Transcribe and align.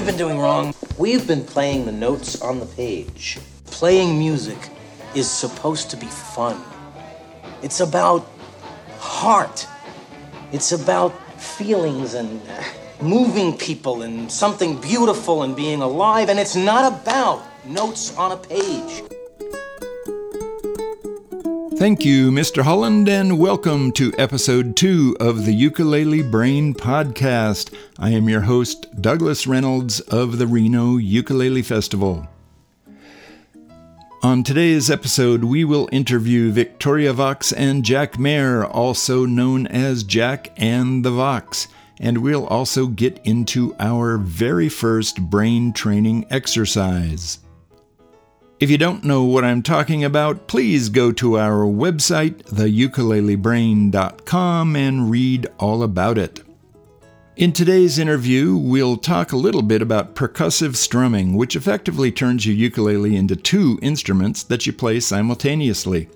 we've 0.00 0.06
been 0.06 0.16
doing 0.16 0.38
wrong? 0.38 0.74
We've 0.96 1.26
been 1.26 1.44
playing 1.44 1.84
the 1.84 1.92
notes 1.92 2.40
on 2.40 2.58
the 2.58 2.64
page. 2.64 3.38
Playing 3.66 4.18
music 4.18 4.56
is 5.14 5.30
supposed 5.30 5.90
to 5.90 5.96
be 5.98 6.06
fun. 6.06 6.58
It's 7.62 7.80
about 7.80 8.26
heart. 8.98 9.68
It's 10.52 10.72
about 10.72 11.12
feelings 11.38 12.14
and 12.14 12.40
moving 13.02 13.54
people 13.58 14.00
and 14.00 14.32
something 14.32 14.80
beautiful 14.80 15.42
and 15.42 15.54
being 15.54 15.82
alive. 15.82 16.30
And 16.30 16.38
it's 16.38 16.56
not 16.56 16.90
about 16.90 17.42
notes 17.66 18.16
on 18.16 18.32
a 18.32 18.38
page. 18.38 19.02
Thank 21.80 22.04
you, 22.04 22.30
Mr. 22.30 22.62
Holland, 22.62 23.08
and 23.08 23.38
welcome 23.38 23.90
to 23.92 24.12
episode 24.18 24.76
two 24.76 25.16
of 25.18 25.46
the 25.46 25.54
Ukulele 25.54 26.20
Brain 26.20 26.74
Podcast. 26.74 27.72
I 27.98 28.10
am 28.10 28.28
your 28.28 28.42
host, 28.42 29.00
Douglas 29.00 29.46
Reynolds 29.46 29.98
of 30.00 30.36
the 30.36 30.46
Reno 30.46 30.98
Ukulele 30.98 31.62
Festival. 31.62 32.28
On 34.22 34.42
today's 34.42 34.90
episode, 34.90 35.42
we 35.42 35.64
will 35.64 35.88
interview 35.90 36.52
Victoria 36.52 37.14
Vox 37.14 37.50
and 37.50 37.82
Jack 37.82 38.18
Maher, 38.18 38.66
also 38.66 39.24
known 39.24 39.66
as 39.66 40.04
Jack 40.04 40.52
and 40.58 41.02
the 41.02 41.12
Vox, 41.12 41.66
and 41.98 42.18
we'll 42.18 42.46
also 42.48 42.88
get 42.88 43.18
into 43.24 43.74
our 43.80 44.18
very 44.18 44.68
first 44.68 45.18
brain 45.30 45.72
training 45.72 46.26
exercise. 46.28 47.38
If 48.60 48.70
you 48.70 48.76
don't 48.76 49.04
know 49.04 49.24
what 49.24 49.42
I'm 49.42 49.62
talking 49.62 50.04
about, 50.04 50.46
please 50.46 50.90
go 50.90 51.12
to 51.12 51.38
our 51.38 51.64
website, 51.64 52.42
theukulelebrain.com, 52.42 54.76
and 54.76 55.10
read 55.10 55.46
all 55.58 55.82
about 55.82 56.18
it. 56.18 56.42
In 57.36 57.54
today's 57.54 57.98
interview, 57.98 58.54
we'll 58.54 58.98
talk 58.98 59.32
a 59.32 59.38
little 59.38 59.62
bit 59.62 59.80
about 59.80 60.14
percussive 60.14 60.76
strumming, 60.76 61.36
which 61.36 61.56
effectively 61.56 62.12
turns 62.12 62.44
your 62.44 62.54
ukulele 62.54 63.16
into 63.16 63.34
two 63.34 63.78
instruments 63.80 64.42
that 64.42 64.66
you 64.66 64.74
play 64.74 65.00
simultaneously. 65.00 66.10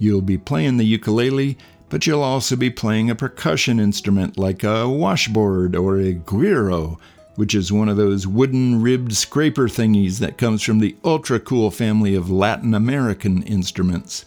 You'll 0.00 0.20
be 0.20 0.36
playing 0.36 0.78
the 0.78 0.84
ukulele, 0.84 1.56
but 1.90 2.08
you'll 2.08 2.24
also 2.24 2.56
be 2.56 2.70
playing 2.70 3.08
a 3.08 3.14
percussion 3.14 3.78
instrument 3.78 4.36
like 4.36 4.64
a 4.64 4.88
washboard 4.88 5.76
or 5.76 6.00
a 6.00 6.14
guiro, 6.14 6.98
which 7.38 7.54
is 7.54 7.70
one 7.70 7.88
of 7.88 7.96
those 7.96 8.26
wooden 8.26 8.82
ribbed 8.82 9.14
scraper 9.14 9.68
thingies 9.68 10.18
that 10.18 10.36
comes 10.36 10.60
from 10.60 10.80
the 10.80 10.96
ultra 11.04 11.38
cool 11.38 11.70
family 11.70 12.16
of 12.16 12.28
Latin 12.28 12.74
American 12.74 13.44
instruments. 13.44 14.24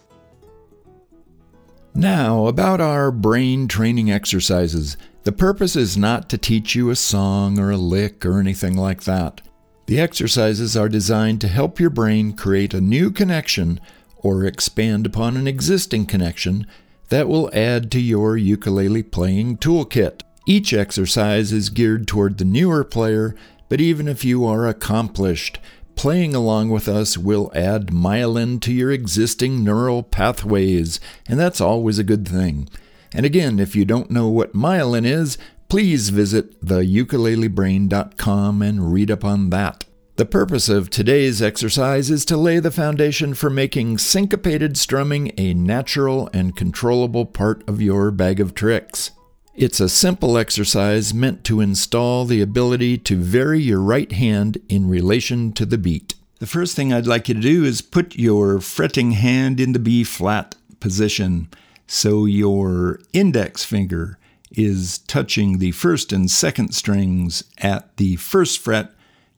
Now, 1.94 2.48
about 2.48 2.80
our 2.80 3.12
brain 3.12 3.68
training 3.68 4.10
exercises. 4.10 4.96
The 5.24 5.34
purpose 5.34 5.76
is 5.76 5.98
not 5.98 6.30
to 6.30 6.38
teach 6.38 6.74
you 6.74 6.90
a 6.90 6.96
song 6.96 7.60
or 7.60 7.70
a 7.70 7.76
lick 7.76 8.26
or 8.26 8.40
anything 8.40 8.78
like 8.78 9.04
that. 9.04 9.42
The 9.88 10.00
exercises 10.00 10.78
are 10.78 10.88
designed 10.88 11.42
to 11.42 11.50
help 11.50 11.82
your 11.82 11.90
brain 11.90 12.32
create 12.32 12.74
a 12.74 12.80
new 12.80 13.12
connection 13.12 13.82
or 14.20 14.46
expand 14.46 15.06
upon 15.06 15.36
an 15.36 15.48
existing 15.48 16.06
connection 16.06 16.66
that 17.10 17.28
will 17.28 17.50
add 17.54 17.92
to 17.92 18.00
your 18.00 18.38
ukulele 18.38 19.04
playing 19.04 19.58
toolkit. 19.58 20.22
Each 20.46 20.74
exercise 20.74 21.52
is 21.52 21.70
geared 21.70 22.08
toward 22.08 22.38
the 22.38 22.46
newer 22.46 22.84
player, 22.84 23.36
but 23.70 23.80
even 23.80 24.08
if 24.08 24.26
you 24.26 24.46
are 24.46 24.68
accomplished, 24.68 25.60
playing 25.96 26.34
along 26.34 26.70
with 26.70 26.88
us 26.88 27.18
will 27.18 27.52
add 27.54 27.88
myelin 27.88 28.60
to 28.62 28.74
your 28.74 28.92
existing 28.92 29.64
neural 29.64 30.02
pathways, 30.02 31.00
and 31.28 31.40
that's 31.40 31.62
always 31.62 32.00
a 32.00 32.04
good 32.04 32.28
thing. 32.28 32.68
And 33.14 33.26
again, 33.26 33.60
if 33.60 33.76
you 33.76 33.86
don't 33.86 34.10
know 34.10 34.30
what 34.30 34.54
myelin 34.54 35.06
is, 35.06 35.38
please 35.70 36.10
visit 36.10 36.60
theukulelebrain.com 36.66 38.62
and 38.62 38.92
read 38.92 39.12
up 39.12 39.24
on 39.24 39.52
that. 39.52 39.86
The 40.16 40.26
purpose 40.26 40.70
of 40.70 40.90
today's 40.90 41.42
exercise 41.42 42.12
is 42.12 42.26
to 42.26 42.36
lay 42.36 42.60
the 42.60 42.72
foundation 42.72 43.34
for 43.34 43.50
making 43.50 44.00
syncopated 44.00 44.76
strumming 44.76 45.32
a 45.38 45.54
natural 45.54 46.30
and 46.34 46.56
controllable 46.56 47.26
part 47.26 47.64
of 47.70 47.82
your 47.82 48.12
bag 48.12 48.40
of 48.40 48.54
tricks. 48.54 49.12
It's 49.54 49.82
a 49.82 49.90
simple 49.90 50.38
exercise 50.38 51.14
meant 51.14 51.44
to 51.44 51.60
install 51.60 52.24
the 52.24 52.42
ability 52.42 52.98
to 53.00 53.18
vary 53.18 53.60
your 53.60 53.82
right 53.82 54.10
hand 54.10 54.58
in 54.70 54.88
relation 54.88 55.52
to 55.54 55.66
the 55.66 55.78
beat. 55.78 56.16
The 56.40 56.48
first 56.48 56.74
thing 56.74 56.94
I'd 56.94 57.06
like 57.06 57.28
you 57.28 57.36
to 57.36 57.42
do 57.42 57.66
is 57.66 57.82
put 57.82 58.16
your 58.16 58.62
fretting 58.62 59.12
hand 59.12 59.60
in 59.60 59.74
the 59.74 59.80
B 59.80 60.06
flat 60.06 60.56
position. 60.80 61.50
So 61.86 62.26
your 62.26 63.02
index 63.12 63.66
finger 63.66 64.18
is 64.52 65.00
touching 65.00 65.58
the 65.58 65.72
first 65.72 66.14
and 66.14 66.32
second 66.32 66.74
strings 66.74 67.44
at 67.58 67.98
the 67.98 68.16
first 68.16 68.58
fret. 68.58 68.92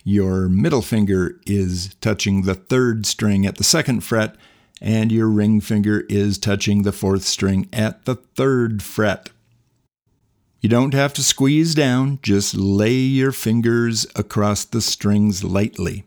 Your 0.04 0.48
middle 0.48 0.84
finger 0.84 1.40
is 1.48 1.96
touching 2.02 2.44
the 2.44 2.56
third 2.56 3.08
string 3.08 3.48
at 3.48 3.58
the 3.58 3.64
second 3.64 4.02
fret, 4.02 4.36
and 4.80 5.12
your 5.12 5.28
ring 5.28 5.60
finger 5.60 6.06
is 6.08 6.38
touching 6.38 6.84
the 6.84 6.92
fourth 6.92 7.24
string 7.24 7.68
at 7.74 8.06
the 8.06 8.16
third 8.16 8.84
fret. 8.84 9.30
You 10.64 10.70
don't 10.70 10.94
have 10.94 11.12
to 11.16 11.24
squeeze 11.24 11.76
down, 11.76 12.20
just 12.22 12.56
lay 12.56 12.94
your 12.94 13.34
fingers 13.34 14.08
across 14.16 14.64
the 14.64 14.80
strings 14.80 15.44
lightly. 15.44 16.06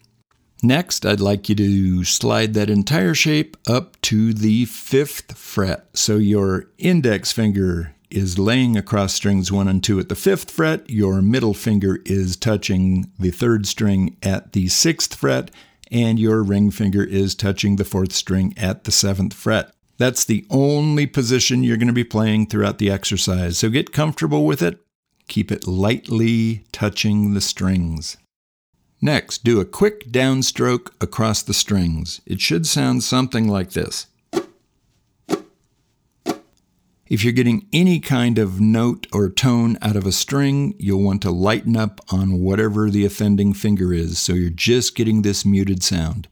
Next, 0.62 1.04
I'd 1.04 1.20
like 1.20 1.50
you 1.50 1.54
to 1.56 2.04
slide 2.04 2.54
that 2.54 2.70
entire 2.70 3.12
shape 3.12 3.58
up 3.68 4.00
to 4.00 4.32
the 4.32 4.64
fifth 4.64 5.36
fret. 5.36 5.88
So 5.92 6.16
your 6.16 6.70
index 6.78 7.32
finger 7.32 7.94
is 8.08 8.38
laying 8.38 8.78
across 8.78 9.12
strings 9.12 9.52
one 9.52 9.68
and 9.68 9.84
two 9.84 10.00
at 10.00 10.08
the 10.08 10.14
fifth 10.14 10.50
fret, 10.50 10.88
your 10.88 11.20
middle 11.20 11.52
finger 11.52 11.98
is 12.06 12.34
touching 12.34 13.12
the 13.18 13.32
third 13.32 13.66
string 13.66 14.16
at 14.22 14.54
the 14.54 14.68
sixth 14.68 15.14
fret, 15.14 15.50
and 15.90 16.18
your 16.18 16.42
ring 16.42 16.70
finger 16.70 17.04
is 17.04 17.34
touching 17.34 17.76
the 17.76 17.84
fourth 17.84 18.14
string 18.14 18.54
at 18.56 18.84
the 18.84 18.90
seventh 18.90 19.34
fret. 19.34 19.75
That's 19.98 20.24
the 20.24 20.46
only 20.50 21.06
position 21.06 21.62
you're 21.62 21.76
going 21.76 21.86
to 21.86 21.92
be 21.92 22.04
playing 22.04 22.46
throughout 22.46 22.78
the 22.78 22.90
exercise. 22.90 23.58
So 23.58 23.70
get 23.70 23.92
comfortable 23.92 24.44
with 24.44 24.62
it. 24.62 24.80
Keep 25.28 25.50
it 25.50 25.66
lightly 25.66 26.64
touching 26.72 27.34
the 27.34 27.40
strings. 27.40 28.16
Next, 29.00 29.44
do 29.44 29.60
a 29.60 29.64
quick 29.64 30.10
downstroke 30.10 30.90
across 31.00 31.42
the 31.42 31.54
strings. 31.54 32.20
It 32.26 32.40
should 32.40 32.66
sound 32.66 33.02
something 33.02 33.48
like 33.48 33.70
this. 33.70 34.06
If 37.08 37.22
you're 37.22 37.32
getting 37.32 37.68
any 37.72 38.00
kind 38.00 38.36
of 38.36 38.60
note 38.60 39.06
or 39.12 39.30
tone 39.30 39.78
out 39.80 39.94
of 39.94 40.06
a 40.06 40.12
string, 40.12 40.74
you'll 40.78 41.04
want 41.04 41.22
to 41.22 41.30
lighten 41.30 41.76
up 41.76 42.00
on 42.10 42.40
whatever 42.40 42.90
the 42.90 43.04
offending 43.04 43.52
finger 43.52 43.92
is, 43.92 44.18
so 44.18 44.32
you're 44.32 44.50
just 44.50 44.96
getting 44.96 45.22
this 45.22 45.44
muted 45.44 45.84
sound. 45.84 46.26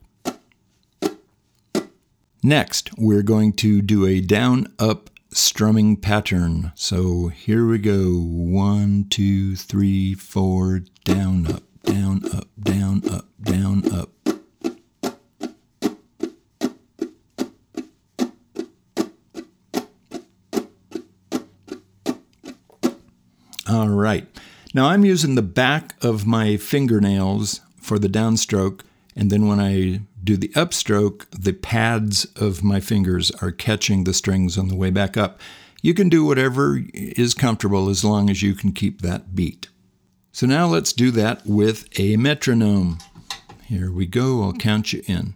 Next, 2.44 2.90
we're 2.98 3.22
going 3.22 3.54
to 3.54 3.82
do 3.82 4.06
a 4.06 4.20
down 4.20 4.72
up 4.78 5.10
strumming 5.32 5.96
pattern. 5.96 6.72
So 6.76 7.28
here 7.28 7.66
we 7.66 7.78
go 7.78 8.20
one, 8.20 9.06
two, 9.08 9.56
three, 9.56 10.14
four, 10.14 10.82
down 11.04 11.50
up 11.50 11.62
down, 11.84 12.24
up, 12.34 12.48
down, 12.60 13.02
up, 13.08 13.26
down, 13.42 13.92
up. 13.92 14.10
All 23.68 23.88
right. 23.88 24.26
Now 24.72 24.88
I'm 24.88 25.04
using 25.04 25.34
the 25.34 25.42
back 25.42 25.94
of 26.02 26.26
my 26.26 26.56
fingernails 26.56 27.60
for 27.80 27.98
the 27.98 28.08
downstroke, 28.08 28.80
and 29.14 29.30
then 29.30 29.46
when 29.46 29.60
I 29.60 30.00
do 30.24 30.36
the 30.36 30.48
upstroke, 30.48 31.26
the 31.30 31.52
pads 31.52 32.24
of 32.36 32.64
my 32.64 32.80
fingers 32.80 33.30
are 33.42 33.52
catching 33.52 34.04
the 34.04 34.14
strings 34.14 34.56
on 34.56 34.68
the 34.68 34.76
way 34.76 34.90
back 34.90 35.16
up. 35.16 35.40
You 35.82 35.92
can 35.92 36.08
do 36.08 36.24
whatever 36.24 36.80
is 36.94 37.34
comfortable 37.34 37.90
as 37.90 38.04
long 38.04 38.30
as 38.30 38.42
you 38.42 38.54
can 38.54 38.72
keep 38.72 39.02
that 39.02 39.34
beat. 39.34 39.68
So 40.32 40.46
now 40.46 40.66
let's 40.66 40.92
do 40.92 41.10
that 41.12 41.46
with 41.46 41.86
a 41.98 42.16
metronome. 42.16 42.98
Here 43.66 43.92
we 43.92 44.06
go, 44.06 44.42
I'll 44.42 44.52
count 44.52 44.92
you 44.92 45.02
in. 45.06 45.34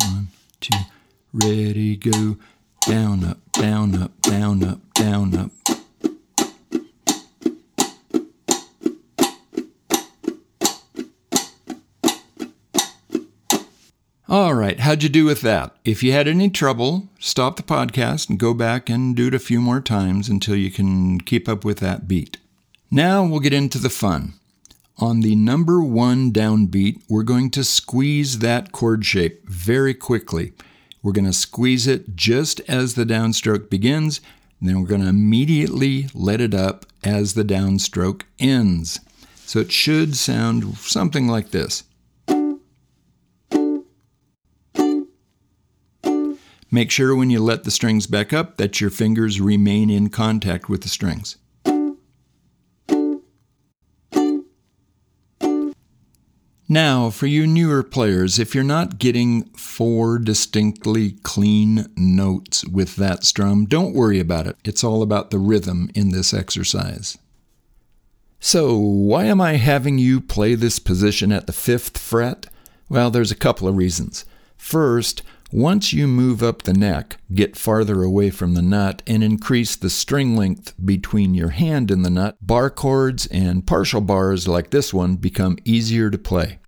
One, 0.00 0.28
two, 0.60 0.78
ready, 1.32 1.96
go. 1.96 2.36
Down, 2.86 3.24
up, 3.24 3.38
down, 3.52 4.00
up, 4.00 4.20
down, 4.20 4.62
up, 4.62 4.80
down, 4.92 5.34
up. 5.34 5.50
All 14.26 14.54
right, 14.54 14.80
how'd 14.80 15.02
you 15.02 15.10
do 15.10 15.26
with 15.26 15.42
that? 15.42 15.76
If 15.84 16.02
you 16.02 16.12
had 16.12 16.26
any 16.26 16.48
trouble, 16.48 17.10
stop 17.18 17.56
the 17.56 17.62
podcast 17.62 18.30
and 18.30 18.38
go 18.38 18.54
back 18.54 18.88
and 18.88 19.14
do 19.14 19.26
it 19.26 19.34
a 19.34 19.38
few 19.38 19.60
more 19.60 19.82
times 19.82 20.30
until 20.30 20.56
you 20.56 20.70
can 20.70 21.20
keep 21.20 21.46
up 21.46 21.62
with 21.62 21.80
that 21.80 22.08
beat. 22.08 22.38
Now 22.90 23.22
we'll 23.22 23.40
get 23.40 23.52
into 23.52 23.76
the 23.78 23.90
fun. 23.90 24.32
On 24.96 25.20
the 25.20 25.36
number 25.36 25.82
one 25.82 26.32
downbeat, 26.32 27.02
we're 27.06 27.22
going 27.22 27.50
to 27.50 27.62
squeeze 27.62 28.38
that 28.38 28.72
chord 28.72 29.04
shape 29.04 29.46
very 29.46 29.92
quickly. 29.92 30.54
We're 31.02 31.12
going 31.12 31.26
to 31.26 31.34
squeeze 31.34 31.86
it 31.86 32.16
just 32.16 32.60
as 32.66 32.94
the 32.94 33.04
downstroke 33.04 33.68
begins. 33.68 34.22
Then 34.58 34.80
we're 34.80 34.88
going 34.88 35.02
to 35.02 35.08
immediately 35.08 36.08
let 36.14 36.40
it 36.40 36.54
up 36.54 36.86
as 37.02 37.34
the 37.34 37.44
downstroke 37.44 38.22
ends. 38.38 39.00
So 39.44 39.58
it 39.58 39.70
should 39.70 40.16
sound 40.16 40.78
something 40.78 41.28
like 41.28 41.50
this. 41.50 41.84
Make 46.74 46.90
sure 46.90 47.14
when 47.14 47.30
you 47.30 47.38
let 47.38 47.62
the 47.62 47.70
strings 47.70 48.08
back 48.08 48.32
up 48.32 48.56
that 48.56 48.80
your 48.80 48.90
fingers 48.90 49.40
remain 49.40 49.90
in 49.90 50.08
contact 50.08 50.68
with 50.68 50.82
the 50.82 50.88
strings. 50.88 51.36
Now, 56.68 57.10
for 57.10 57.28
you 57.28 57.46
newer 57.46 57.84
players, 57.84 58.40
if 58.40 58.56
you're 58.56 58.64
not 58.64 58.98
getting 58.98 59.44
four 59.50 60.18
distinctly 60.18 61.12
clean 61.22 61.86
notes 61.96 62.66
with 62.66 62.96
that 62.96 63.22
strum, 63.22 63.66
don't 63.66 63.94
worry 63.94 64.18
about 64.18 64.48
it. 64.48 64.56
It's 64.64 64.82
all 64.82 65.00
about 65.00 65.30
the 65.30 65.38
rhythm 65.38 65.92
in 65.94 66.10
this 66.10 66.34
exercise. 66.34 67.16
So, 68.40 68.76
why 68.76 69.26
am 69.26 69.40
I 69.40 69.58
having 69.58 69.98
you 69.98 70.20
play 70.20 70.56
this 70.56 70.80
position 70.80 71.30
at 71.30 71.46
the 71.46 71.52
fifth 71.52 71.96
fret? 71.98 72.46
Well, 72.88 73.12
there's 73.12 73.30
a 73.30 73.36
couple 73.36 73.68
of 73.68 73.76
reasons. 73.76 74.24
First, 74.56 75.22
once 75.54 75.92
you 75.92 76.08
move 76.08 76.42
up 76.42 76.62
the 76.62 76.74
neck, 76.74 77.16
get 77.32 77.54
farther 77.56 78.02
away 78.02 78.28
from 78.28 78.54
the 78.54 78.62
nut, 78.62 79.00
and 79.06 79.22
increase 79.22 79.76
the 79.76 79.88
string 79.88 80.36
length 80.36 80.74
between 80.84 81.32
your 81.32 81.50
hand 81.50 81.92
and 81.92 82.04
the 82.04 82.10
nut, 82.10 82.36
bar 82.42 82.68
chords 82.68 83.28
and 83.28 83.64
partial 83.64 84.00
bars 84.00 84.48
like 84.48 84.70
this 84.70 84.92
one 84.92 85.14
become 85.14 85.56
easier 85.64 86.10
to 86.10 86.18
play. 86.18 86.58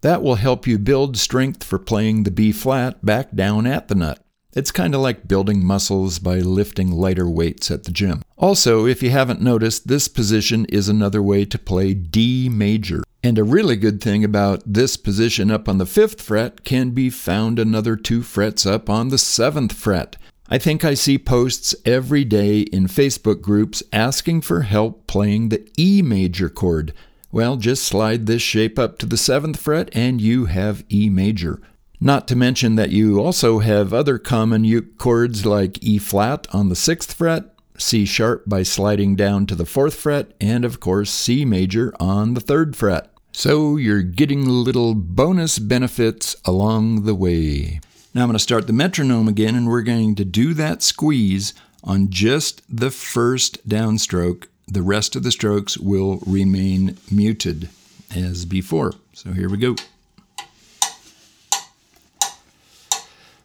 That 0.00 0.22
will 0.22 0.36
help 0.36 0.66
you 0.66 0.78
build 0.78 1.18
strength 1.18 1.62
for 1.62 1.78
playing 1.78 2.22
the 2.22 2.30
B 2.30 2.50
flat 2.50 3.04
back 3.04 3.34
down 3.34 3.66
at 3.66 3.88
the 3.88 3.94
nut. 3.94 4.24
It's 4.54 4.72
kind 4.72 4.94
of 4.94 5.02
like 5.02 5.28
building 5.28 5.62
muscles 5.62 6.18
by 6.18 6.38
lifting 6.38 6.90
lighter 6.90 7.28
weights 7.28 7.70
at 7.70 7.84
the 7.84 7.92
gym. 7.92 8.22
Also, 8.38 8.86
if 8.86 9.02
you 9.02 9.10
haven't 9.10 9.42
noticed, 9.42 9.86
this 9.86 10.08
position 10.08 10.64
is 10.70 10.88
another 10.88 11.22
way 11.22 11.44
to 11.44 11.58
play 11.58 11.92
D 11.92 12.48
major. 12.48 13.02
And 13.22 13.38
a 13.38 13.44
really 13.44 13.76
good 13.76 14.00
thing 14.00 14.24
about 14.24 14.62
this 14.64 14.96
position 14.96 15.50
up 15.50 15.68
on 15.68 15.76
the 15.76 15.84
fifth 15.84 16.22
fret 16.22 16.64
can 16.64 16.90
be 16.90 17.10
found 17.10 17.58
another 17.58 17.94
two 17.94 18.22
frets 18.22 18.64
up 18.64 18.88
on 18.88 19.08
the 19.08 19.18
seventh 19.18 19.74
fret. 19.74 20.16
I 20.48 20.56
think 20.56 20.84
I 20.84 20.94
see 20.94 21.18
posts 21.18 21.74
every 21.84 22.24
day 22.24 22.60
in 22.60 22.86
Facebook 22.86 23.42
groups 23.42 23.82
asking 23.92 24.40
for 24.40 24.62
help 24.62 25.06
playing 25.06 25.50
the 25.50 25.70
E 25.78 26.00
major 26.00 26.48
chord. 26.48 26.94
Well, 27.30 27.56
just 27.56 27.84
slide 27.84 28.26
this 28.26 28.42
shape 28.42 28.78
up 28.78 28.98
to 28.98 29.06
the 29.06 29.18
seventh 29.18 29.60
fret 29.60 29.90
and 29.92 30.20
you 30.20 30.46
have 30.46 30.84
E 30.90 31.10
major. 31.10 31.60
Not 32.00 32.26
to 32.28 32.36
mention 32.36 32.76
that 32.76 32.90
you 32.90 33.20
also 33.20 33.58
have 33.58 33.92
other 33.92 34.18
common 34.18 34.64
uke 34.64 34.96
chords 34.96 35.44
like 35.44 35.82
E 35.84 35.98
flat 35.98 36.48
on 36.52 36.70
the 36.70 36.74
sixth 36.74 37.12
fret, 37.12 37.54
C 37.76 38.06
sharp 38.06 38.44
by 38.48 38.62
sliding 38.62 39.14
down 39.14 39.44
to 39.46 39.54
the 39.54 39.66
fourth 39.66 39.94
fret, 39.94 40.32
and 40.40 40.64
of 40.64 40.80
course 40.80 41.10
C 41.10 41.44
major 41.44 41.94
on 42.00 42.32
the 42.32 42.40
third 42.40 42.74
fret. 42.74 43.09
So 43.32 43.76
you're 43.76 44.02
getting 44.02 44.44
little 44.44 44.94
bonus 44.94 45.58
benefits 45.58 46.36
along 46.44 47.04
the 47.04 47.14
way. 47.14 47.80
Now 48.12 48.22
I'm 48.22 48.28
going 48.28 48.34
to 48.34 48.38
start 48.38 48.66
the 48.66 48.72
metronome 48.72 49.28
again, 49.28 49.54
and 49.54 49.68
we're 49.68 49.82
going 49.82 50.14
to 50.16 50.24
do 50.24 50.52
that 50.54 50.82
squeeze 50.82 51.54
on 51.84 52.10
just 52.10 52.62
the 52.68 52.90
first 52.90 53.66
downstroke. 53.68 54.46
The 54.66 54.82
rest 54.82 55.16
of 55.16 55.22
the 55.22 55.32
strokes 55.32 55.78
will 55.78 56.18
remain 56.26 56.98
muted 57.10 57.70
as 58.14 58.44
before. 58.44 58.94
So 59.14 59.32
here 59.32 59.48
we 59.48 59.58
go. 59.58 59.76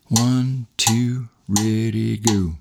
One, 0.08 0.68
two, 0.78 1.30
ready, 1.48 2.18
go. 2.18 2.56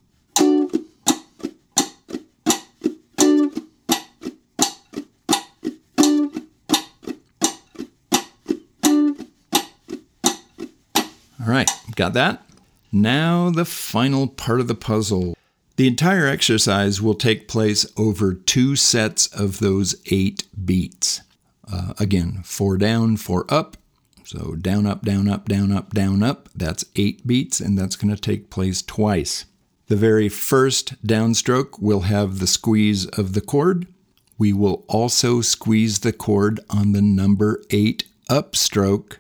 All 11.44 11.50
right, 11.50 11.70
got 11.94 12.14
that? 12.14 12.43
Now, 12.91 13.50
the 13.50 13.67
final 13.67 14.29
part 14.29 14.61
of 14.61 14.69
the 14.69 14.75
puzzle. 14.75 15.37
The 15.76 15.87
entire 15.87 16.26
exercise 16.26 17.02
will 17.02 17.14
take 17.14 17.49
place 17.49 17.85
over 17.99 18.32
two 18.32 18.76
sets 18.76 19.26
of 19.26 19.58
those 19.58 19.94
eight 20.06 20.44
beats. 20.64 21.20
Uh, 21.70 21.93
again, 21.99 22.41
four 22.44 22.79
down, 22.79 23.19
four 23.19 23.44
up. 23.50 23.76
So 24.25 24.55
down, 24.55 24.87
up, 24.87 25.02
down, 25.02 25.29
up, 25.29 25.46
down, 25.46 25.70
up, 25.70 25.93
down, 25.93 26.23
up. 26.23 26.49
That's 26.55 26.87
eight 26.96 27.26
beats, 27.26 27.61
and 27.61 27.76
that's 27.76 27.97
going 27.97 28.14
to 28.14 28.20
take 28.20 28.49
place 28.49 28.81
twice. 28.81 29.44
The 29.88 29.97
very 29.97 30.31
first 30.31 31.06
downstroke 31.06 31.79
will 31.79 32.02
have 32.02 32.38
the 32.38 32.47
squeeze 32.47 33.05
of 33.06 33.35
the 33.35 33.43
chord. 33.43 33.87
We 34.38 34.55
will 34.55 34.85
also 34.88 35.43
squeeze 35.43 35.99
the 35.99 36.12
chord 36.14 36.61
on 36.70 36.93
the 36.93 37.02
number 37.02 37.62
eight 37.69 38.05
upstroke 38.31 39.19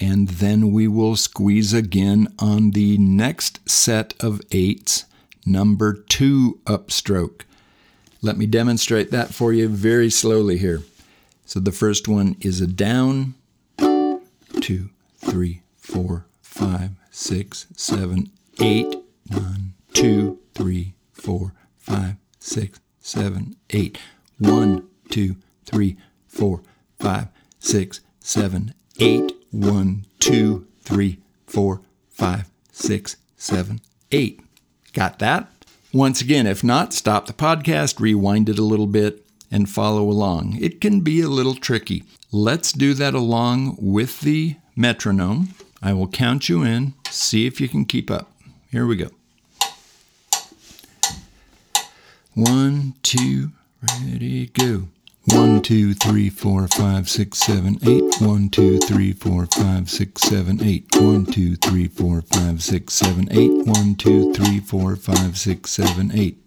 and 0.00 0.28
then 0.28 0.72
we 0.72 0.88
will 0.88 1.14
squeeze 1.14 1.74
again 1.74 2.32
on 2.38 2.70
the 2.70 2.96
next 2.98 3.68
set 3.68 4.14
of 4.18 4.40
eights, 4.50 5.04
number 5.44 5.92
two 5.92 6.58
upstroke. 6.64 7.42
Let 8.22 8.38
me 8.38 8.46
demonstrate 8.46 9.10
that 9.10 9.34
for 9.34 9.52
you 9.52 9.68
very 9.68 10.10
slowly 10.10 10.56
here. 10.56 10.82
So 11.44 11.60
the 11.60 11.72
first 11.72 12.08
one 12.08 12.36
is 12.40 12.60
a 12.60 12.66
down, 12.66 13.34
two, 13.76 14.90
three, 15.18 15.62
four, 15.76 16.26
five, 16.42 16.90
six, 17.10 17.66
seven, 17.76 18.30
eight, 18.60 18.96
nine, 19.28 19.74
two, 19.92 20.38
three, 20.54 20.94
four, 21.12 21.52
five, 21.76 22.16
six, 22.38 22.80
seven, 23.00 23.56
eight. 23.70 23.98
One, 24.38 24.88
two, 25.10 25.36
three, 25.66 25.96
four, 26.26 26.62
five, 26.98 27.28
six, 27.58 28.00
seven, 28.20 28.72
eight 28.98 29.32
one, 29.50 30.06
two, 30.18 30.66
three, 30.82 31.18
four, 31.46 31.80
five, 32.10 32.48
six, 32.72 33.16
seven, 33.36 33.80
eight. 34.12 34.40
Got 34.92 35.18
that? 35.18 35.48
Once 35.92 36.20
again, 36.20 36.46
if 36.46 36.62
not, 36.62 36.92
stop 36.92 37.26
the 37.26 37.32
podcast, 37.32 37.98
rewind 37.98 38.48
it 38.48 38.58
a 38.58 38.64
little 38.64 38.86
bit, 38.86 39.24
and 39.50 39.68
follow 39.68 40.02
along. 40.08 40.56
It 40.60 40.80
can 40.80 41.00
be 41.00 41.20
a 41.20 41.28
little 41.28 41.56
tricky. 41.56 42.04
Let's 42.30 42.72
do 42.72 42.94
that 42.94 43.14
along 43.14 43.76
with 43.80 44.20
the 44.20 44.56
metronome. 44.76 45.54
I 45.82 45.92
will 45.94 46.06
count 46.08 46.48
you 46.48 46.62
in, 46.62 46.94
see 47.10 47.46
if 47.46 47.60
you 47.60 47.68
can 47.68 47.84
keep 47.84 48.10
up. 48.10 48.30
Here 48.70 48.86
we 48.86 48.96
go. 48.96 49.08
One, 52.34 52.94
two, 53.02 53.50
ready, 54.04 54.46
go. 54.46 54.88
One, 55.26 55.60
two, 55.60 55.92
three, 55.94 56.30
four, 56.30 56.66
five, 56.66 57.08
six, 57.08 57.38
seven, 57.38 57.78
eight. 57.86 58.20
One, 58.20 58.48
two, 58.48 58.78
three, 58.78 59.12
four, 59.12 59.46
five, 59.46 59.90
six, 59.90 60.22
seven, 60.22 60.62
eight. 60.62 60.86
One, 60.96 61.26
two, 61.26 61.56
three, 61.56 61.88
four, 61.88 62.22
five, 62.22 62.62
six, 62.62 62.94
seven, 62.94 63.28
eight. 63.30 63.66
One, 63.66 63.94
two, 63.96 64.32
three, 64.32 64.60
four, 64.60 64.96
five, 64.96 65.36
six, 65.38 65.70
seven, 65.70 66.10
eight. 66.14 66.38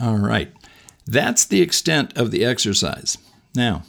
All 0.00 0.18
right, 0.18 0.52
that's 1.04 1.44
the 1.44 1.60
extent 1.62 2.16
of 2.16 2.30
the 2.30 2.44
exercise. 2.44 3.18
Now, 3.56 3.82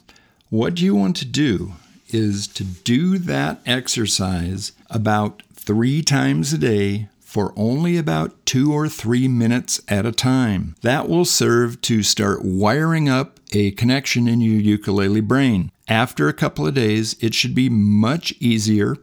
what 0.49 0.73
do 0.73 0.83
you 0.83 0.95
want 0.95 1.15
to 1.17 1.25
do 1.25 1.73
is 2.15 2.47
to 2.47 2.63
do 2.63 3.17
that 3.17 3.59
exercise 3.65 4.71
about 4.89 5.43
three 5.53 6.01
times 6.01 6.53
a 6.53 6.57
day 6.57 7.09
for 7.19 7.51
only 7.57 7.97
about 7.97 8.45
two 8.45 8.71
or 8.71 8.87
three 8.87 9.27
minutes 9.27 9.81
at 9.89 10.05
a 10.05 10.13
time. 10.13 10.75
That 10.81 11.09
will 11.09 11.25
serve 11.25 11.81
to 11.81 12.01
start 12.01 12.45
wiring 12.45 13.09
up 13.09 13.41
a 13.51 13.71
connection 13.71 14.29
in 14.29 14.39
your 14.39 14.61
ukulele 14.61 15.19
brain. 15.19 15.69
After 15.89 16.29
a 16.29 16.33
couple 16.33 16.65
of 16.65 16.73
days, 16.73 17.17
it 17.19 17.33
should 17.33 17.53
be 17.53 17.67
much 17.67 18.33
easier, 18.39 18.95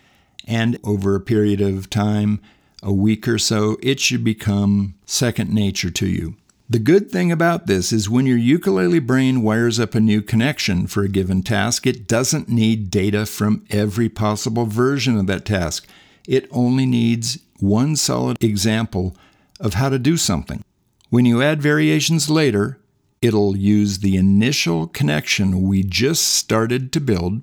and 0.46 0.78
over 0.82 1.14
a 1.14 1.20
period 1.20 1.60
of 1.60 1.90
time, 1.90 2.40
a 2.82 2.92
week 2.92 3.28
or 3.28 3.38
so, 3.38 3.76
it 3.82 4.00
should 4.00 4.24
become 4.24 4.94
second 5.04 5.52
nature 5.52 5.90
to 5.90 6.06
you. 6.06 6.36
The 6.72 6.78
good 6.78 7.10
thing 7.10 7.30
about 7.30 7.66
this 7.66 7.92
is 7.92 8.08
when 8.08 8.24
your 8.24 8.38
ukulele 8.38 8.98
brain 8.98 9.42
wires 9.42 9.78
up 9.78 9.94
a 9.94 10.00
new 10.00 10.22
connection 10.22 10.86
for 10.86 11.02
a 11.02 11.08
given 11.08 11.42
task, 11.42 11.86
it 11.86 12.08
doesn't 12.08 12.48
need 12.48 12.90
data 12.90 13.26
from 13.26 13.66
every 13.68 14.08
possible 14.08 14.64
version 14.64 15.18
of 15.18 15.26
that 15.26 15.44
task. 15.44 15.86
It 16.26 16.48
only 16.50 16.86
needs 16.86 17.40
one 17.60 17.94
solid 17.96 18.42
example 18.42 19.14
of 19.60 19.74
how 19.74 19.90
to 19.90 19.98
do 19.98 20.16
something. 20.16 20.64
When 21.10 21.26
you 21.26 21.42
add 21.42 21.60
variations 21.60 22.30
later, 22.30 22.78
it'll 23.20 23.54
use 23.54 23.98
the 23.98 24.16
initial 24.16 24.86
connection 24.86 25.68
we 25.68 25.82
just 25.82 26.26
started 26.26 26.90
to 26.94 27.00
build, 27.00 27.42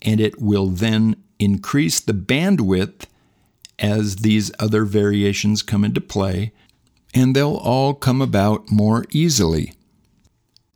and 0.00 0.22
it 0.22 0.40
will 0.40 0.68
then 0.68 1.22
increase 1.38 2.00
the 2.00 2.14
bandwidth 2.14 3.04
as 3.78 4.16
these 4.16 4.50
other 4.58 4.86
variations 4.86 5.60
come 5.60 5.84
into 5.84 6.00
play 6.00 6.54
and 7.14 7.34
they'll 7.34 7.56
all 7.56 7.94
come 7.94 8.20
about 8.20 8.70
more 8.70 9.04
easily. 9.10 9.72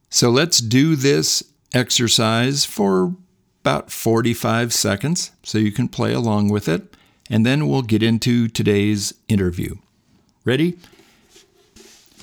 So 0.09 0.31
let's 0.31 0.59
do 0.59 0.97
this 0.97 1.43
exercise 1.75 2.65
for 2.65 3.15
about 3.63 3.91
45 3.91 4.73
seconds 4.73 5.33
so 5.43 5.59
you 5.59 5.73
can 5.73 5.89
play 5.89 6.15
along 6.15 6.49
with 6.49 6.69
it, 6.69 6.97
and 7.29 7.45
then 7.45 7.69
we'll 7.69 7.83
get 7.83 8.03
into 8.03 8.49
today's 8.49 9.13
interview. 9.29 9.75
Ready? 10.45 10.79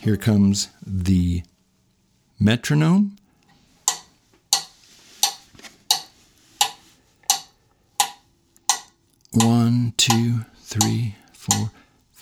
Here 0.01 0.17
comes 0.17 0.69
the 0.85 1.43
metronome. 2.39 3.17
One, 9.33 9.93
two, 9.97 10.45
three, 10.61 11.15
four, 11.33 11.71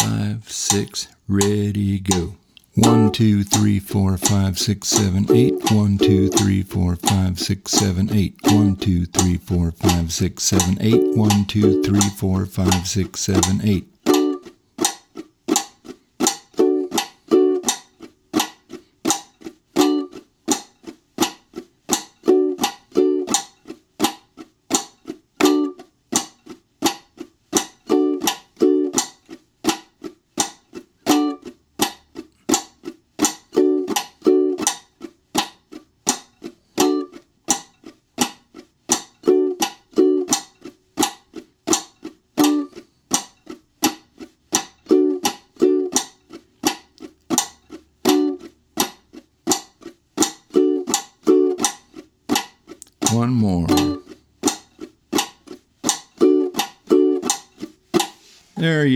five, 0.03 0.50
six, 0.51 1.07
ready, 1.27 2.00
go. 2.00 2.36
One, 2.75 3.12
two, 3.12 3.43
three, 3.43 3.79
four, 3.79 4.17
five, 4.17 4.57
six, 4.60 4.88
seven, 4.88 5.27
eight. 5.31 5.53
One, 5.72 5.98
two, 5.98 6.27
three, 6.29 6.63
four, 6.63 6.95
five, 6.95 7.39
six, 7.39 7.72
seven, 7.72 8.10
eight. 8.12 8.36
One, 8.45 8.75
two, 8.75 9.05
three, 9.05 9.38
four, 9.38 9.72
five, 9.72 10.12
six, 10.12 10.43
seven, 10.43 10.77
eight. 10.81 11.15
One, 11.15 11.45
two, 11.45 11.83
three, 11.83 12.10
four, 12.17 12.45
five, 12.45 12.88
six, 12.88 13.22
seven, 13.22 13.62
eight. 13.63 13.92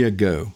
You 0.07 0.17
go. 0.17 0.53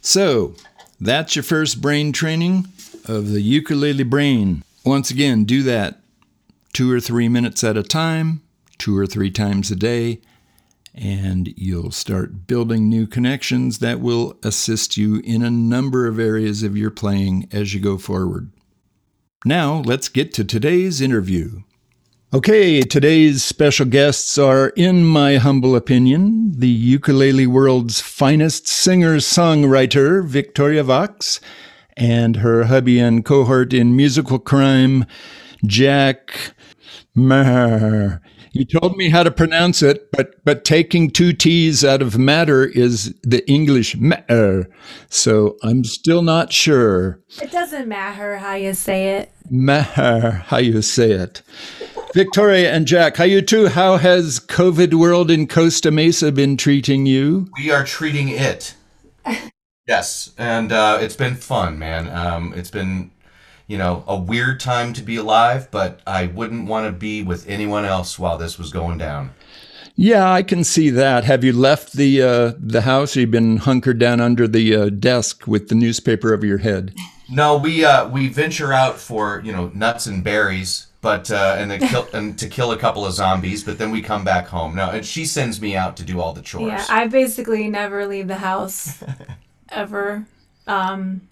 So, 0.00 0.54
that's 1.00 1.36
your 1.36 1.42
first 1.42 1.80
brain 1.80 2.12
training 2.12 2.66
of 3.06 3.30
the 3.30 3.40
ukulele 3.40 4.04
brain. 4.04 4.62
Once 4.84 5.10
again, 5.10 5.44
do 5.44 5.62
that 5.62 6.00
two 6.72 6.90
or 6.90 7.00
three 7.00 7.28
minutes 7.28 7.64
at 7.64 7.76
a 7.76 7.82
time, 7.82 8.42
two 8.78 8.96
or 8.96 9.06
three 9.06 9.30
times 9.30 9.70
a 9.70 9.76
day, 9.76 10.20
and 10.94 11.52
you'll 11.56 11.90
start 11.90 12.46
building 12.46 12.88
new 12.88 13.06
connections 13.06 13.78
that 13.78 14.00
will 14.00 14.36
assist 14.42 14.96
you 14.96 15.20
in 15.24 15.42
a 15.42 15.50
number 15.50 16.06
of 16.06 16.18
areas 16.18 16.62
of 16.62 16.76
your 16.76 16.90
playing 16.90 17.48
as 17.50 17.74
you 17.74 17.80
go 17.80 17.98
forward. 17.98 18.50
Now, 19.44 19.80
let's 19.80 20.08
get 20.08 20.32
to 20.34 20.44
today's 20.44 21.00
interview. 21.00 21.62
Okay, 22.34 22.82
today's 22.82 23.44
special 23.44 23.86
guests 23.86 24.38
are, 24.38 24.70
in 24.70 25.04
my 25.04 25.36
humble 25.36 25.76
opinion, 25.76 26.50
the 26.50 26.66
ukulele 26.66 27.46
world's 27.46 28.00
finest 28.00 28.66
singer 28.66 29.18
songwriter, 29.18 30.26
Victoria 30.26 30.82
Vox, 30.82 31.40
and 31.96 32.38
her 32.38 32.64
hubby 32.64 32.98
and 32.98 33.24
cohort 33.24 33.72
in 33.72 33.94
musical 33.94 34.40
crime, 34.40 35.06
Jack 35.64 36.56
Maher. 37.14 38.20
You 38.50 38.64
told 38.64 38.96
me 38.96 39.10
how 39.10 39.22
to 39.22 39.30
pronounce 39.30 39.80
it, 39.80 40.10
but 40.10 40.34
but 40.44 40.64
taking 40.64 41.10
two 41.10 41.32
T's 41.32 41.84
out 41.84 42.02
of 42.02 42.18
matter 42.18 42.64
is 42.64 43.14
the 43.22 43.48
English 43.48 43.96
matter. 43.96 44.68
So 45.08 45.56
I'm 45.62 45.84
still 45.84 46.22
not 46.22 46.52
sure. 46.52 47.20
It 47.40 47.52
doesn't 47.52 47.86
matter 47.86 48.38
how 48.38 48.54
you 48.54 48.74
say 48.74 49.18
it. 49.18 49.30
Maher, 49.50 50.42
how 50.46 50.58
you 50.58 50.82
say 50.82 51.12
it. 51.12 51.42
Victoria 52.14 52.72
and 52.72 52.86
Jack, 52.86 53.16
how 53.16 53.24
you 53.24 53.42
two? 53.42 53.66
How 53.66 53.96
has 53.96 54.38
COVID 54.38 54.94
world 54.94 55.32
in 55.32 55.48
Costa 55.48 55.90
Mesa 55.90 56.30
been 56.30 56.56
treating 56.56 57.06
you? 57.06 57.48
We 57.58 57.72
are 57.72 57.82
treating 57.82 58.28
it. 58.28 58.76
yes, 59.88 60.30
and 60.38 60.70
uh, 60.70 60.98
it's 61.00 61.16
been 61.16 61.34
fun, 61.34 61.76
man. 61.76 62.08
Um, 62.08 62.54
it's 62.54 62.70
been, 62.70 63.10
you 63.66 63.76
know, 63.76 64.04
a 64.06 64.16
weird 64.16 64.60
time 64.60 64.92
to 64.92 65.02
be 65.02 65.16
alive, 65.16 65.72
but 65.72 66.02
I 66.06 66.26
wouldn't 66.26 66.68
want 66.68 66.86
to 66.86 66.92
be 66.92 67.24
with 67.24 67.48
anyone 67.48 67.84
else 67.84 68.16
while 68.16 68.38
this 68.38 68.60
was 68.60 68.70
going 68.70 68.96
down. 68.96 69.34
Yeah, 69.96 70.30
I 70.30 70.44
can 70.44 70.62
see 70.62 70.90
that. 70.90 71.24
Have 71.24 71.42
you 71.42 71.52
left 71.52 71.94
the 71.94 72.22
uh, 72.22 72.52
the 72.60 72.82
house? 72.82 73.16
Or 73.16 73.22
you 73.22 73.26
been 73.26 73.56
hunkered 73.56 73.98
down 73.98 74.20
under 74.20 74.46
the 74.46 74.76
uh, 74.76 74.88
desk 74.88 75.48
with 75.48 75.68
the 75.68 75.74
newspaper 75.74 76.32
over 76.32 76.46
your 76.46 76.58
head? 76.58 76.94
No, 77.28 77.56
we 77.56 77.84
uh, 77.84 78.08
we 78.08 78.28
venture 78.28 78.72
out 78.72 79.00
for 79.00 79.42
you 79.44 79.50
know 79.50 79.72
nuts 79.74 80.06
and 80.06 80.22
berries, 80.22 80.86
but 81.04 81.30
uh, 81.30 81.56
and 81.58 81.70
to 81.70 81.78
kill 81.86 82.08
and 82.14 82.36
to 82.38 82.48
kill 82.48 82.72
a 82.72 82.78
couple 82.78 83.04
of 83.04 83.12
zombies, 83.12 83.62
but 83.62 83.76
then 83.78 83.90
we 83.90 84.00
come 84.02 84.24
back 84.24 84.46
home. 84.48 84.74
No, 84.74 84.88
and 84.90 85.04
she 85.04 85.26
sends 85.26 85.60
me 85.60 85.76
out 85.76 85.96
to 85.98 86.02
do 86.02 86.18
all 86.18 86.32
the 86.32 86.40
chores. 86.42 86.66
Yeah, 86.66 86.84
I 86.88 87.06
basically 87.08 87.68
never 87.68 88.06
leave 88.06 88.26
the 88.26 88.38
house 88.38 89.04
ever. 89.68 90.26
Um, 90.66 91.28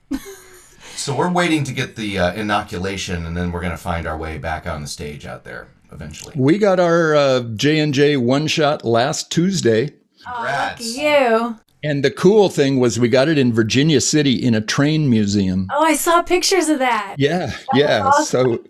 So 0.94 1.16
we're 1.16 1.30
waiting 1.32 1.64
to 1.64 1.72
get 1.72 1.96
the 1.96 2.18
uh, 2.18 2.34
inoculation, 2.34 3.24
and 3.24 3.34
then 3.34 3.50
we're 3.50 3.62
gonna 3.62 3.78
find 3.78 4.06
our 4.06 4.16
way 4.18 4.36
back 4.36 4.66
on 4.66 4.82
the 4.82 4.86
stage 4.88 5.24
out 5.24 5.42
there 5.42 5.68
eventually. 5.90 6.34
We 6.36 6.58
got 6.58 6.78
our 6.78 7.14
uh, 7.14 7.40
J 7.56 7.78
and 7.78 7.94
J 7.94 8.18
one 8.18 8.46
shot 8.46 8.84
last 8.84 9.32
Tuesday, 9.32 9.94
Congrats. 10.22 10.96
you. 10.96 11.56
and 11.82 12.04
the 12.04 12.10
cool 12.10 12.50
thing 12.50 12.78
was 12.78 13.00
we 13.00 13.08
got 13.08 13.28
it 13.28 13.38
in 13.38 13.54
Virginia 13.54 14.02
City 14.02 14.32
in 14.34 14.54
a 14.54 14.60
train 14.60 15.08
museum. 15.08 15.66
Oh, 15.72 15.82
I 15.82 15.94
saw 15.94 16.20
pictures 16.22 16.68
of 16.68 16.78
that. 16.80 17.14
Yeah, 17.18 17.52
yeah. 17.72 18.04
awesome. 18.04 18.24
So, 18.58 18.64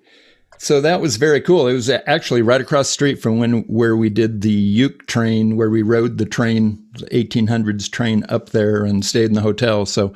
so 0.63 0.81
that 0.81 1.01
was 1.01 1.17
very 1.17 1.41
cool. 1.41 1.67
It 1.67 1.73
was 1.73 1.91
actually 1.91 2.41
right 2.41 2.61
across 2.61 2.87
the 2.87 2.93
street 2.93 3.17
from 3.17 3.41
when 3.41 3.63
where 3.63 3.97
we 3.97 4.09
did 4.09 4.43
the 4.43 4.53
Uke 4.53 5.09
train, 5.09 5.57
where 5.57 5.69
we 5.69 5.83
rode 5.83 6.19
the 6.19 6.25
train, 6.25 6.87
the 7.01 7.07
1800s 7.07 7.91
train 7.91 8.25
up 8.29 8.51
there 8.51 8.85
and 8.85 9.05
stayed 9.05 9.25
in 9.25 9.33
the 9.33 9.41
hotel. 9.41 9.87
So, 9.87 10.15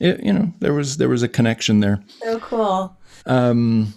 it, 0.00 0.24
you 0.24 0.32
know, 0.32 0.52
there 0.58 0.74
was 0.74 0.96
there 0.96 1.08
was 1.08 1.22
a 1.22 1.28
connection 1.28 1.78
there. 1.78 2.02
So 2.20 2.40
cool. 2.40 2.96
Um, 3.26 3.94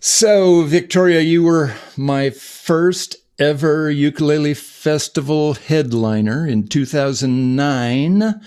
so 0.00 0.64
Victoria, 0.64 1.22
you 1.22 1.42
were 1.42 1.72
my 1.96 2.28
first 2.28 3.16
ever 3.38 3.90
ukulele 3.90 4.52
festival 4.52 5.54
headliner 5.54 6.46
in 6.46 6.68
2009. 6.68 8.38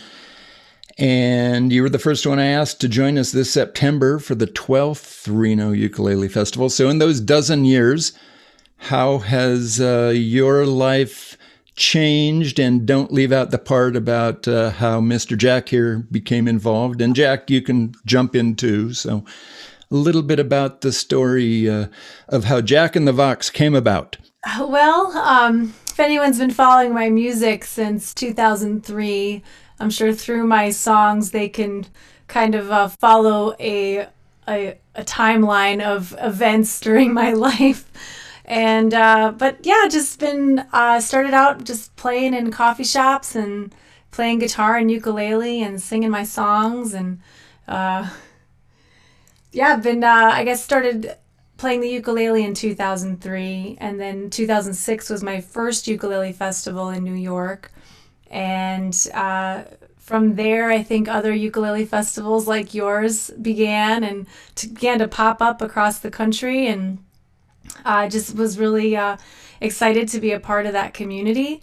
And 0.99 1.71
you 1.71 1.81
were 1.81 1.89
the 1.89 1.97
first 1.97 2.27
one 2.27 2.39
I 2.39 2.47
asked 2.47 2.81
to 2.81 2.89
join 2.89 3.17
us 3.17 3.31
this 3.31 3.49
September 3.49 4.19
for 4.19 4.35
the 4.35 4.47
12th 4.47 5.29
Reno 5.31 5.71
Ukulele 5.71 6.27
Festival. 6.27 6.69
So, 6.69 6.89
in 6.89 6.99
those 6.99 7.21
dozen 7.21 7.63
years, 7.63 8.11
how 8.75 9.19
has 9.19 9.79
uh, 9.79 10.11
your 10.13 10.65
life 10.65 11.37
changed? 11.77 12.59
And 12.59 12.85
don't 12.85 13.13
leave 13.13 13.31
out 13.31 13.51
the 13.51 13.57
part 13.57 13.95
about 13.95 14.45
uh, 14.45 14.71
how 14.71 14.99
Mr. 14.99 15.37
Jack 15.37 15.69
here 15.69 16.05
became 16.11 16.49
involved. 16.49 17.01
And 17.01 17.15
Jack, 17.15 17.49
you 17.49 17.61
can 17.61 17.93
jump 18.05 18.35
in 18.35 18.57
too. 18.57 18.93
So, 18.93 19.23
a 19.89 19.95
little 19.95 20.21
bit 20.21 20.39
about 20.39 20.81
the 20.81 20.91
story 20.91 21.69
uh, 21.69 21.87
of 22.27 22.43
how 22.43 22.59
Jack 22.59 22.97
and 22.97 23.07
the 23.07 23.13
Vox 23.13 23.49
came 23.49 23.73
about. 23.73 24.17
Well, 24.59 25.17
um, 25.17 25.73
if 25.87 25.99
anyone's 25.99 26.39
been 26.39 26.51
following 26.51 26.93
my 26.93 27.09
music 27.09 27.63
since 27.63 28.13
2003, 28.13 29.41
I'm 29.79 29.89
sure 29.89 30.13
through 30.13 30.45
my 30.45 30.71
songs 30.71 31.31
they 31.31 31.49
can 31.49 31.85
kind 32.27 32.55
of 32.55 32.71
uh, 32.71 32.87
follow 32.89 33.55
a, 33.59 34.07
a 34.47 34.77
a 34.95 35.03
timeline 35.03 35.81
of 35.81 36.15
events 36.19 36.79
during 36.87 37.13
my 37.13 37.33
life. 37.33 37.89
And 38.45 38.93
uh, 38.93 39.33
but 39.37 39.59
yeah, 39.63 39.87
just 39.89 40.19
been 40.19 40.65
uh, 40.73 40.99
started 40.99 41.33
out 41.33 41.63
just 41.63 41.95
playing 41.95 42.33
in 42.33 42.51
coffee 42.51 42.83
shops 42.83 43.35
and 43.35 43.73
playing 44.11 44.39
guitar 44.39 44.77
and 44.77 44.89
ukulele 44.89 45.61
and 45.61 45.81
singing 45.81 46.09
my 46.09 46.23
songs 46.23 46.93
and 46.93 47.19
uh, 47.67 48.09
yeah, 49.51 49.75
been 49.77 50.03
uh, 50.03 50.31
I 50.33 50.43
guess 50.43 50.63
started 50.63 51.15
playing 51.57 51.81
the 51.81 51.89
ukulele 51.89 52.43
in 52.43 52.53
2003 52.53 53.77
and 53.79 53.99
then 53.99 54.29
2006 54.29 55.09
was 55.09 55.21
my 55.21 55.41
first 55.41 55.87
ukulele 55.87 56.31
festival 56.31 56.87
in 56.89 57.03
new 57.03 57.13
york 57.13 57.69
and 58.29 59.07
uh, 59.13 59.63
from 59.97 60.35
there 60.35 60.69
i 60.71 60.81
think 60.81 61.07
other 61.07 61.33
ukulele 61.33 61.85
festivals 61.85 62.47
like 62.47 62.73
yours 62.73 63.29
began 63.41 64.03
and 64.03 64.27
to, 64.55 64.67
began 64.67 64.99
to 64.99 65.07
pop 65.07 65.41
up 65.41 65.61
across 65.61 65.99
the 65.99 66.11
country 66.11 66.67
and 66.67 66.99
i 67.85 68.07
just 68.07 68.35
was 68.35 68.57
really 68.57 68.95
uh, 68.95 69.17
excited 69.61 70.07
to 70.07 70.19
be 70.19 70.31
a 70.31 70.39
part 70.39 70.65
of 70.65 70.73
that 70.73 70.93
community 70.93 71.61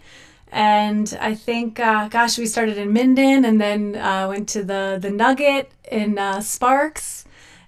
and 0.52 1.16
i 1.20 1.34
think 1.34 1.80
uh, 1.80 2.08
gosh 2.08 2.38
we 2.38 2.46
started 2.46 2.78
in 2.78 2.92
minden 2.92 3.44
and 3.44 3.60
then 3.60 3.96
uh, 3.96 4.26
went 4.28 4.48
to 4.48 4.62
the 4.62 4.98
the 5.00 5.10
nugget 5.10 5.70
in 5.90 6.18
uh, 6.18 6.40
sparks 6.40 7.24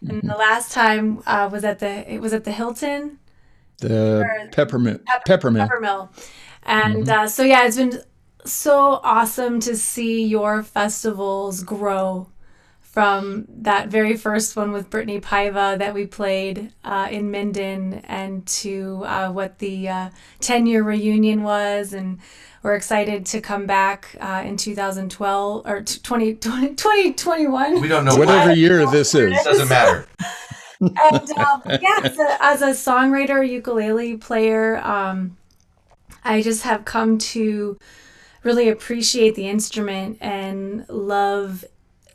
and 0.09 0.23
the 0.23 0.37
last 0.37 0.71
time 0.71 1.21
uh, 1.27 1.49
was 1.51 1.65
at 1.65 1.81
the 1.81 2.13
it 2.13 2.21
was 2.21 2.33
at 2.33 2.45
the 2.45 2.53
Hilton 2.53 3.19
The 3.81 4.49
peppermint. 4.53 5.03
peppermint. 5.27 5.71
Peppermill. 5.71 6.09
And 6.65 7.09
uh, 7.09 7.27
so, 7.29 7.43
yeah, 7.43 7.65
it's 7.67 7.77
been 7.77 8.01
so 8.49 9.01
awesome 9.05 9.61
to 9.61 9.77
see 9.77 10.25
your 10.25 10.63
festivals 10.63 11.63
grow 11.63 12.29
from 12.99 13.47
that 13.49 13.89
very 13.89 14.17
first 14.17 14.57
one 14.57 14.73
with 14.73 14.91
Brittany 14.91 15.21
Paiva 15.21 15.79
that 15.79 15.95
we 15.95 16.07
played 16.07 16.73
uh, 16.83 17.07
in 17.11 17.31
Minden 17.31 17.95
and 18.05 18.45
to 18.47 19.05
uh, 19.05 19.31
what 19.31 19.59
the 19.59 19.89
uh, 19.89 20.11
10 20.41 20.67
year 20.67 20.83
reunion 20.83 21.43
was. 21.43 21.93
And 21.93 22.19
we're 22.63 22.75
excited 22.75 23.25
to 23.27 23.41
come 23.41 23.67
back 23.67 24.17
uh, 24.21 24.43
in 24.45 24.57
2012 24.57 25.67
or 25.67 25.83
20, 26.03 26.35
20, 26.35 26.75
2021. 26.75 27.81
We 27.81 27.87
don't 27.87 28.05
know 28.05 28.17
Whatever 28.17 28.49
why. 28.49 28.55
year 28.55 28.85
this 28.87 29.15
is. 29.15 29.33
It 29.33 29.45
doesn't 29.45 29.69
matter. 29.69 30.09
and 30.81 31.31
um, 31.39 31.63
yeah, 31.67 32.01
as 32.03 32.19
a, 32.19 32.37
as 32.41 32.63
a 32.63 32.71
songwriter, 32.71 33.49
ukulele 33.49 34.17
player, 34.17 34.79
um, 34.79 35.37
I 36.25 36.43
just 36.43 36.63
have 36.63 36.85
come 36.85 37.19
to 37.19 37.79
really 38.49 38.69
appreciate 38.69 39.35
the 39.35 39.49
instrument 39.49 40.19
and 40.21 40.89
love 40.89 41.65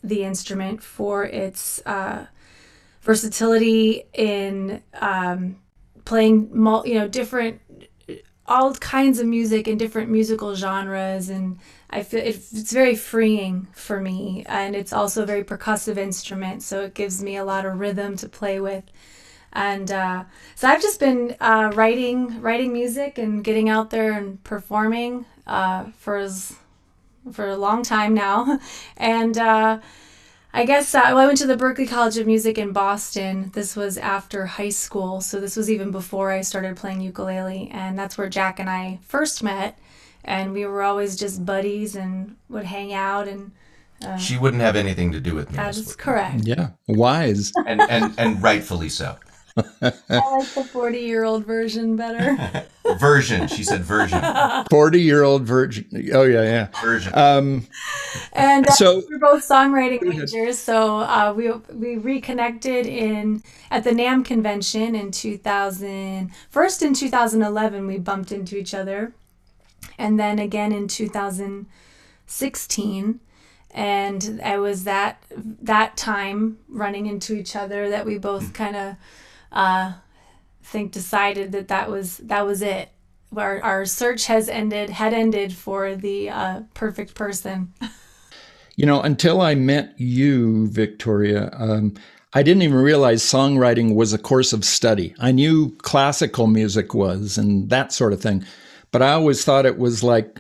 the 0.03 0.23
instrument 0.23 0.83
for 0.83 1.23
its 1.25 1.81
uh, 1.85 2.25
versatility 3.01 4.03
in 4.13 4.81
um, 4.99 5.57
playing, 6.05 6.49
mul- 6.51 6.85
you 6.85 6.95
know, 6.95 7.07
different, 7.07 7.61
all 8.45 8.73
kinds 8.75 9.19
of 9.19 9.27
music 9.27 9.67
and 9.67 9.77
different 9.79 10.09
musical 10.09 10.55
genres 10.55 11.29
and. 11.29 11.59
I 11.95 12.01
feel 12.01 12.21
it, 12.21 12.37
it's 12.51 12.73
very 12.73 12.95
freeing 12.95 13.67
for 13.71 13.99
me, 14.01 14.43
and 14.47 14.75
it's 14.75 14.93
also 14.93 15.21
a 15.21 15.27
very 15.27 15.43
percussive 15.43 15.97
instrument, 15.97 16.63
so 16.63 16.81
it 16.81 16.95
gives 16.95 17.21
me 17.21 17.35
a 17.37 17.45
lot 17.45 17.65
of 17.67 17.79
rhythm 17.79 18.17
to 18.17 18.27
play 18.27 18.59
with. 18.59 18.83
And 19.53 19.91
uh, 19.91 20.23
so 20.55 20.67
I've 20.67 20.81
just 20.81 20.99
been 20.99 21.35
uh, 21.39 21.71
writing, 21.75 22.41
writing 22.41 22.73
music, 22.73 23.17
and 23.17 23.43
getting 23.43 23.69
out 23.69 23.89
there 23.91 24.13
and 24.13 24.43
performing 24.43 25.25
uh, 25.47 25.85
for 25.97 26.17
as, 26.17 26.55
for 27.31 27.47
a 27.47 27.55
long 27.57 27.83
time 27.83 28.13
now. 28.13 28.59
And 28.97 29.37
uh, 29.37 29.79
I 30.53 30.65
guess 30.65 30.93
uh, 30.95 31.01
well, 31.05 31.17
I 31.19 31.25
went 31.25 31.37
to 31.39 31.47
the 31.47 31.55
Berklee 31.55 31.87
College 31.89 32.17
of 32.17 32.27
Music 32.27 32.57
in 32.57 32.73
Boston. 32.73 33.51
This 33.53 33.75
was 33.75 33.97
after 33.97 34.45
high 34.45 34.69
school, 34.69 35.21
so 35.21 35.39
this 35.39 35.55
was 35.55 35.69
even 35.69 35.91
before 35.91 36.31
I 36.31 36.41
started 36.41 36.75
playing 36.75 37.01
ukulele, 37.01 37.69
and 37.71 37.97
that's 37.97 38.17
where 38.17 38.29
Jack 38.29 38.59
and 38.59 38.69
I 38.69 38.99
first 39.07 39.43
met 39.43 39.77
and 40.25 40.53
we 40.53 40.65
were 40.65 40.81
always 40.81 41.15
just 41.15 41.45
buddies 41.45 41.95
and 41.95 42.35
would 42.49 42.63
hang 42.65 42.93
out 42.93 43.27
and 43.27 43.51
She 44.19 44.37
wouldn't 44.37 44.61
have 44.61 44.75
anything 44.75 45.11
to 45.13 45.19
do 45.19 45.33
with 45.35 45.49
me. 45.51 45.57
that's 45.57 45.95
correct 45.95 46.41
Yeah. 46.43 46.69
Wise. 46.87 47.51
and, 47.65 47.81
and 47.89 48.13
and 48.17 48.41
rightfully 48.41 48.89
so. 48.89 49.17
I 49.55 49.61
like 50.09 50.49
the 50.55 50.63
40 50.71 50.99
year 50.99 51.23
old 51.23 51.45
version 51.45 51.95
better 51.95 52.65
Version. 52.99 53.47
She 53.47 53.63
said 53.63 53.81
version. 53.81 54.21
40 54.69 55.01
year 55.01 55.23
old 55.23 55.43
version. 55.43 55.85
Oh, 56.13 56.23
yeah, 56.23 56.43
yeah. 56.43 56.67
Version. 56.81 57.11
Um, 57.15 57.65
and 58.33 58.67
uh, 58.67 58.71
So- 58.71 59.01
we're 59.09 59.17
both 59.19 59.47
songwriting 59.47 60.01
majors 60.01 60.57
so 60.59 60.97
uh, 60.99 61.33
we, 61.35 61.51
we 61.73 61.97
reconnected 61.97 62.85
in 62.87 63.41
at 63.71 63.83
the 63.83 63.89
NAMM 63.91 64.23
convention 64.25 64.95
in 64.95 65.11
2000 65.11 66.31
first 66.49 66.81
in 66.81 66.93
2011 66.93 67.85
we 67.87 67.97
bumped 67.99 68.31
into 68.31 68.57
each 68.57 68.73
other 68.73 69.13
and 69.97 70.17
then 70.19 70.39
again 70.39 70.71
in 70.71 70.87
2016 70.87 73.19
and 73.75 74.39
I 74.43 74.57
was 74.57 74.83
that 74.83 75.23
that 75.61 75.97
time 75.97 76.59
running 76.69 77.07
into 77.07 77.33
each 77.33 77.55
other 77.55 77.89
that 77.89 78.05
we 78.05 78.17
both 78.19 78.53
kind 78.53 78.75
of 78.75 78.95
uh, 79.53 79.93
think 80.63 80.91
decided 80.91 81.51
that 81.51 81.67
that 81.69 81.89
was 81.89 82.17
that 82.17 82.45
was 82.45 82.61
it. 82.61 82.89
Our, 83.35 83.61
our 83.61 83.85
search 83.85 84.25
has 84.25 84.49
ended 84.49 84.89
had 84.89 85.13
ended 85.13 85.53
for 85.53 85.95
the 85.95 86.29
uh, 86.29 86.61
perfect 86.73 87.15
person. 87.15 87.73
You 88.75 88.87
know, 88.87 89.01
until 89.01 89.39
I 89.39 89.53
met 89.53 89.93
you, 89.99 90.67
Victoria, 90.67 91.51
um, 91.53 91.93
I 92.33 92.41
didn't 92.41 92.63
even 92.63 92.77
realize 92.77 93.21
songwriting 93.21 93.93
was 93.93 94.13
a 94.13 94.17
course 94.17 94.51
of 94.51 94.65
study. 94.65 95.13
I 95.19 95.31
knew 95.31 95.75
classical 95.83 96.47
music 96.47 96.95
was 96.95 97.37
and 97.37 97.69
that 97.69 97.93
sort 97.93 98.13
of 98.13 98.21
thing, 98.21 98.43
but 98.91 99.03
I 99.03 99.13
always 99.13 99.45
thought 99.45 99.67
it 99.67 99.77
was 99.77 100.01
like 100.01 100.39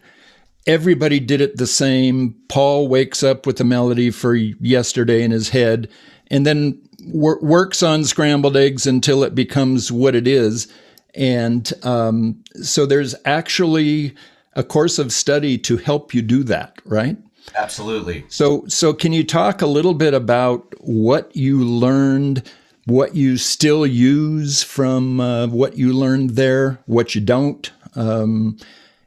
everybody 0.65 1.19
did 1.19 1.41
it 1.41 1.57
the 1.57 1.67
same. 1.67 2.35
Paul 2.49 2.87
wakes 2.87 3.21
up 3.21 3.45
with 3.45 3.61
a 3.61 3.63
melody 3.63 4.09
for 4.09 4.33
yesterday 4.33 5.21
in 5.21 5.29
his 5.29 5.49
head 5.49 5.87
and 6.31 6.43
then 6.43 6.81
wor- 7.05 7.39
works 7.41 7.83
on 7.83 8.03
scrambled 8.03 8.57
eggs 8.57 8.87
until 8.87 9.23
it 9.23 9.35
becomes 9.35 9.91
what 9.91 10.15
it 10.15 10.27
is. 10.27 10.71
And 11.15 11.71
um, 11.83 12.43
so 12.61 12.85
there's 12.85 13.15
actually 13.25 14.15
a 14.53 14.63
course 14.63 14.99
of 14.99 15.11
study 15.11 15.57
to 15.59 15.77
help 15.77 16.13
you 16.13 16.21
do 16.21 16.43
that, 16.43 16.75
right? 16.85 17.17
Absolutely. 17.55 18.25
So, 18.29 18.65
so 18.67 18.93
can 18.93 19.13
you 19.13 19.23
talk 19.23 19.61
a 19.61 19.67
little 19.67 19.93
bit 19.93 20.13
about 20.13 20.73
what 20.79 21.35
you 21.35 21.63
learned, 21.63 22.49
what 22.85 23.15
you 23.15 23.37
still 23.37 23.85
use 23.85 24.63
from 24.63 25.19
uh, 25.19 25.47
what 25.47 25.77
you 25.77 25.93
learned 25.93 26.31
there, 26.31 26.79
what 26.85 27.15
you 27.15 27.21
don't? 27.21 27.71
Um, 27.95 28.57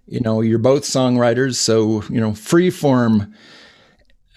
you 0.06 0.20
know, 0.20 0.40
you're 0.40 0.58
both 0.58 0.82
songwriters, 0.82 1.56
so 1.56 2.02
you 2.08 2.20
know, 2.20 2.34
free 2.34 2.70
form 2.70 3.34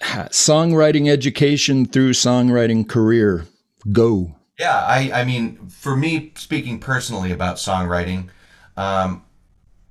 songwriting 0.00 1.08
education 1.08 1.86
through 1.86 2.12
songwriting 2.12 2.88
career. 2.88 3.46
Go. 3.92 4.36
Yeah, 4.58 4.76
I, 4.76 5.10
I 5.12 5.24
mean, 5.24 5.68
for 5.68 5.96
me, 5.96 6.32
speaking 6.36 6.80
personally 6.80 7.32
about 7.32 7.56
songwriting, 7.56 8.28
um, 8.76 9.24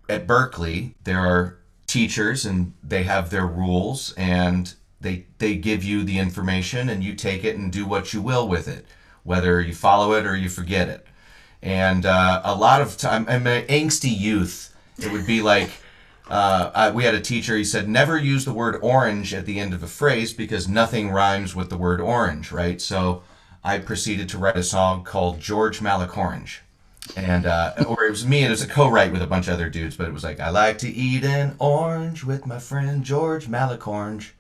at 0.08 0.28
Berklee, 0.28 0.94
there 1.04 1.20
are 1.20 1.58
teachers 1.88 2.46
and 2.46 2.74
they 2.84 3.04
have 3.04 3.30
their 3.30 3.48
rules 3.48 4.14
and 4.14 4.74
they, 5.02 5.26
they 5.40 5.56
give 5.56 5.84
you 5.84 6.04
the 6.04 6.20
information 6.20 6.90
and 6.90 7.04
you 7.04 7.16
take 7.16 7.44
it 7.44 7.56
and 7.56 7.72
do 7.72 7.86
what 7.86 8.14
you 8.14 8.22
will 8.22 8.48
with 8.48 8.68
it, 8.68 8.86
whether 9.24 9.60
you 9.60 9.74
follow 9.74 10.14
it 10.14 10.26
or 10.26 10.36
you 10.36 10.50
forget 10.50 10.88
it. 10.88 11.06
And 11.62 12.06
uh, 12.06 12.42
a 12.44 12.56
lot 12.56 12.82
of 12.82 12.96
time, 12.96 13.26
I'm 13.28 13.48
an 13.48 13.66
angsty 13.68 14.16
youth. 14.16 14.76
It 14.98 15.12
would 15.12 15.26
be 15.26 15.42
like, 15.42 15.72
uh, 16.30 16.72
I, 16.76 16.92
we 16.92 17.06
had 17.06 17.16
a 17.16 17.22
teacher, 17.22 17.58
he 17.58 17.64
said, 17.64 17.90
never 17.90 18.18
use 18.18 18.46
the 18.46 18.54
word 18.54 18.80
orange 18.84 19.34
at 19.34 19.48
the 19.48 19.60
end 19.60 19.74
of 19.74 19.82
a 19.82 19.88
phrase 19.88 20.32
because 20.32 20.68
nothing 20.68 21.10
rhymes 21.10 21.56
with 21.56 21.70
the 21.70 21.78
word 21.78 22.00
orange, 22.00 22.52
right? 22.52 22.80
So 22.80 23.24
I 23.64 23.80
proceeded 23.80 24.30
to 24.30 24.38
write 24.38 24.58
a 24.58 24.64
song 24.64 25.04
called 25.04 25.40
George 25.40 25.82
Malik 25.82 26.18
Orange. 26.18 26.62
And, 27.16 27.46
uh, 27.46 27.74
or 27.88 28.06
it 28.06 28.12
was 28.12 28.26
me, 28.26 28.40
and 28.40 28.48
it 28.48 28.52
was 28.52 28.62
a 28.62 28.68
co 28.68 28.88
write 28.88 29.12
with 29.12 29.22
a 29.22 29.28
bunch 29.28 29.48
of 29.48 29.54
other 29.56 29.70
dudes, 29.70 29.98
but 29.98 30.08
it 30.08 30.14
was 30.14 30.24
like, 30.24 30.40
I 30.40 30.50
like 30.50 30.78
to 30.80 30.90
eat 30.90 31.24
an 31.24 31.56
orange 31.60 32.24
with 32.24 32.46
my 32.46 32.60
friend 32.60 33.04
George 33.04 33.48
Malik 33.48 33.88
Orange. 33.88 34.36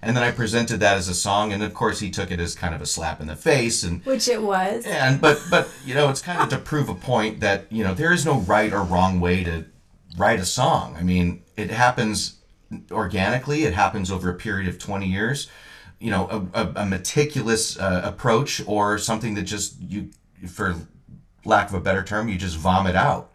And 0.00 0.16
then 0.16 0.24
I 0.24 0.30
presented 0.30 0.80
that 0.80 0.96
as 0.96 1.08
a 1.08 1.14
song, 1.14 1.52
and 1.52 1.62
of 1.62 1.74
course 1.74 2.00
he 2.00 2.10
took 2.10 2.30
it 2.30 2.40
as 2.40 2.54
kind 2.54 2.74
of 2.74 2.80
a 2.80 2.86
slap 2.86 3.20
in 3.20 3.26
the 3.26 3.36
face, 3.36 3.82
and 3.82 4.04
Which 4.04 4.26
it 4.26 4.42
was. 4.42 4.84
and 4.86 5.20
but 5.20 5.40
but 5.50 5.68
you 5.84 5.94
know 5.94 6.08
it's 6.08 6.22
kind 6.22 6.40
of 6.40 6.48
to 6.48 6.58
prove 6.58 6.88
a 6.88 6.94
point 6.94 7.40
that 7.40 7.70
you 7.70 7.84
know 7.84 7.92
there 7.92 8.12
is 8.12 8.24
no 8.24 8.38
right 8.40 8.72
or 8.72 8.82
wrong 8.82 9.20
way 9.20 9.44
to 9.44 9.66
write 10.16 10.40
a 10.40 10.46
song. 10.46 10.96
I 10.98 11.02
mean, 11.02 11.42
it 11.56 11.70
happens 11.70 12.38
organically. 12.90 13.64
It 13.64 13.74
happens 13.74 14.10
over 14.10 14.30
a 14.30 14.34
period 14.34 14.66
of 14.68 14.78
twenty 14.78 15.06
years. 15.06 15.48
You 16.02 16.10
know, 16.10 16.48
a, 16.54 16.62
a, 16.62 16.72
a 16.82 16.86
meticulous 16.86 17.78
uh, 17.78 18.02
approach 18.04 18.60
or 18.66 18.98
something 18.98 19.34
that 19.34 19.42
just 19.42 19.80
you, 19.80 20.10
for 20.48 20.74
lack 21.44 21.68
of 21.68 21.74
a 21.74 21.80
better 21.80 22.02
term, 22.02 22.28
you 22.28 22.36
just 22.36 22.56
vomit 22.56 22.96
out. 22.96 23.32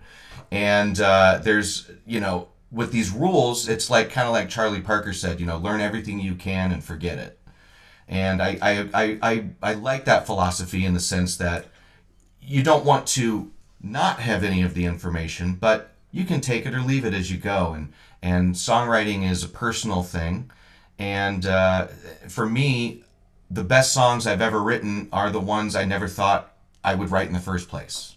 And 0.52 1.00
uh, 1.00 1.40
there's 1.42 1.90
you 2.06 2.20
know 2.20 2.50
with 2.72 2.92
these 2.92 3.12
rules, 3.12 3.70
it's 3.70 3.90
like 3.90 4.12
kind 4.12 4.28
of 4.28 4.34
like 4.34 4.50
Charlie 4.50 4.82
Parker 4.82 5.14
said. 5.14 5.40
You 5.40 5.46
know, 5.46 5.58
learn 5.58 5.82
everything 5.82 6.20
you 6.20 6.36
can 6.36 6.72
and 6.72 6.84
forget 6.84 7.18
it. 7.18 7.40
And 8.08 8.42
I, 8.42 8.58
I, 8.62 8.90
I, 8.94 9.20
I, 9.22 9.50
I 9.62 9.74
like 9.74 10.06
that 10.06 10.26
philosophy 10.26 10.86
in 10.86 10.94
the 10.94 11.00
sense 11.00 11.36
that 11.38 11.66
you 12.42 12.64
don't 12.64 12.86
want 12.86 13.06
to 13.08 13.52
not 13.82 14.20
have 14.20 14.44
any 14.44 14.62
of 14.62 14.74
the 14.74 14.86
information, 14.86 15.56
but 15.56 15.92
you 16.12 16.24
can 16.24 16.40
take 16.40 16.66
it 16.66 16.74
or 16.74 16.82
leave 16.82 17.06
it 17.06 17.14
as 17.14 17.30
you 17.30 17.38
go. 17.38 17.74
And, 17.74 17.94
and 18.22 18.56
songwriting 18.56 19.30
is 19.30 19.44
a 19.44 19.50
personal 19.50 20.04
thing. 20.04 20.50
And 21.00 21.46
uh, 21.46 21.88
for 22.28 22.48
me, 22.48 23.04
the 23.50 23.64
best 23.64 23.94
songs 23.94 24.28
I've 24.28 24.42
ever 24.42 24.62
written 24.62 25.10
are 25.12 25.30
the 25.30 25.40
ones 25.40 25.76
I 25.76 25.86
never 25.86 26.08
thought 26.08 26.54
I 26.84 26.96
would 26.96 27.12
write 27.12 27.28
in 27.28 27.34
the 27.34 27.40
first 27.40 27.70
place. 27.70 28.16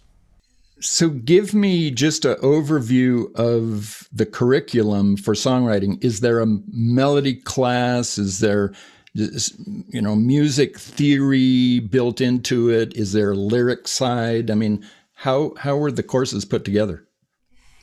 So, 0.83 1.11
give 1.11 1.53
me 1.53 1.90
just 1.90 2.25
an 2.25 2.37
overview 2.37 3.35
of 3.35 4.09
the 4.12 4.25
curriculum 4.25 5.19
for 5.19 5.35
songwriting. 5.35 6.03
Is 6.03 6.21
there 6.21 6.40
a 6.40 6.47
melody 6.73 7.35
class? 7.35 8.16
Is 8.16 8.38
there, 8.38 8.73
you 9.12 10.01
know, 10.01 10.16
music 10.16 10.79
theory 10.79 11.81
built 11.81 12.23
into 12.23 12.71
it? 12.71 12.97
Is 12.97 13.12
there 13.12 13.33
a 13.33 13.37
lyric 13.37 13.87
side? 13.88 14.51
I 14.51 14.55
mean, 14.55 14.83
how 15.16 15.53
how 15.59 15.77
were 15.77 15.93
the 15.93 16.03
courses 16.03 16.47
put 16.47 16.64
together? 16.64 17.07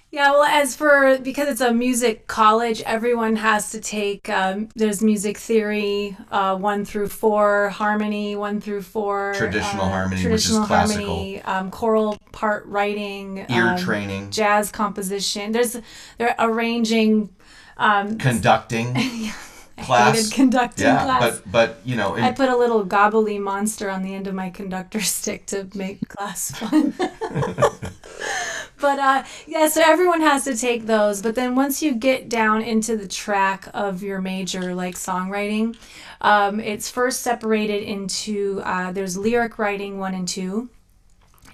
Yeah, 0.09 0.31
well, 0.31 0.43
as 0.43 0.73
for 0.73 1.17
because 1.19 1.49
it's 1.49 1.59
a 1.59 1.73
music 1.73 2.27
college, 2.27 2.81
everyone 2.83 3.35
has 3.35 3.71
to 3.71 3.81
take. 3.81 4.29
Um, 4.29 4.69
there's 4.73 5.01
music 5.01 5.37
theory, 5.37 6.15
uh, 6.31 6.55
one 6.55 6.85
through 6.85 7.09
four, 7.09 7.69
harmony, 7.69 8.35
one 8.37 8.61
through 8.61 8.83
four, 8.83 9.33
Traditional 9.35 9.83
uh, 9.83 9.89
harmony, 9.89 10.23
which 10.23 10.45
is 10.45 10.45
traditional 10.45 10.65
classical. 10.65 11.05
harmony, 11.07 11.41
um, 11.41 11.71
choral 11.71 12.17
part 12.31 12.65
writing, 12.67 13.45
Ear 13.49 13.69
um, 13.71 13.77
training. 13.77 14.31
jazz 14.31 14.71
composition. 14.71 15.51
There's 15.51 15.75
they're 16.17 16.35
arranging. 16.39 17.29
Um, 17.75 18.17
Conducting 18.17 18.95
hated 18.95 19.35
class. 19.77 20.29
conducting 20.31 20.85
yeah, 20.85 21.03
class. 21.03 21.39
but 21.39 21.51
but 21.51 21.79
you 21.85 21.95
know, 21.95 22.15
I 22.15 22.31
put 22.31 22.49
a 22.49 22.57
little 22.57 22.83
gobbly 22.83 23.39
monster 23.39 23.89
on 23.89 24.03
the 24.03 24.13
end 24.13 24.27
of 24.27 24.33
my 24.33 24.49
conductor 24.49 25.01
stick 25.01 25.45
to 25.47 25.67
make 25.75 26.07
class 26.07 26.51
fun. 26.51 26.93
but 28.79 28.99
uh, 28.99 29.23
yeah, 29.45 29.67
so 29.67 29.81
everyone 29.83 30.21
has 30.21 30.43
to 30.45 30.55
take 30.55 30.85
those. 30.85 31.21
But 31.21 31.35
then 31.35 31.55
once 31.55 31.81
you 31.81 31.93
get 31.93 32.29
down 32.29 32.61
into 32.61 32.97
the 32.97 33.07
track 33.07 33.69
of 33.73 34.03
your 34.03 34.21
major, 34.21 34.73
like 34.73 34.95
songwriting, 34.95 35.75
um, 36.21 36.59
it's 36.59 36.89
first 36.89 37.21
separated 37.21 37.83
into 37.83 38.61
uh, 38.63 38.91
there's 38.91 39.17
lyric 39.17 39.59
writing 39.59 39.99
one 39.99 40.13
and 40.13 40.27
two, 40.27 40.69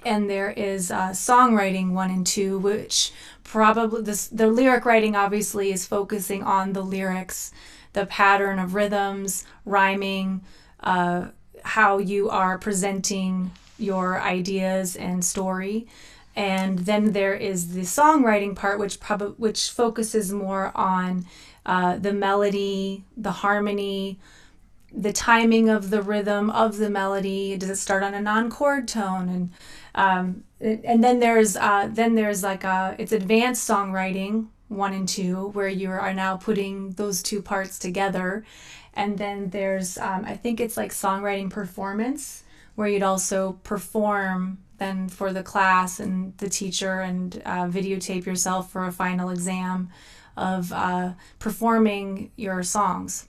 and 0.05 0.29
there 0.29 0.51
is 0.51 0.91
uh, 0.91 1.09
songwriting 1.09 1.91
one 1.91 2.11
and 2.11 2.25
two, 2.25 2.57
which 2.59 3.11
probably 3.43 4.01
this 4.01 4.27
the 4.27 4.47
lyric 4.47 4.85
writing 4.85 5.15
obviously 5.15 5.71
is 5.71 5.85
focusing 5.85 6.43
on 6.43 6.73
the 6.73 6.81
lyrics, 6.81 7.51
the 7.93 8.05
pattern 8.05 8.59
of 8.59 8.75
rhythms, 8.75 9.45
rhyming, 9.65 10.41
uh, 10.81 11.27
how 11.63 11.97
you 11.97 12.29
are 12.29 12.57
presenting 12.57 13.51
your 13.77 14.19
ideas 14.19 14.95
and 14.95 15.23
story. 15.23 15.87
And 16.35 16.79
then 16.79 17.11
there 17.13 17.35
is 17.35 17.73
the 17.73 17.81
songwriting 17.81 18.55
part, 18.55 18.79
which 18.79 18.99
probably 18.99 19.35
which 19.37 19.69
focuses 19.69 20.31
more 20.31 20.71
on 20.75 21.25
uh, 21.65 21.97
the 21.97 22.13
melody, 22.13 23.03
the 23.15 23.31
harmony, 23.31 24.19
the 24.91 25.13
timing 25.13 25.69
of 25.69 25.91
the 25.91 26.01
rhythm 26.01 26.49
of 26.49 26.77
the 26.77 26.89
melody. 26.89 27.55
Does 27.55 27.69
it 27.69 27.75
start 27.75 28.03
on 28.03 28.13
a 28.13 28.21
non-chord 28.21 28.87
tone? 28.87 29.29
And 29.29 29.51
um, 29.95 30.43
and 30.59 31.03
then 31.03 31.19
there's 31.19 31.55
uh, 31.55 31.87
then 31.91 32.15
there's 32.15 32.41
like 32.41 32.63
a 32.63 32.95
it's 32.97 33.11
advanced 33.11 33.69
songwriting 33.69 34.47
one 34.73 34.93
and 34.93 35.07
two 35.07 35.49
where 35.49 35.67
you 35.67 35.89
are 35.89 36.13
now 36.13 36.37
putting 36.37 36.91
those 36.91 37.23
two 37.23 37.41
parts 37.41 37.79
together, 37.79 38.45
and 38.93 39.17
then 39.17 39.49
there's 39.49 39.97
um, 39.97 40.25
I 40.25 40.35
think 40.35 40.59
it's 40.59 40.77
like 40.77 40.91
songwriting 40.91 41.49
performance 41.49 42.43
where 42.75 42.87
you'd 42.87 43.03
also 43.03 43.59
perform 43.63 44.57
then 44.77 45.07
for 45.07 45.31
the 45.31 45.43
class 45.43 45.99
and 45.99 46.37
the 46.37 46.49
teacher 46.49 47.01
and 47.01 47.41
uh, 47.45 47.65
videotape 47.67 48.25
yourself 48.25 48.71
for 48.71 48.85
a 48.85 48.91
final 48.91 49.29
exam 49.29 49.89
of 50.35 50.71
uh, 50.71 51.13
performing 51.39 52.31
your 52.35 52.63
songs. 52.63 53.27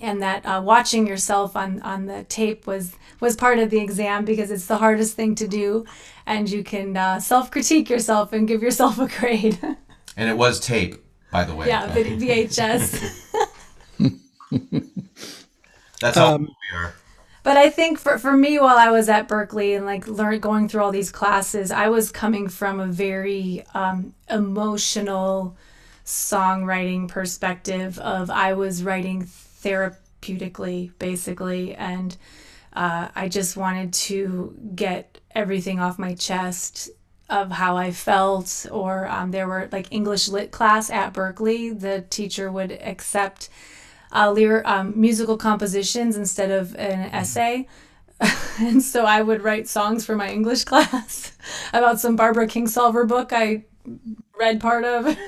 And 0.00 0.20
that 0.20 0.44
uh, 0.44 0.60
watching 0.62 1.06
yourself 1.06 1.56
on, 1.56 1.80
on 1.82 2.06
the 2.06 2.24
tape 2.24 2.66
was 2.66 2.94
was 3.20 3.36
part 3.36 3.58
of 3.58 3.70
the 3.70 3.78
exam 3.78 4.24
because 4.24 4.50
it's 4.50 4.66
the 4.66 4.76
hardest 4.76 5.14
thing 5.14 5.34
to 5.36 5.48
do. 5.48 5.86
And 6.26 6.50
you 6.50 6.62
can 6.64 6.96
uh, 6.96 7.20
self-critique 7.20 7.88
yourself 7.88 8.32
and 8.32 8.48
give 8.48 8.62
yourself 8.62 8.98
a 8.98 9.06
grade 9.06 9.58
and 10.16 10.28
it 10.30 10.36
was 10.36 10.60
tape, 10.60 10.96
by 11.30 11.44
the 11.44 11.54
way. 11.54 11.66
yeah 11.68 11.86
V- 11.92 12.16
vhs 12.16 13.12
That's 16.00 16.16
how 16.18 16.34
Um, 16.34 16.42
we 16.42 16.76
are. 16.76 16.94
but 17.42 17.56
i 17.56 17.70
think 17.70 17.98
for, 17.98 18.18
for 18.18 18.36
me 18.36 18.58
while 18.58 18.76
i 18.76 18.90
was 18.90 19.08
at 19.08 19.28
Berklee 19.28 19.76
and 19.76 19.86
like 19.86 20.06
learn 20.06 20.40
going 20.40 20.68
through 20.68 20.82
all 20.82 20.92
these 20.92 21.10
classes 21.10 21.70
i 21.70 21.88
was 21.88 22.10
coming 22.12 22.48
from 22.48 22.80
a 22.80 22.86
very 22.86 23.64
um, 23.74 24.12
emotional 24.30 25.56
songwriting 26.04 27.08
perspective 27.08 27.98
of 27.98 28.30
i 28.30 28.52
was 28.52 28.82
writing 28.82 29.24
therapeutically 29.62 30.92
basically 30.98 31.74
and 31.74 32.16
uh, 32.74 33.08
i 33.14 33.28
just 33.28 33.56
wanted 33.56 33.92
to 33.92 34.54
get 34.74 35.18
everything 35.34 35.80
off 35.80 35.98
my 35.98 36.14
chest 36.14 36.90
of 37.28 37.50
how 37.50 37.76
i 37.76 37.90
felt 37.90 38.66
or 38.70 39.06
um, 39.08 39.30
there 39.30 39.48
were 39.48 39.68
like 39.72 39.86
english 39.90 40.28
lit 40.28 40.50
class 40.50 40.90
at 40.90 41.12
Berklee. 41.12 41.78
The 41.78 42.04
teacher 42.10 42.50
would 42.50 42.72
accept 42.72 43.48
uh, 44.12 44.30
lyr- 44.30 44.62
um, 44.64 44.92
musical 44.98 45.36
compositions 45.36 46.16
instead 46.16 46.50
of 46.50 46.74
an 46.76 47.10
essay. 47.12 47.66
And 48.58 48.82
so 48.82 49.04
i 49.04 49.20
would 49.20 49.42
write 49.42 49.68
songs 49.68 50.06
for 50.06 50.16
my 50.16 50.30
english 50.30 50.64
class 50.70 51.32
about 51.72 52.00
some 52.00 52.16
barbara 52.16 52.46
kingsolver 52.46 53.06
book 53.06 53.32
i 53.32 53.64
read 54.38 54.60
part 54.60 54.84
of. 54.84 55.16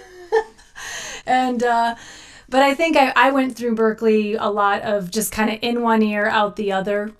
And 1.26 1.62
uh, 1.62 1.94
but 2.48 2.62
I 2.62 2.74
think 2.74 2.96
I, 2.96 3.12
I 3.14 3.30
went 3.30 3.54
through 3.54 3.74
Berklee 3.76 4.36
a 4.38 4.50
lot 4.50 4.82
of 4.82 5.10
just 5.10 5.30
kind 5.30 5.50
of 5.50 5.58
in 5.60 5.82
one 5.82 6.02
ear, 6.02 6.26
out 6.26 6.56
the 6.56 6.72
other, 6.72 7.12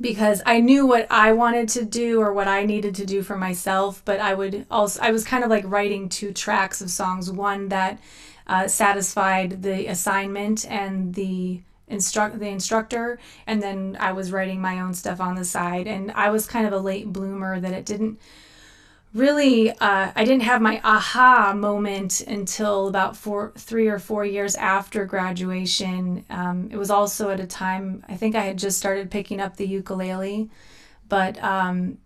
because 0.00 0.42
I 0.46 0.60
knew 0.60 0.86
what 0.86 1.06
I 1.10 1.32
wanted 1.32 1.68
to 1.70 1.84
do 1.84 2.20
or 2.20 2.32
what 2.32 2.48
I 2.48 2.64
needed 2.64 2.94
to 2.96 3.06
do 3.06 3.22
for 3.22 3.36
myself. 3.36 4.02
But 4.04 4.20
I 4.20 4.34
would 4.34 4.66
also 4.70 5.00
I 5.00 5.10
was 5.10 5.24
kind 5.24 5.44
of 5.44 5.50
like 5.50 5.64
writing 5.66 6.08
two 6.08 6.32
tracks 6.32 6.80
of 6.80 6.90
songs, 6.90 7.30
one 7.30 7.68
that 7.68 8.00
uh, 8.46 8.68
satisfied 8.68 9.62
the 9.62 9.86
assignment 9.86 10.64
and 10.70 11.14
the 11.14 11.60
instruct 11.88 12.38
the 12.38 12.48
instructor, 12.48 13.18
and 13.46 13.62
then 13.62 13.96
I 14.00 14.12
was 14.12 14.32
writing 14.32 14.60
my 14.60 14.80
own 14.80 14.94
stuff 14.94 15.20
on 15.20 15.34
the 15.34 15.44
side. 15.44 15.86
And 15.86 16.10
I 16.12 16.30
was 16.30 16.46
kind 16.46 16.66
of 16.66 16.72
a 16.72 16.78
late 16.78 17.12
bloomer 17.12 17.60
that 17.60 17.72
it 17.72 17.84
didn't 17.84 18.18
really 19.14 19.70
uh, 19.70 20.12
i 20.16 20.24
didn't 20.24 20.42
have 20.42 20.62
my 20.62 20.80
aha 20.84 21.52
moment 21.54 22.20
until 22.22 22.88
about 22.88 23.16
four 23.16 23.52
three 23.56 23.88
or 23.88 23.98
four 23.98 24.24
years 24.24 24.54
after 24.56 25.04
graduation. 25.04 26.24
Um, 26.30 26.68
it 26.72 26.76
was 26.76 26.90
also 26.90 27.30
at 27.30 27.40
a 27.40 27.46
time 27.46 28.04
i 28.08 28.16
think 28.16 28.34
i 28.34 28.42
had 28.42 28.58
just 28.58 28.78
started 28.78 29.10
picking 29.10 29.40
up 29.40 29.56
the 29.56 29.66
ukulele 29.66 30.50
but 31.08 31.42
um, 31.42 31.98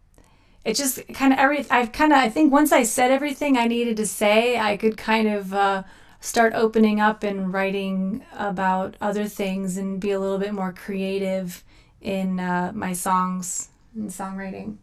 it 0.65 0.75
just 0.75 1.01
kind 1.15 1.33
of 1.33 1.39
every 1.39 1.65
i've 1.71 1.93
kind 1.93 2.13
of 2.13 2.19
i 2.19 2.29
think 2.29 2.53
once 2.53 2.73
i 2.73 2.83
said 2.83 3.11
everything 3.11 3.57
i 3.57 3.67
needed 3.67 3.97
to 3.97 4.07
say 4.07 4.59
i 4.59 4.77
could 4.77 4.97
kind 4.97 5.29
of 5.29 5.55
uh, 5.55 5.83
start 6.21 6.55
opening 6.55 7.01
up 7.01 7.23
and 7.23 7.53
writing 7.53 8.25
about 8.37 8.97
other 9.01 9.27
things 9.27 9.77
and 9.77 10.01
be 10.01 10.11
a 10.11 10.19
little 10.19 10.39
bit 10.39 10.53
more 10.53 10.73
creative 10.73 11.63
in 12.01 12.41
uh, 12.41 12.73
my 12.75 12.93
songs 12.93 13.69
and 13.95 14.11
songwriting 14.11 14.77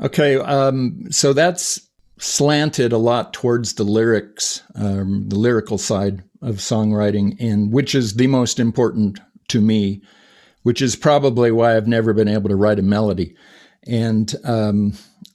Okay, 0.00 0.36
um, 0.36 1.06
so 1.10 1.32
that's 1.32 1.88
slanted 2.18 2.92
a 2.92 2.98
lot 2.98 3.32
towards 3.32 3.74
the 3.74 3.84
lyrics, 3.84 4.62
um, 4.74 5.28
the 5.28 5.38
lyrical 5.38 5.78
side 5.78 6.22
of 6.42 6.56
songwriting, 6.56 7.36
and 7.40 7.72
which 7.72 7.94
is 7.94 8.14
the 8.14 8.26
most 8.26 8.58
important 8.58 9.18
to 9.48 9.60
me, 9.60 10.02
which 10.62 10.82
is 10.82 10.96
probably 10.96 11.50
why 11.50 11.76
I've 11.76 11.88
never 11.88 12.12
been 12.12 12.28
able 12.28 12.48
to 12.48 12.56
write 12.56 12.78
a 12.78 12.82
melody. 12.82 13.34
And 13.86 14.34
um, 14.44 14.92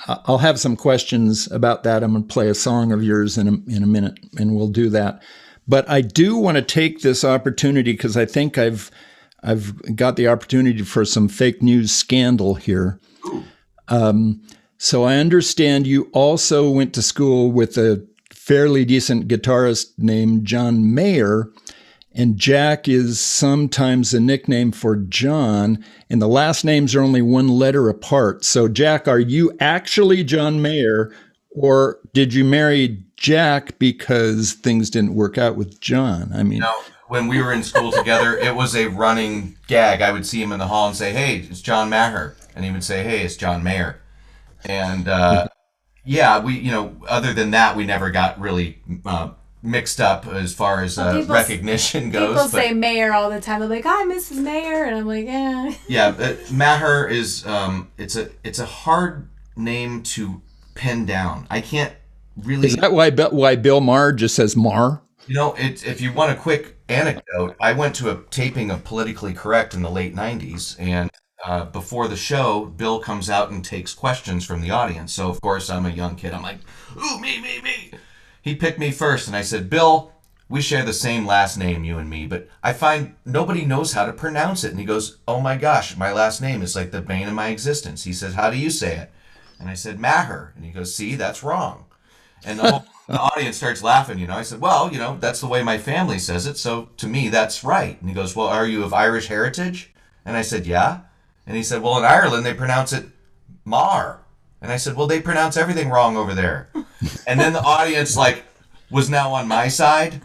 I'll 0.08 0.38
have 0.38 0.60
some 0.60 0.76
questions 0.76 1.52
about 1.52 1.84
that. 1.84 2.04
I'm 2.04 2.12
going 2.12 2.28
to 2.28 2.34
play 2.34 2.48
a 2.48 2.56
song 2.56 2.92
of 2.92 3.04
yours 3.04 3.38
in 3.38 3.48
a, 3.48 3.76
in 3.76 3.84
a 3.84 3.88
minute, 3.88 4.20
and 4.38 4.56
we'll 4.56 4.68
do 4.68 4.90
that. 4.90 5.22
But 5.68 5.90
I 5.90 6.02
do 6.02 6.38
want 6.38 6.58
to 6.58 6.62
take 6.62 7.02
this 7.02 7.24
opportunity 7.24 7.94
because 7.94 8.16
I 8.16 8.26
think 8.26 8.58
I've 8.58 8.92
I've 9.42 9.96
got 9.96 10.16
the 10.16 10.28
opportunity 10.28 10.82
for 10.84 11.06
some 11.06 11.28
fake 11.28 11.62
news 11.62 11.92
scandal 11.92 12.56
here. 12.56 13.00
Um, 13.88 14.42
so 14.78 15.04
I 15.04 15.16
understand 15.18 15.88
you 15.88 16.10
also 16.12 16.70
went 16.70 16.94
to 16.94 17.02
school 17.02 17.52
with 17.52 17.78
a 17.78 18.06
fairly 18.32 18.86
decent 18.86 19.28
guitarist 19.28 19.94
named 19.98 20.46
John 20.46 20.94
Mayer, 20.94 21.50
and 22.14 22.38
Jack 22.38 22.88
is 22.88 23.20
sometimes 23.20 24.14
a 24.14 24.20
nickname 24.20 24.72
for 24.72 24.96
John, 24.96 25.84
and 26.10 26.22
the 26.22 26.28
last 26.28 26.64
names 26.64 26.96
are 26.96 27.02
only 27.02 27.22
one 27.22 27.48
letter 27.48 27.90
apart. 27.90 28.46
So, 28.46 28.68
Jack, 28.68 29.08
are 29.08 29.20
you 29.20 29.52
actually 29.60 30.24
John 30.24 30.62
Mayer, 30.62 31.12
or 31.50 32.00
did 32.14 32.34
you 32.34 32.46
marry 32.46 33.04
Jack 33.18 33.80
because 33.80 34.54
things 34.54 34.90
didn't 34.90 35.16
work 35.16 35.38
out 35.38 35.56
with 35.56 35.82
John? 35.82 36.32
I 36.34 36.44
mean, 36.44 36.60
No, 36.60 36.74
when 37.08 37.28
we 37.28 37.42
were 37.42 37.52
in 37.52 37.64
school 37.64 37.92
together, 37.92 38.38
it 38.38 38.56
was 38.56 38.76
a 38.76 38.88
running 38.88 39.58
gag. 39.68 40.02
I 40.02 40.12
would 40.12 40.26
see 40.26 40.42
him 40.42 40.52
in 40.52 40.60
the 40.60 40.68
hall 40.68 40.88
and 40.88 40.96
say, 40.96 41.12
"Hey, 41.12 41.46
it's 41.50 41.62
John 41.62 41.90
Maher," 41.90 42.36
and 42.56 42.66
he 42.66 42.72
would 42.72 42.84
say, 42.84 43.04
"Hey, 43.04 43.22
it's 43.22 43.36
John 43.36 43.64
Mayer." 43.64 44.02
And 44.64 45.08
uh, 45.08 45.48
yeah, 46.04 46.40
we, 46.40 46.58
you 46.58 46.72
know, 46.72 46.96
other 47.08 47.34
than 47.34 47.52
that, 47.52 47.76
we 47.76 47.86
never 47.86 48.10
got 48.10 48.40
really 48.40 48.80
uh, 49.06 49.32
mixed 49.62 50.00
up 50.00 50.26
as 50.28 50.54
far 50.54 50.84
as 50.84 50.98
uh, 50.98 51.20
people 51.20 51.36
recognition 51.36 52.12
goes. 52.12 52.30
People 52.30 52.44
but- 52.44 52.52
say 52.52 52.74
mayor 52.74 53.14
all 53.14 53.30
the 53.30 53.42
time. 53.42 53.60
They're 53.60 53.70
like, 53.70 53.84
"Hi, 53.86 54.06
Mrs. 54.06 54.42
Mayor," 54.42 54.86
and 54.86 54.96
I'm 54.96 55.08
like, 55.08 55.26
"Yeah." 55.26 55.74
yeah, 55.88 56.12
but 56.12 56.52
Maher 56.52 57.08
is 57.08 57.46
um, 57.46 57.92
it's 57.98 58.16
a 58.16 58.30
it's 58.44 58.60
a 58.60 58.66
hard 58.66 59.28
name 59.56 60.04
to 60.04 60.42
pin 60.76 61.06
down. 61.06 61.48
I 61.50 61.62
can't 61.62 61.94
really. 62.38 62.68
is 62.68 62.76
that 62.78 62.94
why 62.94 63.10
why 63.12 63.56
Bill 63.56 63.82
Maher 63.82 64.14
just 64.14 64.36
says 64.36 64.56
Mar? 64.56 65.02
You 65.28 65.34
know, 65.34 65.54
it, 65.56 65.86
if 65.86 66.02
you 66.02 66.14
want 66.14 66.32
a 66.32 66.36
quick 66.36 66.76
anecdote, 66.88 67.56
I 67.60 67.74
went 67.74 67.96
to 67.96 68.12
a 68.12 68.22
taping 68.30 68.70
of 68.70 68.84
Politically 68.84 69.34
Correct 69.34 69.74
in 69.74 69.82
the 69.82 69.90
late 69.90 70.14
90s, 70.16 70.80
and 70.80 71.10
uh, 71.44 71.66
before 71.66 72.08
the 72.08 72.16
show, 72.16 72.66
Bill 72.66 73.00
comes 73.00 73.30
out 73.30 73.52
and 73.52 73.64
takes 73.64 73.94
questions 73.94 74.46
from 74.46 74.62
the 74.62 74.72
audience. 74.72 75.14
So, 75.14 75.30
of 75.30 75.42
course, 75.42 75.70
I'm 75.70 75.86
a 75.86 75.90
young 75.90 76.16
kid. 76.16 76.34
I'm 76.34 76.44
like, 76.44 76.60
ooh, 76.98 77.20
me, 77.20 77.42
me, 77.42 77.62
me. 77.62 77.92
he 78.42 78.56
picked 78.56 78.80
me 78.80 78.92
first, 78.92 79.28
and 79.28 79.36
I 79.36 79.42
said, 79.42 79.70
Bill, 79.70 80.12
we 80.48 80.62
share 80.62 80.86
the 80.86 80.94
same 80.94 81.26
last 81.26 81.58
name, 81.58 81.84
you 81.84 81.98
and 81.98 82.10
me, 82.10 82.28
but 82.28 82.48
I 82.64 82.74
find 82.74 83.16
nobody 83.26 83.66
knows 83.66 83.94
how 83.94 84.06
to 84.06 84.14
pronounce 84.14 84.64
it. 84.64 84.72
And 84.72 84.80
he 84.80 84.86
goes, 84.86 85.18
Oh 85.28 85.42
my 85.42 85.58
gosh, 85.58 85.98
my 85.98 86.12
last 86.12 86.42
name 86.42 86.62
is 86.62 86.76
like 86.76 86.92
the 86.92 87.02
bane 87.02 87.28
of 87.28 87.34
my 87.34 87.48
existence. 87.50 88.04
He 88.04 88.14
says, 88.14 88.36
How 88.36 88.52
do 88.52 88.58
you 88.58 88.70
say 88.70 88.96
it? 88.98 89.12
And 89.60 89.70
I 89.70 89.74
said, 89.74 90.00
Maher. 90.00 90.54
And 90.56 90.64
he 90.64 90.72
goes, 90.72 90.94
See, 90.94 91.16
that's 91.16 91.44
wrong. 91.44 91.86
And 92.46 92.60
the, 92.60 92.70
whole, 92.70 92.86
the 93.08 93.20
audience 93.20 93.58
starts 93.58 93.82
laughing, 93.82 94.20
you 94.20 94.28
know. 94.28 94.36
I 94.36 94.44
said, 94.44 94.62
Well, 94.62 94.92
you 94.92 95.00
know, 95.00 95.18
that's 95.20 95.42
the 95.42 95.48
way 95.48 95.64
my 95.64 95.80
family 95.80 96.20
says 96.20 96.46
it, 96.46 96.58
so 96.58 96.90
to 96.98 97.08
me, 97.08 97.30
that's 97.30 97.64
right. 97.64 98.00
And 98.00 98.08
he 98.08 98.16
goes, 98.16 98.36
Well, 98.36 98.48
are 98.48 98.68
you 98.68 98.84
of 98.84 98.94
Irish 98.94 99.28
heritage? 99.28 99.94
And 100.26 100.38
I 100.38 100.42
said, 100.44 100.68
Yeah. 100.68 101.02
And 101.48 101.56
he 101.56 101.64
said, 101.64 101.82
Well, 101.82 101.98
in 101.98 102.04
Ireland, 102.04 102.46
they 102.46 102.54
pronounce 102.54 102.94
it 102.94 103.06
Mar. 103.64 104.22
And 104.62 104.72
I 104.72 104.78
said, 104.78 104.96
Well, 104.96 105.08
they 105.08 105.22
pronounce 105.22 105.58
everything 105.58 105.90
wrong 105.90 106.18
over 106.18 106.34
there. 106.34 106.70
and 107.28 107.40
then 107.40 107.54
the 107.54 107.62
audience, 107.62 108.18
like, 108.18 108.44
was 108.90 109.10
now 109.10 109.34
on 109.34 109.48
my 109.48 109.68
side. 109.68 110.22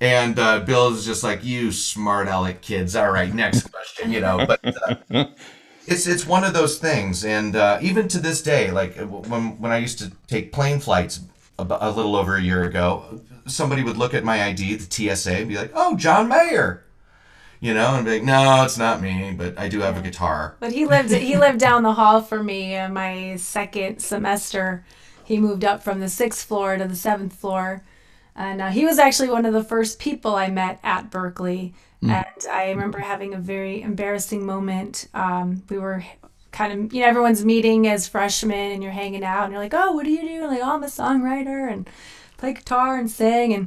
And 0.00 0.38
uh, 0.38 0.60
Bill 0.60 0.94
is 0.94 1.04
just 1.04 1.24
like, 1.24 1.44
"You 1.44 1.72
smart 1.72 2.28
aleck 2.28 2.60
kids." 2.60 2.94
All 2.94 3.10
right, 3.10 3.32
next 3.34 3.68
question. 3.70 4.12
You 4.12 4.20
know, 4.20 4.46
but 4.46 4.60
uh, 4.64 4.94
it's 5.86 6.06
it's 6.06 6.24
one 6.24 6.44
of 6.44 6.52
those 6.52 6.78
things. 6.78 7.24
And 7.24 7.56
uh, 7.56 7.78
even 7.82 8.06
to 8.08 8.20
this 8.20 8.40
day, 8.40 8.70
like 8.70 8.96
when 8.96 9.60
when 9.60 9.72
I 9.72 9.78
used 9.78 9.98
to 9.98 10.12
take 10.28 10.52
plane 10.52 10.78
flights 10.78 11.20
a, 11.58 11.66
a 11.68 11.90
little 11.90 12.14
over 12.14 12.36
a 12.36 12.42
year 12.42 12.62
ago, 12.62 13.20
somebody 13.46 13.82
would 13.82 13.96
look 13.96 14.14
at 14.14 14.22
my 14.22 14.44
ID, 14.44 14.76
the 14.76 15.16
TSA, 15.16 15.38
and 15.38 15.48
be 15.48 15.56
like, 15.56 15.72
"Oh, 15.74 15.96
John 15.96 16.28
Mayer." 16.28 16.84
You 17.60 17.74
know, 17.74 17.96
and 17.96 18.04
be 18.04 18.12
like, 18.12 18.22
"No, 18.22 18.62
it's 18.64 18.78
not 18.78 19.02
me, 19.02 19.34
but 19.36 19.58
I 19.58 19.68
do 19.68 19.80
have 19.80 19.96
a 19.96 20.00
guitar." 20.00 20.56
But 20.60 20.72
he 20.72 20.86
lived 20.86 21.10
he 21.10 21.36
lived 21.46 21.58
down 21.58 21.82
the 21.82 21.94
hall 21.94 22.22
from 22.22 22.46
me 22.46 22.74
in 22.74 22.92
my 22.92 23.36
second 23.36 24.00
semester. 24.00 24.84
He 25.24 25.38
moved 25.38 25.64
up 25.64 25.82
from 25.82 26.00
the 26.00 26.08
sixth 26.08 26.46
floor 26.46 26.76
to 26.76 26.86
the 26.86 26.96
seventh 26.96 27.34
floor 27.34 27.82
and 28.38 28.62
uh, 28.62 28.68
he 28.68 28.84
was 28.84 29.00
actually 29.00 29.30
one 29.30 29.44
of 29.44 29.52
the 29.52 29.64
first 29.64 29.98
people 29.98 30.36
I 30.36 30.48
met 30.48 30.78
at 30.84 31.10
Berklee. 31.10 31.72
Mm. 32.00 32.10
And 32.10 32.46
I 32.48 32.70
remember 32.70 33.00
having 33.00 33.34
a 33.34 33.38
very 33.38 33.82
embarrassing 33.82 34.46
moment. 34.46 35.08
Um, 35.12 35.64
we 35.68 35.76
were 35.76 36.04
kind 36.52 36.72
of, 36.72 36.94
you 36.94 37.00
know, 37.00 37.08
everyone's 37.08 37.44
meeting 37.44 37.88
as 37.88 38.06
freshmen 38.06 38.70
and 38.70 38.80
you're 38.80 38.92
hanging 38.92 39.24
out 39.24 39.42
and 39.42 39.52
you're 39.52 39.60
like, 39.60 39.74
oh, 39.74 39.90
what 39.90 40.04
do 40.04 40.12
you 40.12 40.20
do? 40.20 40.44
And 40.44 40.52
like, 40.52 40.60
oh, 40.62 40.76
I'm 40.76 40.84
a 40.84 40.86
songwriter 40.86 41.70
and 41.70 41.90
play 42.36 42.52
guitar 42.52 42.96
and 42.96 43.10
sing. 43.10 43.52
And 43.52 43.66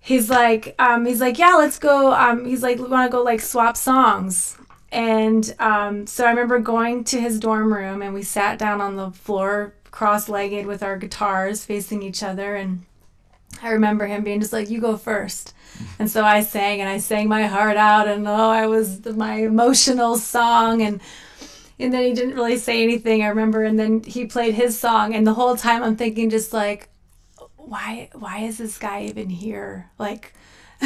he's 0.00 0.30
like, 0.30 0.74
um, 0.78 1.06
he's 1.06 1.20
like, 1.20 1.38
yeah, 1.38 1.54
let's 1.54 1.78
go. 1.78 2.12
Um, 2.12 2.44
he's 2.44 2.62
like, 2.62 2.78
we 2.78 2.84
want 2.88 3.10
to 3.10 3.16
go 3.16 3.22
like 3.22 3.40
swap 3.40 3.76
songs. 3.76 4.56
And 4.90 5.54
um, 5.58 6.06
so 6.06 6.24
I 6.24 6.30
remember 6.30 6.58
going 6.58 7.04
to 7.04 7.20
his 7.20 7.38
dorm 7.38 7.72
room 7.72 8.00
and 8.00 8.14
we 8.14 8.22
sat 8.22 8.58
down 8.58 8.80
on 8.80 8.96
the 8.96 9.10
floor 9.10 9.74
cross 9.90 10.28
legged 10.28 10.66
with 10.66 10.82
our 10.82 10.96
guitars 10.96 11.64
facing 11.64 12.02
each 12.02 12.22
other 12.22 12.54
and 12.54 12.84
I 13.62 13.70
remember 13.70 14.06
him 14.06 14.24
being 14.24 14.40
just 14.40 14.52
like, 14.52 14.70
"You 14.70 14.80
go 14.80 14.96
first. 14.96 15.54
and 15.98 16.10
so 16.10 16.24
I 16.24 16.42
sang 16.42 16.80
and 16.80 16.88
I 16.88 16.98
sang 16.98 17.28
my 17.28 17.46
heart 17.46 17.76
out, 17.76 18.08
and 18.08 18.26
oh, 18.26 18.50
I 18.50 18.66
was 18.66 19.00
the, 19.02 19.12
my 19.12 19.36
emotional 19.36 20.16
song, 20.16 20.82
and 20.82 21.00
and 21.78 21.92
then 21.92 22.04
he 22.04 22.12
didn't 22.12 22.34
really 22.34 22.58
say 22.58 22.82
anything. 22.82 23.22
I 23.22 23.28
remember, 23.28 23.62
and 23.64 23.78
then 23.78 24.02
he 24.02 24.26
played 24.26 24.54
his 24.54 24.78
song, 24.78 25.14
and 25.14 25.26
the 25.26 25.34
whole 25.34 25.56
time 25.56 25.82
I'm 25.82 25.96
thinking 25.96 26.30
just 26.30 26.52
like, 26.52 26.88
why 27.68 28.10
why 28.14 28.40
is 28.40 28.58
this 28.58 28.78
guy 28.78 29.04
even 29.04 29.30
here? 29.30 29.90
Like. 29.98 30.34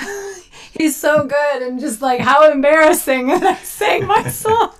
he's 0.72 0.96
so 0.96 1.26
good 1.26 1.62
and 1.62 1.78
just 1.78 2.00
like 2.00 2.18
how 2.18 2.50
embarrassing 2.50 3.30
and 3.30 3.44
I 3.46 3.56
sang 3.56 4.06
my 4.06 4.22
song. 4.30 4.72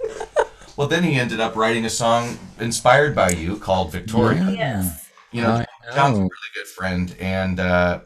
well 0.74 0.88
then 0.88 1.04
he 1.04 1.16
ended 1.16 1.38
up 1.38 1.54
writing 1.54 1.84
a 1.84 1.90
song 1.90 2.38
inspired 2.58 3.14
by 3.14 3.28
you 3.28 3.58
called 3.58 3.92
Victoria. 3.92 4.50
Yes. 4.50 5.10
You 5.32 5.42
know, 5.42 5.64
John's 5.94 6.18
a 6.18 6.20
really 6.20 6.30
good 6.54 6.66
friend, 6.66 7.16
and 7.18 7.58
uh, 7.58 8.00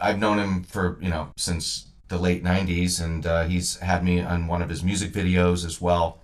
I've 0.00 0.18
known 0.18 0.38
him 0.38 0.62
for 0.62 0.96
you 1.00 1.10
know 1.10 1.32
since 1.36 1.86
the 2.08 2.18
late 2.18 2.42
'90s, 2.44 3.02
and 3.04 3.26
uh, 3.26 3.44
he's 3.44 3.76
had 3.78 4.04
me 4.04 4.20
on 4.20 4.46
one 4.46 4.62
of 4.62 4.68
his 4.68 4.82
music 4.82 5.12
videos 5.12 5.66
as 5.66 5.80
well. 5.80 6.18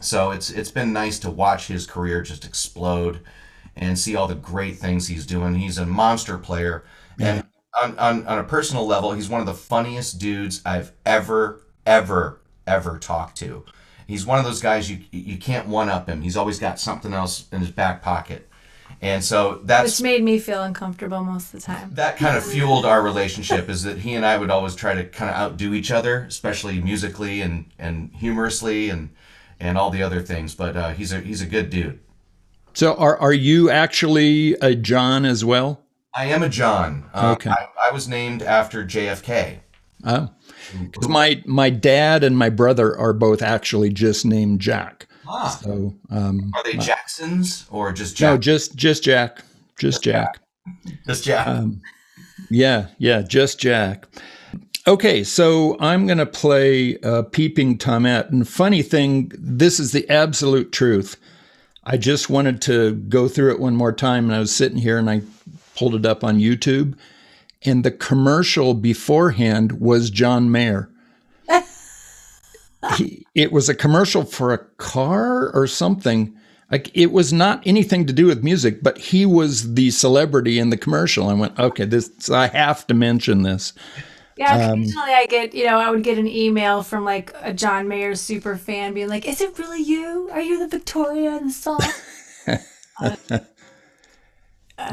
So 0.00 0.32
it's 0.32 0.50
it's 0.50 0.70
been 0.70 0.92
nice 0.92 1.18
to 1.20 1.30
watch 1.30 1.68
his 1.68 1.86
career 1.86 2.22
just 2.22 2.44
explode, 2.44 3.20
and 3.76 3.98
see 3.98 4.14
all 4.16 4.26
the 4.26 4.34
great 4.34 4.76
things 4.76 5.08
he's 5.08 5.26
doing. 5.26 5.56
He's 5.56 5.78
a 5.78 5.86
monster 5.86 6.38
player, 6.38 6.84
yeah. 7.18 7.34
and 7.34 7.44
on, 7.82 7.98
on 7.98 8.26
on 8.26 8.38
a 8.38 8.44
personal 8.44 8.86
level, 8.86 9.12
he's 9.12 9.28
one 9.28 9.40
of 9.40 9.46
the 9.46 9.54
funniest 9.54 10.18
dudes 10.18 10.62
I've 10.64 10.92
ever 11.04 11.60
ever 11.86 12.40
ever 12.66 12.98
talked 12.98 13.36
to. 13.38 13.64
He's 14.06 14.26
one 14.26 14.38
of 14.38 14.44
those 14.44 14.60
guys 14.60 14.90
you 14.90 15.00
you 15.10 15.38
can't 15.38 15.68
one 15.68 15.88
up 15.88 16.08
him. 16.08 16.22
He's 16.22 16.36
always 16.36 16.58
got 16.58 16.78
something 16.78 17.12
else 17.12 17.46
in 17.52 17.60
his 17.60 17.70
back 17.70 18.02
pocket. 18.02 18.48
And 19.00 19.22
so 19.22 19.60
that's 19.64 19.98
which 19.98 20.02
made 20.02 20.22
me 20.22 20.38
feel 20.38 20.62
uncomfortable 20.62 21.22
most 21.24 21.52
of 21.52 21.60
the 21.60 21.66
time. 21.66 21.90
That 21.94 22.16
kind 22.16 22.36
of 22.36 22.44
fueled 22.44 22.86
our 22.86 23.02
relationship 23.02 23.68
is 23.68 23.82
that 23.82 23.98
he 23.98 24.14
and 24.14 24.24
I 24.24 24.38
would 24.38 24.50
always 24.50 24.74
try 24.74 24.94
to 24.94 25.04
kind 25.04 25.30
of 25.30 25.36
outdo 25.36 25.74
each 25.74 25.90
other, 25.90 26.24
especially 26.24 26.80
musically 26.80 27.40
and 27.40 27.66
and 27.78 28.10
humorously 28.14 28.90
and 28.90 29.10
and 29.60 29.76
all 29.76 29.90
the 29.90 30.02
other 30.02 30.20
things. 30.20 30.54
But 30.54 30.76
uh, 30.76 30.90
he's 30.90 31.12
a 31.12 31.20
he's 31.20 31.42
a 31.42 31.46
good 31.46 31.70
dude. 31.70 32.00
So 32.74 32.94
are 32.94 33.16
are 33.18 33.32
you 33.32 33.70
actually 33.70 34.54
a 34.54 34.74
John 34.74 35.24
as 35.24 35.44
well? 35.44 35.80
I 36.14 36.26
am 36.26 36.42
a 36.42 36.48
John. 36.48 37.08
Uh, 37.12 37.34
okay. 37.36 37.50
I, 37.50 37.88
I, 37.88 37.90
was 37.90 38.06
named 38.06 38.40
after 38.42 38.84
JFK. 38.84 39.58
Oh, 40.04 40.30
because 40.80 41.08
my 41.08 41.42
my 41.44 41.70
dad 41.70 42.22
and 42.22 42.38
my 42.38 42.50
brother 42.50 42.96
are 42.96 43.12
both 43.12 43.42
actually 43.42 43.90
just 43.90 44.24
named 44.24 44.60
Jack. 44.60 45.08
Ah. 45.26 45.58
So, 45.62 45.94
um, 46.10 46.52
are 46.54 46.62
they 46.62 46.74
Jacksons 46.74 47.66
or 47.70 47.92
just 47.92 48.16
Jack? 48.16 48.30
No, 48.30 48.38
just 48.38 48.76
just 48.76 49.02
Jack, 49.02 49.42
just, 49.78 50.02
Jack. 50.02 50.40
Jack. 50.66 50.96
Just 51.06 51.24
Jack. 51.24 51.46
Um, 51.46 51.80
yeah, 52.50 52.88
yeah, 52.98 53.22
just 53.22 53.58
Jack. 53.58 54.06
Okay, 54.86 55.24
so 55.24 55.78
I'm 55.80 56.06
going 56.06 56.18
to 56.18 56.26
play 56.26 56.98
uh, 56.98 57.22
Peeping 57.22 57.78
Tomette. 57.78 58.30
And 58.30 58.46
funny 58.46 58.82
thing, 58.82 59.32
this 59.34 59.80
is 59.80 59.92
the 59.92 60.08
absolute 60.10 60.72
truth. 60.72 61.16
I 61.86 61.96
just 61.96 62.30
wanted 62.30 62.62
to 62.62 62.94
go 62.94 63.28
through 63.28 63.52
it 63.52 63.60
one 63.60 63.76
more 63.76 63.92
time, 63.92 64.24
and 64.24 64.34
I 64.34 64.40
was 64.40 64.54
sitting 64.54 64.78
here 64.78 64.98
and 64.98 65.10
I 65.10 65.22
pulled 65.76 65.94
it 65.94 66.06
up 66.06 66.24
on 66.24 66.38
YouTube, 66.38 66.96
and 67.62 67.84
the 67.84 67.90
commercial 67.90 68.74
beforehand 68.74 69.80
was 69.80 70.10
John 70.10 70.50
Mayer 70.50 70.90
he, 72.96 73.26
it 73.34 73.52
was 73.52 73.68
a 73.68 73.74
commercial 73.74 74.24
for 74.24 74.52
a 74.52 74.58
car 74.76 75.50
or 75.50 75.66
something. 75.66 76.34
Like 76.70 76.90
it 76.94 77.12
was 77.12 77.32
not 77.32 77.62
anything 77.66 78.06
to 78.06 78.12
do 78.12 78.26
with 78.26 78.42
music, 78.42 78.82
but 78.82 78.98
he 78.98 79.26
was 79.26 79.74
the 79.74 79.90
celebrity 79.90 80.58
in 80.58 80.70
the 80.70 80.76
commercial. 80.76 81.28
I 81.28 81.34
went, 81.34 81.58
okay, 81.58 81.84
this 81.84 82.30
I 82.30 82.48
have 82.48 82.86
to 82.88 82.94
mention 82.94 83.42
this. 83.42 83.72
Yeah, 84.36 84.72
occasionally 84.72 85.12
um, 85.12 85.18
I 85.18 85.26
get, 85.26 85.54
you 85.54 85.66
know, 85.66 85.78
I 85.78 85.90
would 85.90 86.02
get 86.02 86.18
an 86.18 86.26
email 86.26 86.82
from 86.82 87.04
like 87.04 87.32
a 87.40 87.52
John 87.52 87.86
Mayer 87.86 88.14
super 88.16 88.56
fan 88.56 88.94
being 88.94 89.08
like, 89.08 89.26
"Is 89.28 89.40
it 89.40 89.58
really 89.58 89.82
you? 89.82 90.28
Are 90.32 90.40
you 90.40 90.58
the 90.58 90.68
Victoria 90.68 91.36
in 91.36 91.46
the 91.46 91.52
song?" 91.52 91.80
uh, 93.00 93.16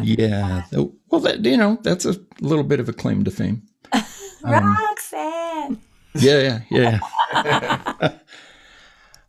yeah, 0.03 0.63
well, 0.71 1.21
that 1.21 1.43
you 1.43 1.57
know, 1.57 1.79
that's 1.81 2.05
a 2.05 2.15
little 2.39 2.63
bit 2.63 2.79
of 2.79 2.87
a 2.87 2.93
claim 2.93 3.23
to 3.23 3.31
fame. 3.31 3.63
Um, 4.43 4.75
Roxanne. 4.75 5.79
Yeah, 6.15 6.61
yeah, 6.71 6.99
yeah. 7.33 8.17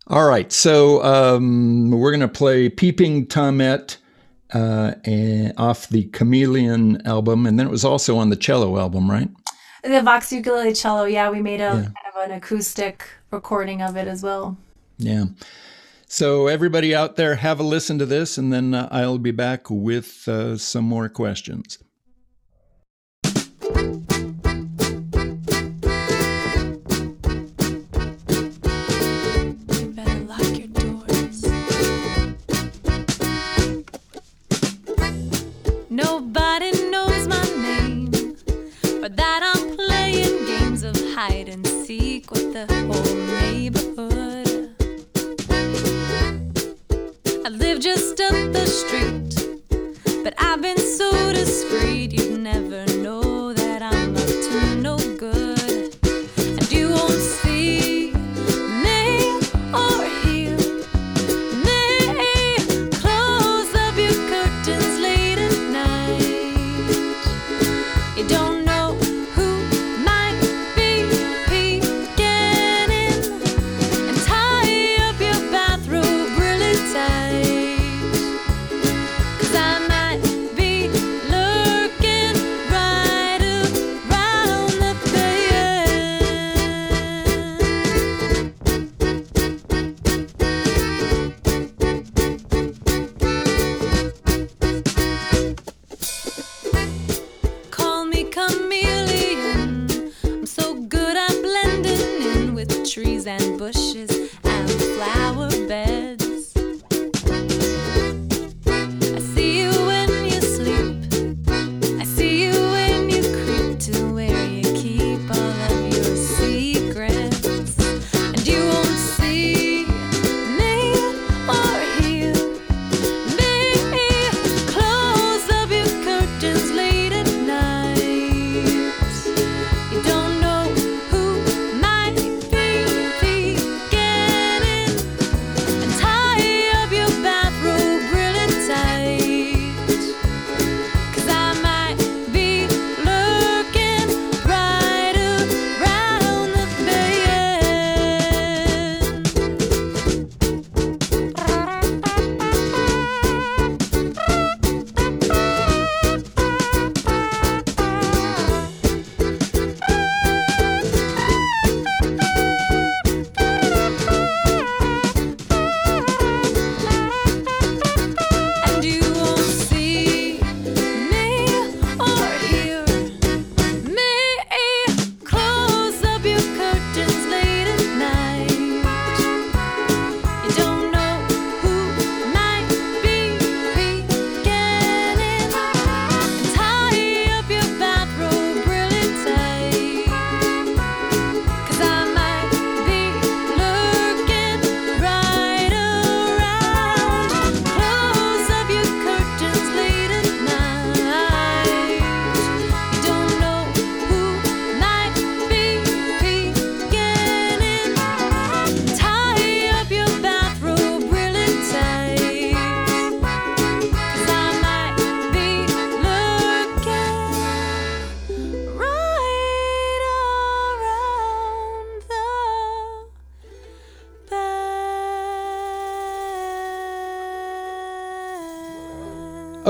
All 0.07 0.27
right, 0.27 0.51
so 0.51 1.03
um, 1.05 1.91
we're 1.91 2.11
going 2.11 2.21
to 2.21 2.29
play 2.29 2.71
Peeping 2.71 3.27
Tomette 3.27 3.99
uh, 4.53 4.95
and, 5.05 5.53
off 5.57 5.89
the 5.89 6.05
Chameleon 6.05 7.07
album, 7.07 7.47
and 7.47 7.59
then 7.59 7.67
it 7.67 7.71
was 7.71 7.85
also 7.85 8.17
on 8.17 8.31
the 8.31 8.37
cello 8.37 8.79
album, 8.79 9.11
right? 9.11 9.29
The 9.83 10.01
Vox 10.01 10.33
Ukulele 10.33 10.75
Cello, 10.75 11.05
yeah, 11.05 11.31
we 11.31 11.43
made 11.43 11.61
a 11.61 11.65
yeah. 11.65 11.73
kind 11.73 11.97
of 12.15 12.31
an 12.31 12.31
acoustic 12.33 13.05
recording 13.31 13.83
of 13.83 13.97
it 13.97 14.07
as 14.07 14.23
well. 14.23 14.57
Yeah. 14.97 15.25
So, 16.07 16.47
everybody 16.47 16.95
out 16.95 17.17
there, 17.17 17.37
have 17.37 17.59
a 17.59 17.63
listen 17.63 17.99
to 17.99 18.07
this, 18.07 18.39
and 18.39 18.53
then 18.53 18.75
uh, 18.75 18.89
I'll 18.93 19.19
be 19.19 19.31
back 19.31 19.71
with 19.71 20.29
uh, 20.29 20.57
some 20.57 20.85
more 20.85 21.09
questions. 21.09 21.79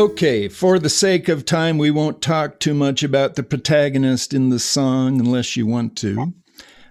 Okay, 0.03 0.49
for 0.49 0.81
the 0.81 0.89
sake 0.89 1.29
of 1.29 1.45
time, 1.45 1.79
we 1.79 1.93
won't 1.93 2.21
talk 2.21 2.59
too 2.59 2.75
much 2.75 3.05
about 3.05 3.37
the 3.37 3.45
protagonist 3.45 4.35
in 4.35 4.49
the 4.49 4.59
song 4.59 5.21
unless 5.21 5.57
you 5.57 5.65
want 5.65 5.97
to. 5.99 6.35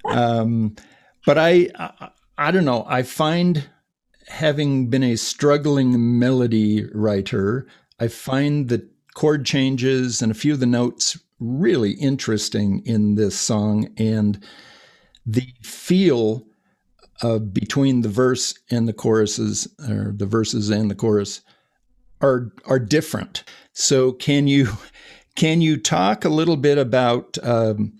Um, 0.05 0.77
but 1.25 1.37
I, 1.37 1.67
I, 1.77 2.11
I 2.37 2.51
don't 2.51 2.63
know. 2.63 2.85
I 2.87 3.03
find 3.03 3.69
having 4.29 4.89
been 4.89 5.03
a 5.03 5.17
struggling 5.17 6.19
melody 6.19 6.85
writer, 6.93 7.67
I 7.99 8.07
find 8.07 8.69
the 8.69 8.89
chord 9.13 9.45
changes 9.45 10.21
and 10.21 10.31
a 10.31 10.35
few 10.35 10.53
of 10.53 10.61
the 10.61 10.65
notes 10.65 11.19
really 11.41 11.91
interesting 11.91 12.81
in 12.85 13.15
this 13.15 13.37
song, 13.37 13.89
and 13.97 14.41
the 15.25 15.53
feel 15.63 16.47
uh, 17.21 17.39
between 17.39 18.03
the 18.03 18.09
verse 18.09 18.57
and 18.69 18.87
the 18.87 18.93
choruses, 18.93 19.67
or 19.89 20.13
the 20.15 20.25
verses 20.25 20.69
and 20.69 20.89
the 20.89 20.95
chorus, 20.95 21.41
are 22.21 22.51
are 22.65 22.79
different. 22.79 23.43
So 23.73 24.11
can 24.11 24.47
you 24.47 24.69
can 25.35 25.61
you 25.61 25.77
talk 25.77 26.25
a 26.25 26.29
little 26.29 26.57
bit 26.57 26.77
about 26.77 27.37
um, 27.43 27.93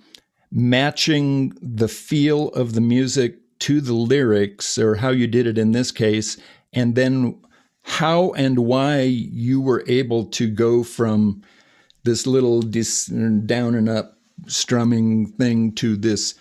matching 0.52 1.54
the 1.62 1.88
feel 1.88 2.50
of 2.50 2.74
the 2.74 2.82
music 2.82 3.38
to 3.60 3.80
the 3.80 3.94
lyrics, 3.94 4.78
or 4.78 4.96
how 4.96 5.10
you 5.10 5.28
did 5.28 5.46
it 5.46 5.58
in 5.58 5.72
this 5.72 5.92
case, 5.92 6.38
and 6.74 6.96
then 6.96 7.40
how 7.84 8.32
and 8.32 8.60
why 8.60 9.02
you 9.02 9.62
were 9.62 9.84
able 9.88 10.26
to 10.26 10.50
go 10.50 10.84
from 10.84 11.42
this 12.04 12.26
little 12.26 12.62
dis- 12.62 13.06
down 13.06 13.76
and 13.76 13.88
up 13.88 14.18
strumming 14.48 15.28
thing 15.28 15.72
to 15.74 15.96
this 15.96 16.36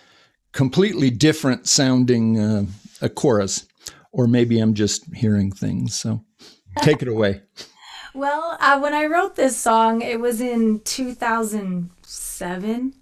completely 0.51 1.09
different 1.09 1.67
sounding 1.67 2.39
uh, 2.39 2.65
a 3.01 3.09
chorus, 3.09 3.67
or 4.11 4.27
maybe 4.27 4.59
I'm 4.59 4.73
just 4.73 5.13
hearing 5.13 5.51
things. 5.51 5.95
So 5.95 6.23
take 6.81 7.01
it 7.01 7.07
away. 7.07 7.41
Well, 8.13 8.57
uh, 8.59 8.77
when 8.79 8.93
I 8.93 9.05
wrote 9.05 9.35
this 9.35 9.55
song, 9.55 10.01
it 10.01 10.19
was 10.19 10.41
in 10.41 10.81
2007. 10.81 12.93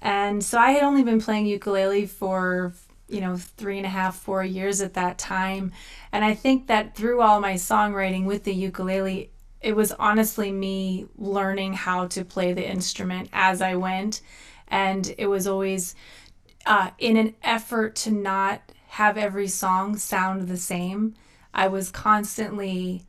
And 0.00 0.44
so 0.44 0.58
I 0.58 0.70
had 0.72 0.82
only 0.82 1.04
been 1.04 1.20
playing 1.20 1.46
ukulele 1.46 2.06
for, 2.06 2.72
you 3.08 3.20
know, 3.20 3.36
three 3.36 3.76
and 3.76 3.86
a 3.86 3.90
half, 3.90 4.16
four 4.16 4.42
years 4.42 4.80
at 4.80 4.94
that 4.94 5.16
time. 5.16 5.70
And 6.10 6.24
I 6.24 6.34
think 6.34 6.66
that 6.66 6.96
through 6.96 7.20
all 7.20 7.40
my 7.40 7.54
songwriting 7.54 8.24
with 8.24 8.42
the 8.42 8.54
ukulele, 8.54 9.30
it 9.60 9.76
was 9.76 9.92
honestly 9.92 10.50
me 10.50 11.06
learning 11.16 11.74
how 11.74 12.08
to 12.08 12.24
play 12.24 12.52
the 12.52 12.68
instrument 12.68 13.28
as 13.32 13.62
I 13.62 13.76
went. 13.76 14.22
And 14.66 15.14
it 15.18 15.28
was 15.28 15.46
always 15.46 15.94
uh, 16.66 16.90
in 16.98 17.16
an 17.16 17.36
effort 17.44 17.94
to 17.96 18.10
not 18.10 18.72
have 18.88 19.16
every 19.16 19.46
song 19.46 19.96
sound 19.96 20.48
the 20.48 20.56
same. 20.56 21.14
I 21.54 21.68
was 21.68 21.92
constantly 21.92 23.04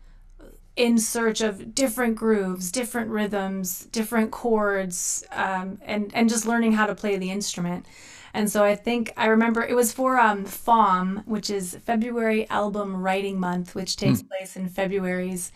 in 0.79 0.97
search 0.97 1.41
of 1.41 1.75
different 1.75 2.15
grooves, 2.15 2.71
different 2.71 3.09
rhythms, 3.09 3.83
different 3.91 4.31
chords, 4.31 5.25
um, 5.33 5.77
and 5.81 6.09
and 6.15 6.29
just 6.29 6.45
learning 6.45 6.71
how 6.71 6.85
to 6.85 6.95
play 6.95 7.17
the 7.17 7.29
instrument. 7.29 7.85
And 8.33 8.49
so 8.49 8.63
I 8.63 8.77
think 8.77 9.11
I 9.17 9.25
remember 9.25 9.61
it 9.61 9.75
was 9.75 9.91
for 9.91 10.17
um, 10.17 10.45
FAWM, 10.45 11.27
which 11.27 11.49
is 11.49 11.77
February 11.85 12.49
Album 12.49 12.95
Writing 12.95 13.37
Month, 13.41 13.75
which 13.75 13.97
takes 13.97 14.21
mm. 14.21 14.29
place 14.29 14.55
in 14.55 14.69
February's, 14.69 15.51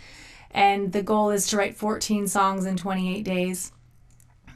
and 0.51 0.91
the 0.91 1.01
goal 1.01 1.29
is 1.29 1.47
to 1.47 1.57
write 1.57 1.77
14 1.77 2.27
songs 2.27 2.65
in 2.65 2.75
28 2.75 3.23
days. 3.23 3.71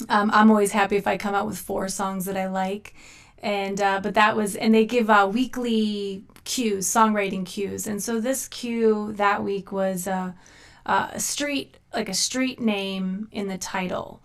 Um, 0.09 0.29
I'm 0.33 0.51
always 0.51 0.73
happy 0.73 0.97
if 0.97 1.07
I 1.07 1.15
come 1.15 1.33
out 1.33 1.47
with 1.47 1.57
four 1.57 1.87
songs 1.87 2.25
that 2.25 2.35
I 2.35 2.47
like, 2.47 2.93
and 3.41 3.79
uh, 3.79 4.01
but 4.03 4.15
that 4.15 4.35
was 4.35 4.57
and 4.57 4.75
they 4.75 4.83
give 4.83 5.09
uh, 5.09 5.29
weekly 5.31 6.25
cues, 6.43 6.87
songwriting 6.87 7.45
cues, 7.45 7.87
and 7.87 8.03
so 8.03 8.19
this 8.19 8.49
cue 8.49 9.13
that 9.13 9.45
week 9.45 9.71
was. 9.71 10.07
Uh, 10.07 10.33
uh, 10.87 11.09
a 11.13 11.19
street 11.19 11.77
like 11.93 12.09
a 12.09 12.13
street 12.13 12.59
name 12.59 13.27
in 13.31 13.47
the 13.47 13.57
title. 13.57 14.21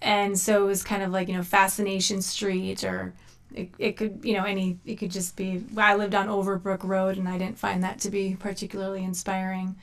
And 0.00 0.38
so 0.38 0.64
it 0.64 0.66
was 0.66 0.82
kind 0.82 1.02
of 1.02 1.10
like 1.10 1.28
you 1.28 1.34
know 1.34 1.42
fascination 1.42 2.22
street 2.22 2.84
or 2.84 3.12
it, 3.54 3.70
it 3.78 3.96
could 3.96 4.20
you 4.22 4.34
know 4.34 4.44
any 4.44 4.78
it 4.86 4.96
could 4.96 5.10
just 5.10 5.36
be 5.36 5.64
i 5.76 5.94
lived 5.94 6.14
on 6.14 6.28
overbrook 6.28 6.84
road 6.84 7.16
and 7.16 7.28
i 7.28 7.38
didn't 7.38 7.58
find 7.58 7.82
that 7.82 8.00
to 8.00 8.10
be 8.10 8.36
particularly 8.38 9.04
inspiring. 9.04 9.76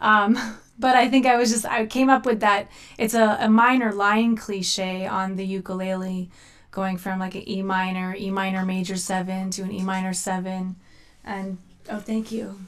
Um, 0.00 0.38
but 0.78 0.96
i 0.96 1.08
think 1.08 1.26
i 1.26 1.36
was 1.36 1.50
just 1.50 1.66
i 1.66 1.86
came 1.86 2.10
up 2.10 2.26
with 2.26 2.40
that 2.40 2.68
it's 2.98 3.14
a, 3.14 3.36
a 3.40 3.48
minor 3.48 3.92
line 3.92 4.36
cliche 4.36 5.06
on 5.06 5.36
the 5.36 5.46
ukulele 5.46 6.30
going 6.72 6.96
from 6.96 7.20
like 7.20 7.34
an 7.34 7.48
e 7.48 7.62
minor 7.62 8.16
e 8.18 8.30
minor 8.30 8.64
major 8.64 8.96
seven 8.96 9.50
to 9.50 9.62
an 9.62 9.70
e 9.70 9.82
minor 9.82 10.12
seven. 10.12 10.76
And 11.24 11.58
oh 11.88 12.00
thank 12.00 12.32
you 12.32 12.58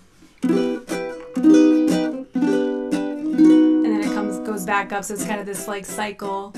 goes 4.55 4.65
back 4.65 4.93
up. 4.93 5.03
So 5.03 5.15
it's 5.15 5.27
kind 5.27 5.41
of 5.41 5.47
this 5.47 5.67
like 5.67 5.85
cycle. 5.85 6.55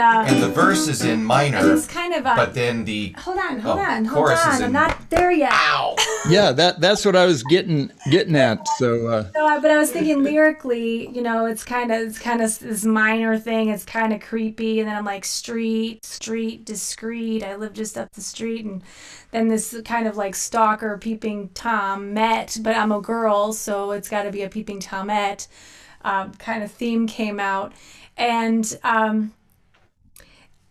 And, 0.00 0.28
uh, 0.28 0.32
and 0.32 0.42
the 0.42 0.48
verse 0.48 0.88
is 0.88 1.04
in 1.04 1.22
minor. 1.22 1.74
It's 1.74 1.86
kind 1.86 2.14
of. 2.14 2.26
Uh, 2.26 2.34
but 2.34 2.54
then 2.54 2.84
the 2.84 3.14
hold 3.18 3.38
on, 3.38 3.58
hold 3.58 3.78
oh, 3.78 3.82
on, 3.82 4.04
hold 4.06 4.30
on. 4.30 4.56
In, 4.56 4.62
I'm 4.64 4.72
not 4.72 5.10
there 5.10 5.30
yet. 5.30 5.52
Ow. 5.52 5.94
yeah, 6.28 6.52
that 6.52 6.80
that's 6.80 7.04
what 7.04 7.14
I 7.14 7.26
was 7.26 7.42
getting 7.42 7.92
getting 8.10 8.34
at. 8.34 8.66
So. 8.78 9.08
Uh, 9.08 9.30
no, 9.34 9.60
but 9.60 9.70
I 9.70 9.76
was 9.76 9.90
thinking 9.92 10.22
lyrically, 10.22 11.10
you 11.10 11.20
know, 11.20 11.44
it's 11.44 11.64
kind 11.64 11.92
of 11.92 12.00
it's 12.00 12.18
kind 12.18 12.40
of 12.40 12.58
this 12.58 12.84
minor 12.84 13.38
thing. 13.38 13.68
It's 13.68 13.84
kind 13.84 14.12
of 14.12 14.20
creepy, 14.20 14.80
and 14.80 14.88
then 14.88 14.96
I'm 14.96 15.04
like 15.04 15.24
street, 15.24 16.04
street, 16.04 16.64
discreet. 16.64 17.42
I 17.42 17.56
live 17.56 17.74
just 17.74 17.98
up 17.98 18.10
the 18.12 18.22
street, 18.22 18.64
and 18.64 18.82
then 19.32 19.48
this 19.48 19.76
kind 19.84 20.08
of 20.08 20.16
like 20.16 20.34
stalker 20.34 20.96
peeping 20.96 21.50
tom 21.50 22.14
met, 22.14 22.56
but 22.62 22.74
I'm 22.74 22.92
a 22.92 23.00
girl, 23.00 23.52
so 23.52 23.90
it's 23.90 24.08
got 24.08 24.22
to 24.22 24.30
be 24.30 24.42
a 24.42 24.48
peeping 24.48 24.80
tomette 24.80 25.46
um, 26.02 26.32
kind 26.34 26.62
of 26.62 26.70
theme 26.70 27.06
came 27.06 27.38
out, 27.38 27.72
and. 28.16 28.78
Um, 28.82 29.32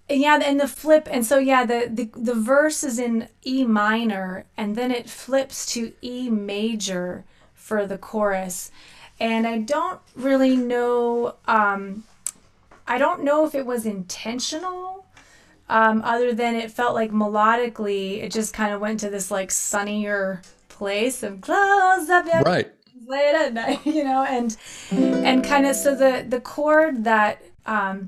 yeah 0.09 0.39
and 0.43 0.59
the 0.59 0.67
flip 0.67 1.07
and 1.11 1.25
so 1.25 1.37
yeah 1.37 1.65
the, 1.65 1.89
the 1.91 2.09
the 2.19 2.33
verse 2.33 2.83
is 2.83 2.99
in 2.99 3.27
e 3.45 3.63
minor 3.63 4.45
and 4.57 4.75
then 4.75 4.91
it 4.91 5.09
flips 5.09 5.65
to 5.65 5.93
e 6.01 6.29
major 6.29 7.25
for 7.53 7.85
the 7.85 7.97
chorus. 7.97 8.71
And 9.19 9.45
i 9.45 9.57
don't 9.57 9.99
really 10.15 10.55
know 10.55 11.35
um 11.45 12.05
i 12.87 12.97
don't 12.97 13.23
know 13.23 13.45
if 13.45 13.53
it 13.53 13.65
was 13.65 13.85
intentional 13.85 15.05
um 15.67 16.01
other 16.03 16.33
than 16.33 16.55
it 16.55 16.71
felt 16.71 16.95
like 16.95 17.11
melodically 17.11 18.23
it 18.23 18.31
just 18.31 18.53
kind 18.53 18.73
of 18.73 18.79
went 18.79 19.01
to 19.01 19.09
this 19.09 19.29
like 19.29 19.51
sunnier 19.51 20.41
place 20.69 21.21
of 21.21 21.41
close 21.41 22.09
up 22.09 22.25
your 22.27 22.41
right. 22.43 22.71
late 23.05 23.35
at 23.35 23.53
night 23.53 23.85
you 23.85 24.05
know 24.05 24.23
and 24.23 24.55
and 24.91 25.43
kind 25.43 25.65
of 25.65 25.75
so 25.75 25.93
the 25.93 26.25
the 26.27 26.39
chord 26.39 27.03
that 27.03 27.43
um 27.65 28.07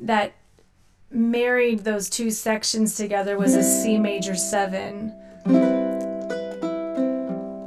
that 0.00 0.32
married 1.10 1.80
those 1.80 2.08
two 2.08 2.30
sections 2.30 2.96
together 2.96 3.36
was 3.36 3.54
a 3.56 3.62
C 3.62 3.98
major 3.98 4.34
seven. 4.36 5.12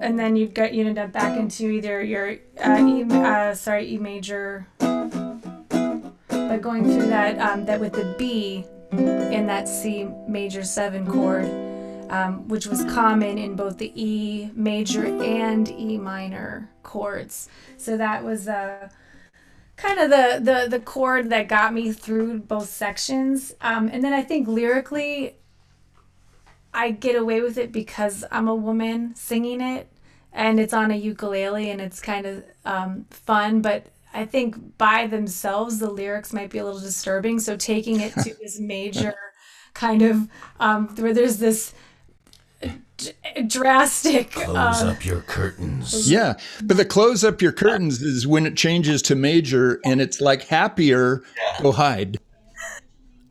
And 0.02 0.20
then 0.20 0.36
you'd 0.36 0.54
get 0.54 0.74
you 0.74 0.86
end 0.86 0.98
up 0.98 1.12
back 1.12 1.38
into 1.38 1.70
either 1.70 2.02
your 2.04 2.38
uh, 2.64 2.86
E 2.86 3.04
uh, 3.10 3.54
sorry 3.54 3.94
E 3.94 3.98
major, 3.98 4.68
but 4.80 6.62
going 6.62 6.84
through 6.84 7.08
that 7.08 7.40
um, 7.40 7.66
that 7.66 7.80
with 7.80 7.94
the 7.94 8.16
B 8.18 8.66
in 8.92 9.48
that 9.48 9.68
C 9.68 10.08
major 10.28 10.64
seven 10.64 11.08
chord, 11.10 11.46
um, 12.12 12.48
which 12.48 12.68
was 12.68 12.84
common 12.86 13.38
in 13.38 13.56
both 13.56 13.78
the 13.78 13.92
E 13.96 14.52
major 14.54 15.06
and 15.06 15.70
E 15.70 15.98
minor 15.98 16.70
chords. 16.84 17.50
So 17.78 17.98
that 17.98 18.24
was 18.24 18.48
uh, 18.48 18.90
kind 19.76 20.00
of 20.00 20.10
the 20.10 20.40
the 20.42 20.68
the 20.70 20.80
chord 20.80 21.30
that 21.30 21.48
got 21.48 21.74
me 21.74 21.92
through 21.92 22.40
both 22.40 22.70
sections. 22.70 23.54
Um, 23.62 23.90
and 23.92 24.04
then 24.04 24.14
I 24.14 24.22
think 24.22 24.48
lyrically, 24.48 25.36
I 26.74 26.92
get 26.92 27.16
away 27.16 27.42
with 27.42 27.58
it 27.58 27.72
because 27.72 28.24
I'm 28.32 28.48
a 28.48 28.56
woman 28.56 29.16
singing 29.16 29.62
it, 29.62 29.88
and 30.32 30.60
it's 30.60 30.74
on 30.74 30.92
a 30.92 30.96
ukulele, 30.96 31.70
and 31.70 31.82
it's 31.82 32.02
kind 32.02 32.26
of 32.26 32.44
um, 32.66 33.06
fun. 33.10 33.62
But 33.62 33.88
I 34.14 34.26
think 34.26 34.78
by 34.78 35.08
themselves, 35.08 35.80
the 35.80 35.90
lyrics 35.90 36.34
might 36.34 36.50
be 36.50 36.60
a 36.60 36.66
little 36.66 36.80
disturbing. 36.80 37.40
So 37.40 37.58
taking 37.58 38.00
it 38.00 38.14
to 38.14 38.34
this 38.42 38.60
major 38.60 39.16
kind 39.74 40.04
of 40.04 40.30
um, 40.60 40.88
where 40.96 41.14
there's 41.14 41.38
this 41.38 41.74
drastic. 43.48 44.32
Close 44.32 44.84
uh, 44.84 44.88
up 44.88 45.06
your 45.06 45.22
curtains. 45.22 46.10
Yeah, 46.10 46.36
but 46.64 46.78
the 46.78 46.86
close 46.86 47.24
up 47.24 47.42
your 47.42 47.52
curtains 47.52 48.02
is 48.02 48.28
when 48.28 48.46
it 48.46 48.56
changes 48.56 49.02
to 49.04 49.16
major 49.16 49.80
and 49.86 50.02
it's 50.02 50.22
like 50.22 50.44
happier. 50.44 51.24
Yeah. 51.38 51.62
Go 51.62 51.72
hide. 51.72 52.18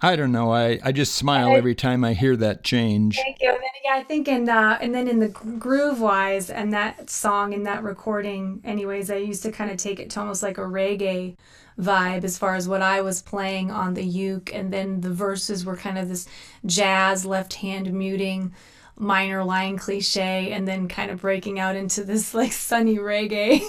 I 0.05 0.17
don't 0.17 0.33
know. 0.33 0.53
I, 0.53 0.81
I 0.83 0.91
just 0.91 1.15
smile 1.15 1.51
I, 1.51 1.55
every 1.55 1.77
time 1.77 2.03
I 2.03 2.13
hear 2.13 2.35
that 2.37 2.65
change. 2.65 3.15
Thank 3.15 3.41
you. 3.41 3.51
And 3.51 3.59
then, 3.59 3.71
yeah, 3.85 3.95
I 3.95 4.03
think 4.03 4.27
in 4.27 4.49
uh, 4.49 4.77
and 4.81 4.93
then 4.93 5.07
in 5.07 5.21
the 5.21 5.29
groove 5.29 6.01
wise 6.01 6.51
and 6.51 6.73
that 6.73 7.09
song 7.09 7.55
and 7.55 7.65
that 7.67 7.85
recording, 7.85 8.61
anyways, 8.65 9.13
I 9.13 9.17
used 9.17 9.45
to 9.45 9.53
kind 9.53 9.71
of 9.71 9.77
take 9.77 10.01
it 10.01 10.11
to 10.11 10.21
almost 10.21 10.43
like 10.43 10.59
a 10.59 10.63
reggae 10.63 11.37
vibe 11.79 12.25
as 12.25 12.37
far 12.37 12.57
as 12.57 12.69
what 12.69 12.83
I 12.83 13.01
was 13.01 13.23
playing 13.23 13.71
on 13.71 13.95
the 13.95 14.05
uke, 14.05 14.53
and 14.53 14.73
then 14.73 15.01
the 15.01 15.13
verses 15.13 15.65
were 15.65 15.77
kind 15.77 15.97
of 15.97 16.09
this 16.09 16.29
jazz 16.67 17.25
left 17.25 17.55
hand 17.55 17.93
muting 17.93 18.53
minor 18.97 19.45
line 19.45 19.79
cliche 19.79 20.53
and 20.53 20.67
then 20.67 20.89
kind 20.89 21.11
of 21.11 21.21
breaking 21.21 21.59
out 21.59 21.77
into 21.77 22.05
this 22.05 22.35
like 22.35 22.53
sunny 22.53 22.99
reggae. 22.99 23.61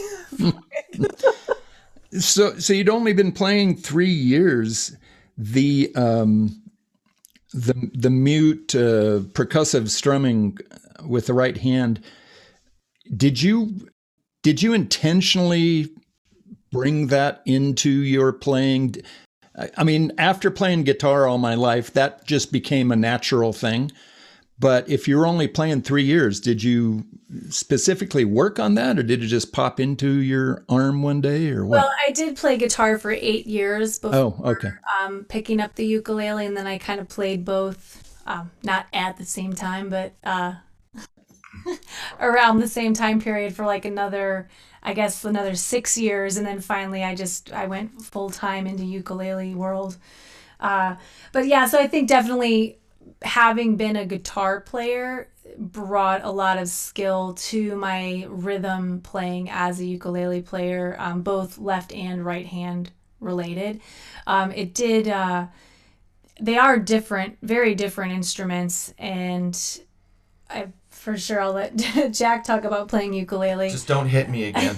so 2.19 2.57
so 2.57 2.73
you'd 2.73 2.89
only 2.89 3.13
been 3.13 3.31
playing 3.31 3.75
three 3.75 4.11
years. 4.11 4.95
The 5.37 5.91
um, 5.95 6.61
the 7.53 7.91
the 7.93 8.09
mute 8.09 8.75
uh, 8.75 9.25
percussive 9.33 9.89
strumming 9.89 10.57
with 11.05 11.27
the 11.27 11.33
right 11.33 11.57
hand. 11.57 12.03
Did 13.15 13.41
you 13.41 13.87
did 14.43 14.61
you 14.61 14.73
intentionally 14.73 15.89
bring 16.71 17.07
that 17.07 17.41
into 17.45 17.89
your 17.89 18.33
playing? 18.33 18.95
I 19.77 19.83
mean, 19.83 20.11
after 20.17 20.49
playing 20.49 20.83
guitar 20.83 21.27
all 21.27 21.37
my 21.37 21.55
life, 21.55 21.93
that 21.93 22.25
just 22.25 22.51
became 22.51 22.91
a 22.91 22.95
natural 22.95 23.53
thing. 23.53 23.91
But 24.63 24.87
if 24.87 25.09
you're 25.09 25.27
only 25.27 25.49
playing 25.49 25.81
three 25.81 26.05
years, 26.05 26.39
did 26.39 26.63
you 26.63 27.03
specifically 27.49 28.23
work 28.23 28.59
on 28.59 28.75
that, 28.75 28.97
or 28.97 29.03
did 29.03 29.21
it 29.21 29.27
just 29.27 29.51
pop 29.51 29.77
into 29.77 30.21
your 30.21 30.63
arm 30.69 31.03
one 31.03 31.19
day, 31.19 31.49
or 31.49 31.65
what? 31.65 31.81
Well, 31.81 31.91
I 32.07 32.11
did 32.13 32.37
play 32.37 32.55
guitar 32.55 32.97
for 32.97 33.11
eight 33.11 33.45
years 33.45 33.99
before 33.99 34.17
oh, 34.17 34.51
okay. 34.51 34.69
um, 35.01 35.25
picking 35.27 35.59
up 35.59 35.75
the 35.75 35.85
ukulele, 35.85 36.45
and 36.45 36.55
then 36.55 36.65
I 36.65 36.77
kind 36.77 37.01
of 37.01 37.09
played 37.09 37.43
both, 37.43 38.21
um, 38.25 38.51
not 38.63 38.85
at 38.93 39.17
the 39.17 39.25
same 39.25 39.51
time, 39.51 39.89
but 39.89 40.13
uh, 40.23 40.53
around 42.21 42.59
the 42.59 42.69
same 42.69 42.93
time 42.93 43.19
period 43.19 43.53
for 43.53 43.65
like 43.65 43.83
another, 43.83 44.47
I 44.81 44.93
guess, 44.93 45.25
another 45.25 45.55
six 45.55 45.97
years, 45.97 46.37
and 46.37 46.47
then 46.47 46.61
finally 46.61 47.03
I 47.03 47.15
just 47.15 47.51
I 47.51 47.67
went 47.67 48.01
full 48.01 48.29
time 48.29 48.65
into 48.65 48.85
ukulele 48.85 49.55
world. 49.55 49.97
Uh, 50.61 50.95
but 51.33 51.47
yeah, 51.47 51.65
so 51.65 51.77
I 51.77 51.87
think 51.87 52.07
definitely 52.07 52.79
having 53.23 53.75
been 53.77 53.95
a 53.95 54.05
guitar 54.05 54.61
player 54.61 55.29
brought 55.57 56.23
a 56.23 56.31
lot 56.31 56.57
of 56.57 56.67
skill 56.67 57.33
to 57.33 57.75
my 57.75 58.25
rhythm 58.29 59.01
playing 59.01 59.49
as 59.49 59.79
a 59.79 59.85
ukulele 59.85 60.41
player, 60.41 60.95
um, 60.99 61.21
both 61.21 61.57
left 61.57 61.93
and 61.93 62.25
right 62.25 62.45
hand 62.45 62.91
related. 63.19 63.81
Um, 64.27 64.51
it 64.51 64.73
did. 64.73 65.07
Uh, 65.07 65.47
they 66.39 66.57
are 66.57 66.79
different, 66.79 67.37
very 67.41 67.75
different 67.75 68.13
instruments, 68.13 68.93
and 68.97 69.57
I 70.49 70.67
for 70.89 71.17
sure 71.17 71.41
I'll 71.41 71.53
let 71.53 71.75
Jack 72.11 72.43
talk 72.43 72.63
about 72.63 72.87
playing 72.87 73.13
ukulele. 73.13 73.69
Just 73.69 73.87
don't 73.87 74.07
hit 74.07 74.29
me 74.29 74.45
again. 74.45 74.77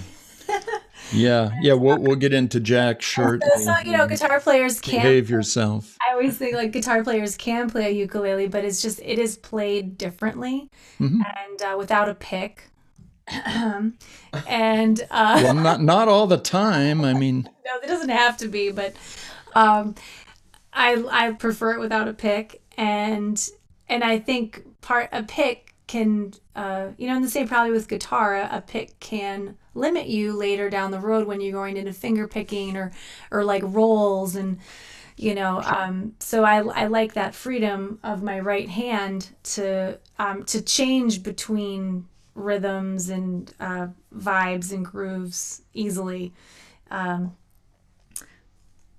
Yeah, 1.12 1.52
yeah, 1.62 1.74
we'll 1.74 2.00
we'll 2.00 2.16
get 2.16 2.34
into 2.34 2.60
Jack 2.60 3.02
shortly. 3.02 3.48
so 3.64 3.76
you 3.86 3.96
know, 3.96 4.08
guitar 4.08 4.40
players 4.40 4.80
can't 4.82 5.04
Behave 5.04 5.30
yourself. 5.30 5.98
I 6.08 6.14
always 6.14 6.38
think 6.38 6.56
like 6.56 6.72
guitar 6.72 7.04
players 7.04 7.38
can 7.38 7.70
play 7.70 7.88
a 7.88 7.92
ukulele, 7.92 8.48
but 8.48 8.66
it's 8.66 8.82
just 8.82 9.00
it 9.04 9.20
is 9.20 9.38
played 9.38 9.98
differently 9.98 10.70
and 11.00 11.62
uh, 11.64 11.76
without 11.78 12.10
a 12.10 12.16
pick. 12.16 12.64
and 13.28 15.02
uh, 15.12 15.42
Well, 15.44 15.54
not 15.54 15.82
not 15.82 16.08
all 16.08 16.28
the 16.28 16.38
time. 16.38 17.04
I 17.04 17.14
mean, 17.14 17.50
no, 17.66 17.78
it 17.84 17.88
doesn't 17.88 18.10
have 18.10 18.38
to 18.38 18.48
be, 18.48 18.72
but 18.72 18.96
um, 19.56 19.96
I 20.74 21.04
I 21.10 21.32
prefer 21.34 21.74
it 21.74 21.80
without 21.80 22.08
a 22.08 22.14
pick, 22.14 22.62
and 22.78 23.50
and 23.90 24.04
I 24.04 24.20
think 24.20 24.64
part 24.82 25.10
a 25.12 25.24
pick 25.24 25.74
can 25.88 26.34
uh, 26.56 26.90
you 26.98 27.08
know, 27.08 27.16
and 27.16 27.24
the 27.24 27.30
same 27.30 27.48
probably 27.48 27.72
with 27.72 27.88
guitar, 27.88 28.36
a 28.36 28.62
pick 28.66 29.00
can 29.00 29.58
limit 29.76 30.08
you 30.08 30.34
later 30.34 30.70
down 30.70 30.92
the 30.92 31.00
road 31.00 31.28
when 31.28 31.42
you're 31.42 31.52
going 31.52 31.78
into 31.78 31.94
finger 31.94 32.28
picking 32.28 32.76
or 32.76 32.92
or 33.30 33.44
like 33.44 33.64
rolls 33.66 34.36
and 34.36 34.58
you 35.18 35.36
know 35.36 35.62
um, 35.62 36.14
so 36.20 36.44
I, 36.44 36.58
I 36.62 36.88
like 36.88 37.14
that 37.14 37.36
freedom 37.36 38.00
of 38.04 38.24
my 38.24 38.40
right 38.40 38.70
hand 38.70 39.30
to 39.44 40.00
um, 40.18 40.44
to 40.46 40.62
change 40.62 41.22
between 41.22 42.08
rhythms 42.36 43.10
and 43.10 43.54
uh, 43.60 43.88
vibes 44.16 44.72
and 44.72 44.86
grooves 44.86 45.62
easily. 45.74 46.34
Um, 46.92 47.36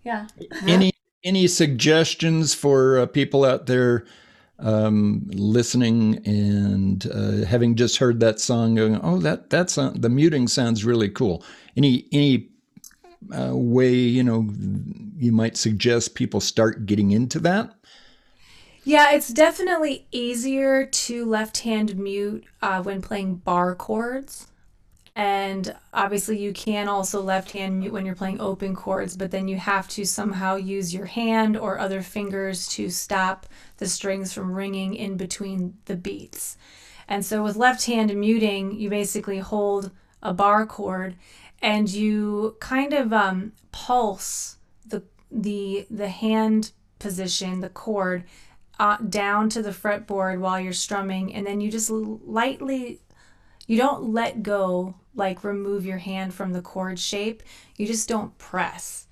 yeah. 0.03 0.27
Any 0.67 0.93
any 1.23 1.47
suggestions 1.47 2.55
for 2.55 2.99
uh, 2.99 3.07
people 3.07 3.45
out 3.45 3.67
there 3.67 4.07
um, 4.59 5.23
listening 5.27 6.21
and 6.25 7.07
uh, 7.13 7.47
having 7.47 7.75
just 7.75 7.99
heard 7.99 8.21
that 8.21 8.41
song, 8.41 8.75
going, 8.75 9.01
"Oh, 9.03 9.19
that 9.19 9.51
that 9.51 9.71
sound, 9.71 10.03
the 10.03 10.09
muting 10.09 10.49
sounds 10.49 10.85
really 10.85 11.09
cool." 11.09 11.45
Any 11.77 12.07
any 12.13 12.49
uh, 13.37 13.55
way 13.55 13.95
you 13.95 14.23
know 14.23 14.49
you 15.19 15.33
might 15.33 15.57
suggest 15.57 16.15
people 16.15 16.41
start 16.41 16.87
getting 16.87 17.11
into 17.11 17.39
that? 17.41 17.75
Yeah, 18.85 19.11
it's 19.11 19.29
definitely 19.29 20.07
easier 20.13 20.87
to 20.87 21.27
left 21.27 21.59
hand 21.59 21.97
mute 21.99 22.45
uh, 22.63 22.83
when 22.83 23.03
playing 23.03 23.37
bar 23.37 23.75
chords. 23.75 24.47
And 25.17 25.75
obviously, 25.95 26.39
you 26.39 26.53
can 26.53 26.89
also 26.89 27.23
left 27.23 27.53
hand 27.53 27.81
mute 27.81 27.93
when 27.95 28.05
you're 28.05 28.15
playing 28.15 28.39
open 28.39 28.77
chords, 28.77 29.17
but 29.17 29.31
then 29.31 29.49
you 29.49 29.57
have 29.57 29.89
to 29.89 30.05
somehow 30.05 30.57
use 30.57 30.93
your 30.93 31.07
hand 31.07 31.57
or 31.57 31.79
other 31.79 32.03
fingers 32.03 32.69
to 32.69 32.91
stop 32.91 33.47
the 33.79 33.89
strings 33.89 34.35
from 34.35 34.53
ringing 34.53 34.95
in 34.95 35.17
between 35.17 35.79
the 35.87 35.97
beats. 35.97 36.59
And 37.09 37.25
so, 37.25 37.43
with 37.43 37.57
left 37.57 37.87
hand 37.87 38.15
muting, 38.15 38.79
you 38.79 38.91
basically 38.91 39.39
hold 39.39 39.91
a 40.23 40.35
bar 40.35 40.67
chord 40.67 41.17
and 41.63 41.89
you 41.89 42.57
kind 42.61 42.93
of 42.93 43.11
um, 43.11 43.53
pulse 43.73 44.59
the, 44.85 45.03
the, 45.31 45.87
the 45.91 46.09
hand 46.09 46.73
position, 46.99 47.61
the 47.61 47.71
chord, 47.71 48.25
uh, 48.79 48.99
down 48.99 49.49
to 49.49 49.63
the 49.63 49.71
fretboard 49.71 50.41
while 50.41 50.61
you're 50.61 50.75
strumming, 50.75 51.33
and 51.33 51.47
then 51.47 51.63
you 51.63 51.71
just 51.71 51.89
lightly 51.89 53.01
you 53.67 53.77
don't 53.77 54.13
let 54.13 54.43
go 54.43 54.95
like 55.15 55.45
remove 55.45 55.85
your 55.85 55.99
hand 55.99 56.35
from 56.35 56.53
the 56.53 56.63
chord 56.63 56.99
shape. 56.99 57.43
You 57.77 57.87
just 57.87 58.09
don't 58.09 58.37
press. 58.39 59.07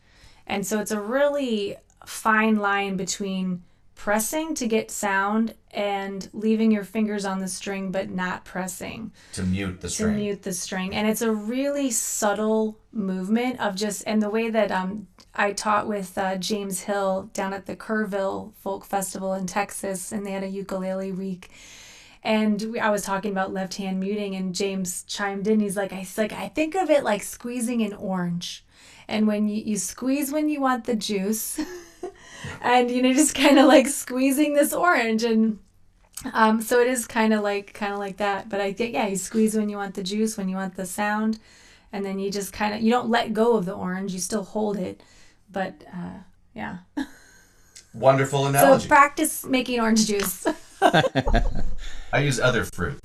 And 0.47 0.67
so 0.67 0.81
it's 0.81 0.91
a 0.91 1.01
really 1.01 1.77
fine 2.07 2.57
line 2.57 2.97
between 2.97 3.63
pressing 3.95 4.55
to 4.55 4.67
get 4.67 4.91
sound 4.91 5.55
and 5.71 6.29
leaving 6.33 6.71
your 6.71 6.85
fingers 6.85 7.25
on 7.25 7.39
the 7.39 7.49
string 7.49 7.93
but 7.93 8.11
not 8.11 8.45
pressing 8.45 9.13
to 9.33 9.43
mute 9.45 9.81
the 9.81 9.89
string. 9.89 10.15
to 10.15 10.21
mute 10.21 10.43
the 10.43 10.53
string. 10.53 10.95
And 10.95 11.09
it's 11.09 11.23
a 11.23 11.33
really 11.33 11.91
subtle 11.91 12.79
movement 12.93 13.61
of 13.61 13.75
just 13.77 14.03
and 14.07 14.21
the 14.21 14.31
way 14.31 14.51
that 14.51 14.71
um 14.71 15.07
I 15.37 15.53
taught 15.53 15.89
with 15.89 16.17
uh, 16.17 16.37
James 16.37 16.83
Hill 16.83 17.29
down 17.33 17.53
at 17.53 17.67
the 17.67 17.75
Kerrville 17.75 18.53
Folk 18.55 18.85
Festival 18.85 19.35
in 19.35 19.47
Texas 19.47 20.13
and 20.13 20.25
they 20.27 20.33
had 20.33 20.45
a 20.45 20.49
ukulele 20.49 21.13
week 21.13 21.51
and 22.25 22.61
we, 22.72 22.81
I 22.81 22.89
was 22.89 23.03
talking 23.03 23.31
about 23.31 23.53
left 23.53 23.75
hand 23.75 24.01
muting, 24.01 24.35
and 24.35 24.55
James 24.55 25.05
chimed 25.05 25.47
in. 25.47 25.61
He's 25.61 25.77
like, 25.77 25.93
I 25.93 25.97
he's 25.97 26.16
like 26.16 26.33
I 26.33 26.49
think 26.49 26.75
of 26.75 26.89
it 26.91 27.05
like 27.05 27.22
squeezing 27.22 27.83
an 27.83 27.93
orange, 27.93 28.64
and 29.07 29.27
when 29.27 29.47
you, 29.47 29.62
you 29.62 29.77
squeeze 29.77 30.33
when 30.33 30.49
you 30.49 30.61
want 30.61 30.85
the 30.85 30.97
juice, 30.97 31.61
and 32.62 32.91
you 32.91 33.03
know 33.03 33.12
just 33.12 33.35
kind 33.35 33.59
of 33.59 33.66
like 33.66 33.87
squeezing 33.87 34.55
this 34.55 34.72
orange, 34.72 35.22
and 35.22 35.59
um, 36.33 36.62
so 36.62 36.81
it 36.81 36.89
is 36.89 37.07
kind 37.07 37.35
of 37.35 37.43
like 37.43 37.75
kind 37.75 37.93
of 37.93 37.99
like 37.99 38.16
that. 38.16 38.49
But 38.49 38.62
I 38.62 38.72
think 38.72 38.95
yeah, 38.95 39.07
you 39.07 39.16
squeeze 39.16 39.55
when 39.55 39.68
you 39.68 39.77
want 39.77 39.95
the 39.95 40.03
juice, 40.03 40.39
when 40.39 40.49
you 40.49 40.57
want 40.57 40.77
the 40.77 40.87
sound, 40.87 41.39
and 41.93 42.07
then 42.07 42.18
you 42.18 42.31
just 42.31 42.55
kind 42.55 42.75
of 42.75 42.81
you 42.81 42.91
don't 42.91 43.11
let 43.11 43.35
go 43.35 43.59
of 43.59 43.66
the 43.66 43.75
orange, 43.75 44.14
you 44.14 44.18
still 44.18 44.45
hold 44.45 44.79
it, 44.79 45.03
but 45.53 45.75
uh, 45.93 46.20
yeah. 46.55 46.79
Wonderful 47.93 48.47
analogy. 48.47 48.83
So 48.83 48.89
practice 48.89 49.45
making 49.45 49.79
orange 49.79 50.07
juice. 50.07 50.47
I 50.83 52.18
use 52.20 52.41
other 52.41 52.64
fruit. 52.64 52.99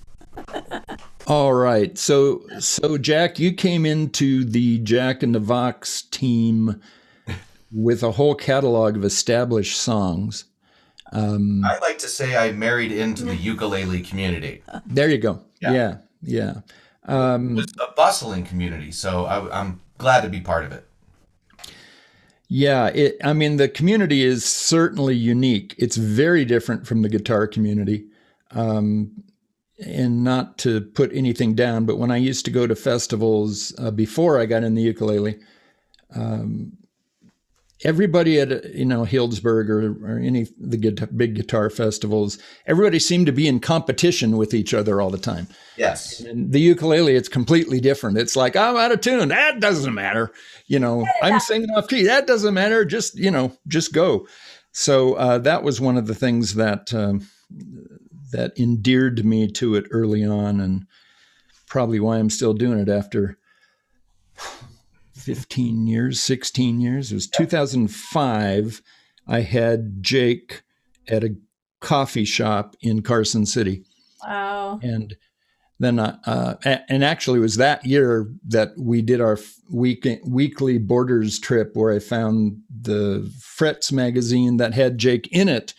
All 1.27 1.53
right. 1.53 1.97
So 1.97 2.43
so 2.59 2.97
Jack, 2.97 3.39
you 3.39 3.53
came 3.53 3.85
into 3.85 4.43
the 4.43 4.79
Jack 4.79 5.23
and 5.23 5.35
the 5.35 5.39
Vox 5.39 6.01
team 6.01 6.81
with 7.71 8.03
a 8.03 8.11
whole 8.11 8.35
catalog 8.35 8.97
of 8.97 9.03
established 9.03 9.79
songs. 9.79 10.45
Um, 11.11 11.63
I 11.65 11.77
like 11.79 11.97
to 11.99 12.07
say 12.07 12.35
I 12.37 12.51
married 12.51 12.91
into 12.91 13.23
the 13.23 13.35
ukulele 13.35 14.01
community. 14.01 14.63
There 14.85 15.09
you 15.09 15.17
go. 15.17 15.41
Yeah. 15.59 15.71
Yeah, 15.71 15.97
yeah. 16.21 16.53
Um, 17.05 17.57
It's 17.57 17.73
a 17.79 17.91
bustling 17.95 18.45
community, 18.45 18.91
so 18.91 19.25
I, 19.25 19.59
I'm 19.59 19.81
glad 19.97 20.21
to 20.21 20.29
be 20.29 20.39
part 20.39 20.65
of 20.65 20.71
it. 20.71 20.87
Yeah, 22.49 22.87
it, 22.87 23.17
I 23.23 23.33
mean, 23.33 23.57
the 23.57 23.69
community 23.69 24.23
is 24.23 24.43
certainly 24.43 25.15
unique. 25.15 25.75
It's 25.77 25.97
very 25.97 26.45
different 26.45 26.87
from 26.87 27.03
the 27.03 27.09
guitar 27.09 27.47
community. 27.47 28.07
Um, 28.51 29.23
and 29.85 30.23
not 30.23 30.57
to 30.59 30.81
put 30.81 31.13
anything 31.13 31.53
down, 31.53 31.85
but 31.85 31.97
when 31.97 32.11
I 32.11 32.17
used 32.17 32.45
to 32.45 32.51
go 32.51 32.67
to 32.67 32.75
festivals 32.75 33.73
uh, 33.77 33.91
before 33.91 34.39
I 34.39 34.45
got 34.45 34.63
in 34.63 34.73
the 34.73 34.81
ukulele, 34.81 35.39
um, 36.15 36.73
everybody 37.83 38.39
at 38.39 38.73
you 38.73 38.85
know 38.85 39.05
Healdsburg 39.05 39.69
or, 39.69 40.05
or 40.05 40.19
any 40.19 40.47
the 40.59 40.77
guitar, 40.77 41.07
big 41.07 41.35
guitar 41.35 41.69
festivals, 41.69 42.37
everybody 42.65 42.99
seemed 42.99 43.25
to 43.27 43.31
be 43.31 43.47
in 43.47 43.59
competition 43.59 44.37
with 44.37 44.53
each 44.53 44.73
other 44.73 45.01
all 45.01 45.09
the 45.09 45.17
time. 45.17 45.47
Yes. 45.77 46.19
And 46.19 46.51
the 46.51 46.59
ukulele, 46.59 47.15
it's 47.15 47.29
completely 47.29 47.79
different. 47.79 48.17
It's 48.17 48.35
like 48.35 48.55
I'm 48.55 48.75
out 48.75 48.91
of 48.91 49.01
tune. 49.01 49.29
That 49.29 49.59
doesn't 49.59 49.93
matter. 49.93 50.31
You 50.67 50.79
know, 50.79 51.05
I'm 51.21 51.39
singing 51.39 51.69
off 51.71 51.87
key. 51.87 52.05
That 52.05 52.27
doesn't 52.27 52.53
matter. 52.53 52.85
Just 52.85 53.17
you 53.17 53.31
know, 53.31 53.57
just 53.67 53.93
go. 53.93 54.27
So 54.71 55.15
uh, 55.15 55.39
that 55.39 55.63
was 55.63 55.81
one 55.81 55.97
of 55.97 56.07
the 56.07 56.15
things 56.15 56.55
that 56.55 56.93
um, 56.93 57.27
that 58.31 58.57
endeared 58.59 59.25
me 59.25 59.49
to 59.51 59.75
it 59.75 59.85
early 59.91 60.23
on, 60.23 60.59
and 60.59 60.85
probably 61.67 61.99
why 61.99 62.17
I'm 62.17 62.29
still 62.29 62.53
doing 62.53 62.79
it 62.79 62.89
after 62.89 63.38
15 65.29 65.85
years, 65.85 66.19
16 66.19 66.81
years. 66.81 67.11
It 67.11 67.15
was 67.15 67.27
2005. 67.27 68.81
I 69.27 69.41
had 69.41 70.01
Jake 70.01 70.63
at 71.07 71.23
a 71.23 71.35
coffee 71.81 72.25
shop 72.25 72.75
in 72.81 73.03
Carson 73.03 73.45
City. 73.45 73.83
Wow. 74.23 74.79
And 74.81 75.15
then, 75.77 75.99
uh, 75.99 76.17
uh, 76.25 76.55
and 76.89 77.03
actually, 77.03 77.37
it 77.37 77.43
was 77.43 77.57
that 77.57 77.85
year 77.85 78.27
that 78.47 78.71
we 78.75 79.03
did 79.03 79.21
our 79.21 79.37
week, 79.69 80.07
weekly 80.25 80.79
Borders 80.79 81.37
trip 81.37 81.75
where 81.75 81.93
I 81.93 81.99
found 81.99 82.63
the 82.67 83.31
Frets 83.39 83.91
magazine 83.91 84.57
that 84.57 84.73
had 84.73 84.97
Jake 84.97 85.27
in 85.31 85.47
it. 85.47 85.75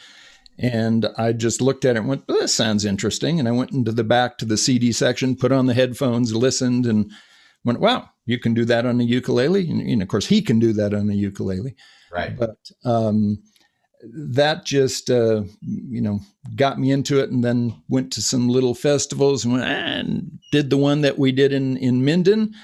And 0.61 1.09
I 1.19 1.33
just 1.33 1.61
looked 1.61 1.85
at 1.85 1.97
it 1.97 2.01
and 2.01 2.09
went, 2.09 2.23
well, 2.29 2.39
this 2.39 2.55
sounds 2.55 2.85
interesting. 2.85 3.41
And 3.41 3.49
I 3.49 3.53
went 3.53 3.73
into 3.73 3.91
the 3.91 4.05
back 4.05 4.39
to 4.39 4.45
the 4.45 4.57
CD 4.57 4.93
section, 4.93 5.35
put 5.35 5.51
on 5.51 5.67
the 5.67 5.75
headphones, 5.75 6.37
listened, 6.37 6.87
and 6.87 7.11
went, 7.65 7.81
wow, 7.81 8.11
you 8.31 8.39
can 8.39 8.55
do 8.55 8.65
that 8.65 8.87
on 8.87 9.01
a 9.01 9.05
ukulele. 9.05 9.69
And, 9.69 9.81
and 9.81 10.03
of 10.03 10.09
course, 10.09 10.27
he 10.27 10.41
can 10.41 10.59
do 10.61 10.73
that 10.75 10.95
on 10.95 11.11
a 11.11 11.15
ukulele. 11.15 11.75
Right. 12.13 12.37
But 12.37 12.57
um, 12.85 13.43
that 14.03 14.65
just 14.65 15.11
uh, 15.11 15.43
you 15.61 16.01
know 16.01 16.21
got 16.57 16.79
me 16.79 16.91
into 16.91 17.21
it 17.21 17.31
and 17.31 17.45
then 17.45 17.83
went 17.89 18.13
to 18.13 18.23
some 18.23 18.49
little 18.49 18.75
festivals 18.75 19.45
and, 19.45 19.55
went, 19.55 19.65
and 19.65 20.39
did 20.53 20.71
the 20.71 20.77
one 20.77 21.03
that 21.03 21.19
we 21.19 21.33
did 21.33 21.53
in 21.53 21.77
in 21.77 22.03
minden 22.03 22.55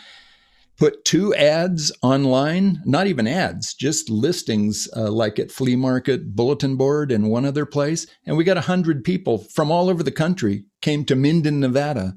put 0.79 1.05
two 1.05 1.35
ads 1.35 1.93
online 2.03 2.81
not 2.87 3.07
even 3.07 3.27
ads 3.27 3.75
just 3.75 4.09
listings 4.09 4.89
uh, 4.97 5.11
like 5.11 5.39
at 5.39 5.53
flea 5.53 5.77
market 5.77 6.35
bulletin 6.35 6.75
board 6.75 7.12
and 7.12 7.31
one 7.31 7.45
other 7.45 7.67
place 7.67 8.07
and 8.25 8.35
we 8.37 8.43
got 8.43 8.57
100 8.57 9.05
people 9.05 9.37
from 9.37 9.71
all 9.71 9.91
over 9.91 10.03
the 10.03 10.11
country 10.11 10.64
came 10.81 11.05
to 11.05 11.14
minden 11.14 11.61
nevada 11.61 12.14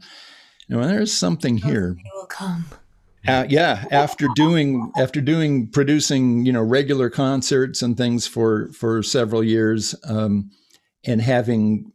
you 0.70 0.78
know, 0.78 0.88
there's 0.88 1.12
something 1.12 1.58
here 1.58 1.96
They 1.98 2.12
will 2.14 2.28
come. 2.28 2.66
Uh, 3.28 3.46
yeah, 3.50 3.86
after 3.92 4.28
doing 4.36 4.92
after 4.98 5.20
doing 5.20 5.68
producing 5.68 6.46
you 6.46 6.54
know 6.54 6.64
regular 6.64 7.10
concerts 7.10 7.82
and 7.82 7.98
things 7.98 8.26
for 8.26 8.72
for 8.72 9.04
several 9.04 9.44
years, 9.44 9.94
um, 10.06 10.52
and 11.06 11.22
having 11.22 11.92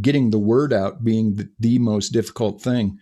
getting 0.00 0.30
the 0.30 0.38
word 0.38 0.72
out 0.72 1.02
being 1.02 1.34
the, 1.34 1.48
the 1.58 1.78
most 1.78 2.10
difficult 2.10 2.62
thing. 2.62 2.98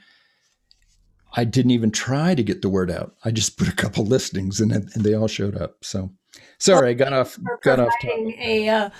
I 1.36 1.44
didn't 1.44 1.72
even 1.72 1.90
try 1.90 2.34
to 2.34 2.42
get 2.42 2.62
the 2.62 2.68
word 2.68 2.90
out. 2.90 3.14
I 3.24 3.30
just 3.30 3.58
put 3.58 3.68
a 3.68 3.72
couple 3.72 4.06
listings 4.06 4.60
and, 4.60 4.72
and 4.72 4.88
they 5.04 5.14
all 5.14 5.28
showed 5.28 5.56
up. 5.56 5.76
So 5.82 6.10
sorry, 6.58 6.90
I 6.90 6.94
got 6.94 7.12
off 7.12 7.38
got 7.62 7.80
off 7.80 7.92
topic. 8.00 8.36
a, 8.38 8.68
uh, 8.68 8.90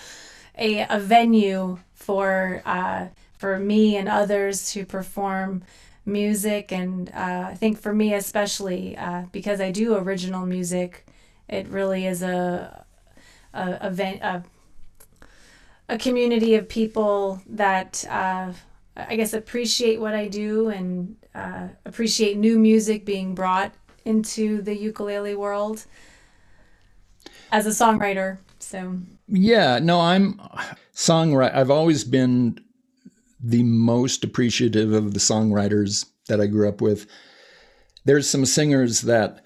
a 0.59 0.87
a 0.91 0.99
venue 0.99 1.79
for 1.95 2.63
uh, 2.67 3.07
for 3.39 3.59
me 3.59 3.97
and 3.97 4.09
others 4.09 4.73
to 4.73 4.85
perform 4.85 5.63
music, 6.07 6.73
and 6.73 7.11
uh, 7.11 7.49
I 7.49 7.55
think 7.55 7.79
for 7.79 7.93
me 7.93 8.15
especially 8.15 8.97
uh, 8.97 9.25
because 9.33 9.61
I 9.61 9.71
do 9.71 9.97
original 9.97 10.47
music, 10.47 11.07
it 11.49 11.69
really 11.69 12.07
is 12.07 12.23
a 12.23 12.85
a 13.53 13.61
a, 13.61 14.19
a, 14.23 14.45
a 15.89 15.99
community 15.99 16.55
of 16.55 16.69
people 16.69 17.43
that 17.49 18.05
uh, 18.09 18.53
I 18.97 19.17
guess 19.17 19.35
appreciate 19.35 20.01
what 20.01 20.15
I 20.15 20.29
do 20.29 20.69
and 20.69 21.17
uh, 21.35 21.69
appreciate 21.85 22.39
new 22.39 22.59
music 22.59 23.05
being 23.05 23.35
brought 23.35 23.73
into 24.05 24.63
the 24.63 24.75
ukulele 24.75 25.35
world 25.35 25.85
as 27.53 27.67
a 27.67 27.71
songwriter. 27.71 28.39
So 28.59 28.99
Yeah, 29.29 29.79
no, 29.81 30.01
I'm 30.01 30.41
songwriter. 30.95 31.55
I've 31.55 31.71
always 31.71 32.05
been 32.05 32.59
the 33.41 33.63
most 33.63 34.25
appreciative 34.25 34.93
of 34.93 35.13
the 35.13 35.21
songwriters 35.21 36.07
that 36.29 36.41
I 36.41 36.47
grew 36.47 36.69
up 36.69 36.81
with. 36.81 37.07
There's 38.05 38.29
some 38.29 38.47
singers 38.47 39.03
that 39.03 39.45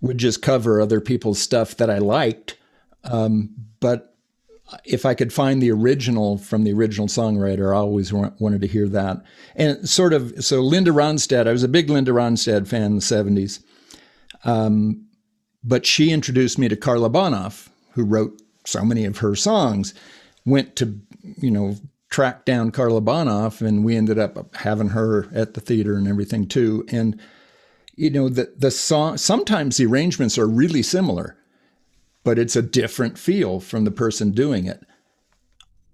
would 0.00 0.18
just 0.18 0.42
cover 0.42 0.80
other 0.80 1.00
people's 1.00 1.38
stuff 1.38 1.76
that 1.76 1.90
I 1.90 1.98
liked, 1.98 2.58
um, 3.04 3.54
but 3.80 4.16
if 4.84 5.06
I 5.06 5.14
could 5.14 5.32
find 5.32 5.62
the 5.62 5.70
original 5.70 6.38
from 6.38 6.64
the 6.64 6.72
original 6.72 7.06
songwriter, 7.06 7.72
I 7.72 7.78
always 7.78 8.12
wa- 8.12 8.32
wanted 8.38 8.60
to 8.62 8.66
hear 8.66 8.88
that. 8.88 9.22
And 9.54 9.88
sort 9.88 10.12
of, 10.12 10.44
so 10.44 10.60
Linda 10.60 10.90
Ronstadt, 10.90 11.46
I 11.46 11.52
was 11.52 11.62
a 11.62 11.68
big 11.68 11.88
Linda 11.88 12.10
Ronstadt 12.10 12.66
fan 12.66 12.82
in 12.82 12.94
the 12.96 13.00
70s. 13.00 13.62
Um, 14.44 15.06
but 15.62 15.86
she 15.86 16.10
introduced 16.10 16.58
me 16.58 16.68
to 16.68 16.76
Carla 16.76 17.10
Bonoff, 17.10 17.68
who 17.92 18.04
wrote 18.04 18.40
so 18.64 18.84
many 18.84 19.04
of 19.04 19.18
her 19.18 19.34
songs. 19.34 19.94
Went 20.44 20.76
to, 20.76 21.00
you 21.38 21.50
know, 21.50 21.76
track 22.16 22.46
down 22.46 22.70
Carla 22.70 23.02
Bonoff, 23.02 23.60
and 23.60 23.84
we 23.84 23.94
ended 23.94 24.18
up 24.18 24.56
having 24.56 24.88
her 24.88 25.28
at 25.34 25.52
the 25.52 25.60
theater 25.60 25.98
and 25.98 26.08
everything 26.08 26.48
too. 26.48 26.82
And 26.88 27.20
you 27.94 28.08
know, 28.08 28.30
the 28.30 28.54
the 28.56 28.70
song 28.70 29.18
sometimes 29.18 29.76
the 29.76 29.84
arrangements 29.84 30.38
are 30.38 30.48
really 30.48 30.82
similar, 30.82 31.36
but 32.24 32.38
it's 32.38 32.56
a 32.56 32.62
different 32.62 33.18
feel 33.18 33.60
from 33.60 33.84
the 33.84 33.90
person 33.90 34.30
doing 34.30 34.64
it. 34.64 34.82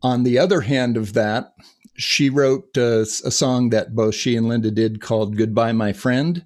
On 0.00 0.22
the 0.22 0.38
other 0.38 0.60
hand 0.60 0.96
of 0.96 1.14
that, 1.14 1.54
she 1.96 2.30
wrote 2.30 2.78
uh, 2.78 3.00
a 3.00 3.32
song 3.32 3.70
that 3.70 3.96
both 3.96 4.14
she 4.14 4.36
and 4.36 4.48
Linda 4.48 4.70
did 4.70 5.00
called 5.00 5.36
"Goodbye, 5.36 5.72
My 5.72 5.92
Friend," 5.92 6.44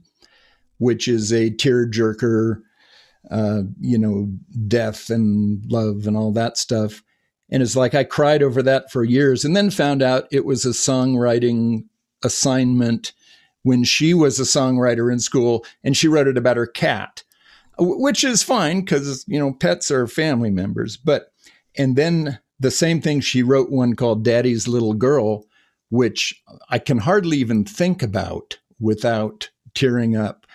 which 0.78 1.06
is 1.06 1.34
a 1.34 1.50
tearjerker 1.50 2.62
uh, 3.30 3.62
you 3.78 3.98
know, 3.98 4.32
death 4.68 5.10
and 5.10 5.62
love 5.70 6.06
and 6.06 6.16
all 6.16 6.32
that 6.32 6.56
stuff. 6.56 7.02
And 7.50 7.62
it's 7.62 7.76
like 7.76 7.94
I 7.94 8.04
cried 8.04 8.42
over 8.42 8.62
that 8.62 8.90
for 8.90 9.04
years 9.04 9.44
and 9.44 9.56
then 9.56 9.70
found 9.70 10.02
out 10.02 10.26
it 10.30 10.44
was 10.44 10.64
a 10.64 10.70
songwriting 10.70 11.84
assignment 12.24 13.12
when 13.62 13.84
she 13.84 14.14
was 14.14 14.38
a 14.38 14.44
songwriter 14.44 15.12
in 15.12 15.18
school 15.18 15.64
and 15.84 15.96
she 15.96 16.08
wrote 16.08 16.28
it 16.28 16.36
about 16.36 16.56
her 16.56 16.66
cat, 16.66 17.22
which 17.78 18.24
is 18.24 18.42
fine 18.42 18.80
because, 18.80 19.24
you 19.28 19.38
know, 19.38 19.52
pets 19.52 19.90
are 19.90 20.06
family 20.06 20.50
members. 20.50 20.96
But, 20.96 21.32
and 21.76 21.96
then 21.96 22.38
the 22.58 22.70
same 22.70 23.00
thing, 23.00 23.20
she 23.20 23.42
wrote 23.42 23.70
one 23.70 23.94
called 23.94 24.24
Daddy's 24.24 24.66
Little 24.66 24.94
Girl, 24.94 25.44
which 25.90 26.42
I 26.70 26.78
can 26.78 26.98
hardly 26.98 27.38
even 27.38 27.64
think 27.64 28.02
about 28.02 28.58
without 28.80 29.50
tearing 29.74 30.16
up. 30.16 30.46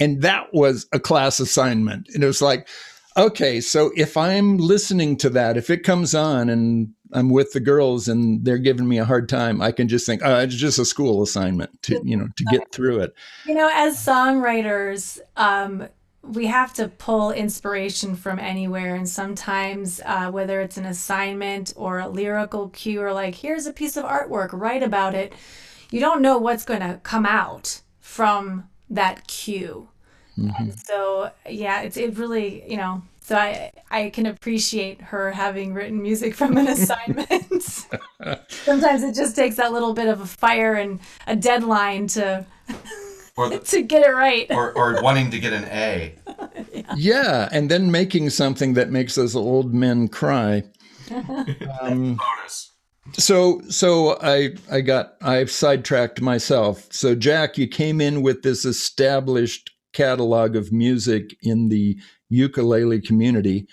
And 0.00 0.22
that 0.22 0.52
was 0.52 0.86
a 0.92 0.98
class 0.98 1.38
assignment. 1.38 2.08
And 2.14 2.24
it 2.24 2.26
was 2.26 2.42
like 2.42 2.68
okay 3.16 3.60
so 3.60 3.90
if 3.96 4.16
i'm 4.16 4.56
listening 4.58 5.16
to 5.16 5.30
that 5.30 5.56
if 5.56 5.70
it 5.70 5.82
comes 5.82 6.14
on 6.14 6.48
and 6.48 6.92
i'm 7.12 7.30
with 7.30 7.52
the 7.52 7.60
girls 7.60 8.08
and 8.08 8.44
they're 8.44 8.58
giving 8.58 8.88
me 8.88 8.98
a 8.98 9.04
hard 9.04 9.28
time 9.28 9.60
i 9.60 9.70
can 9.70 9.88
just 9.88 10.06
think 10.06 10.20
oh 10.24 10.40
it's 10.40 10.54
just 10.54 10.78
a 10.78 10.84
school 10.84 11.22
assignment 11.22 11.70
to 11.82 12.00
you 12.04 12.16
know 12.16 12.28
to 12.36 12.44
get 12.50 12.70
through 12.72 13.00
it 13.00 13.14
You 13.46 13.54
know, 13.54 13.70
as 13.72 13.96
songwriters, 13.96 15.20
um, 15.36 15.88
we 16.22 16.46
have 16.46 16.72
to 16.74 16.88
pull 16.88 17.30
inspiration 17.30 18.16
from 18.16 18.38
anywhere. 18.38 18.94
And 18.94 19.08
sometimes, 19.08 20.00
uh, 20.04 20.30
whether 20.30 20.60
it's 20.60 20.76
an 20.78 20.86
assignment 20.86 21.74
or 21.76 21.98
a 21.98 22.08
lyrical 22.08 22.70
cue, 22.70 23.02
or 23.02 23.12
like, 23.12 23.34
here's 23.34 23.66
a 23.66 23.72
piece 23.72 23.96
of 23.96 24.04
artwork, 24.04 24.50
write 24.52 24.82
about 24.82 25.14
it, 25.14 25.34
you 25.90 26.00
don't 26.00 26.22
know 26.22 26.38
what's 26.38 26.64
going 26.64 26.80
to 26.80 27.00
come 27.02 27.26
out 27.26 27.82
from 28.00 28.68
that 28.88 29.26
cue. 29.26 29.88
And 30.36 30.78
so, 30.78 31.30
yeah, 31.48 31.82
it's 31.82 31.96
it 31.96 32.16
really, 32.18 32.68
you 32.70 32.76
know, 32.76 33.02
so 33.20 33.36
I 33.36 33.70
I 33.90 34.10
can 34.10 34.26
appreciate 34.26 35.00
her 35.00 35.30
having 35.30 35.74
written 35.74 36.02
music 36.02 36.34
from 36.34 36.56
an 36.56 36.66
assignment. 36.76 37.62
Sometimes 38.48 39.02
it 39.02 39.14
just 39.14 39.36
takes 39.36 39.56
that 39.56 39.72
little 39.72 39.94
bit 39.94 40.08
of 40.08 40.20
a 40.20 40.26
fire 40.26 40.74
and 40.74 40.98
a 41.26 41.36
deadline 41.36 42.06
to 42.08 42.44
Or, 43.36 43.48
the, 43.50 43.58
to 43.72 43.82
get 43.82 44.06
it 44.06 44.12
right. 44.14 44.46
or, 44.50 44.72
or 44.72 45.02
wanting 45.02 45.30
to 45.30 45.38
get 45.40 45.52
an 45.52 45.64
A. 45.64 46.14
yeah 46.96 47.48
and 47.52 47.70
then 47.70 47.90
making 47.90 48.30
something 48.30 48.74
that 48.74 48.90
makes 48.90 49.16
us 49.18 49.34
old 49.34 49.72
men 49.74 50.08
cry 50.08 50.62
um, 51.80 52.16
Bonus. 52.16 52.72
so 53.12 53.60
so 53.68 54.18
i 54.22 54.50
i 54.70 54.80
got 54.80 55.14
i've 55.22 55.50
sidetracked 55.50 56.20
myself 56.20 56.86
so 56.92 57.14
jack 57.14 57.58
you 57.58 57.66
came 57.68 58.00
in 58.00 58.22
with 58.22 58.42
this 58.42 58.64
established 58.64 59.70
catalog 59.94 60.56
of 60.56 60.72
music 60.72 61.36
in 61.42 61.68
the 61.68 61.96
ukulele 62.28 63.00
community. 63.00 63.66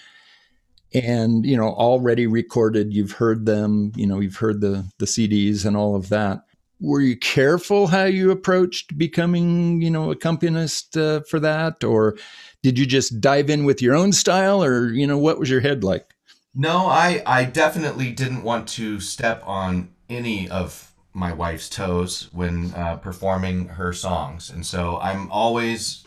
And 0.94 1.46
you 1.46 1.56
know 1.56 1.70
already 1.70 2.28
recorded 2.28 2.94
you've 2.94 3.14
heard 3.14 3.46
them 3.46 3.94
you 3.96 4.06
know 4.06 4.20
you've 4.20 4.36
heard 4.36 4.60
the 4.60 4.86
the 4.98 5.06
cds 5.06 5.66
and 5.66 5.78
all 5.78 5.96
of 5.96 6.10
that. 6.10 6.44
Were 6.82 7.00
you 7.00 7.16
careful 7.16 7.88
how 7.88 8.06
you 8.06 8.30
approached 8.32 8.98
becoming 8.98 9.82
you 9.82 9.90
know 9.90 10.12
accompanist 10.12 10.98
uh, 10.98 11.22
for 11.22 11.40
that? 11.40 11.84
Or 11.84 12.18
did 12.62 12.78
you 12.78 12.86
just 12.86 13.22
dive 13.22 13.50
in 13.50 13.64
with 13.64 13.82
your 13.82 13.96
own 13.96 14.12
style? 14.12 14.64
Or 14.64 14.90
you 14.90 15.08
know 15.08 15.18
what 15.18 15.40
was 15.40 15.50
your 15.50 15.62
head 15.62 15.84
like? 15.84 16.14
No, 16.54 16.88
I, 16.88 17.24
I 17.26 17.46
definitely 17.46 18.12
didn't 18.12 18.44
want 18.44 18.68
to 18.70 19.00
step 19.00 19.42
on 19.46 19.90
any 20.10 20.50
of 20.50 20.92
my 21.14 21.32
wife's 21.34 21.70
toes 21.70 22.30
when 22.34 22.74
uh, 22.74 22.98
performing 22.98 23.68
her 23.70 23.94
songs. 23.94 24.50
And 24.50 24.66
so 24.66 24.98
I'm 25.00 25.32
always 25.32 26.06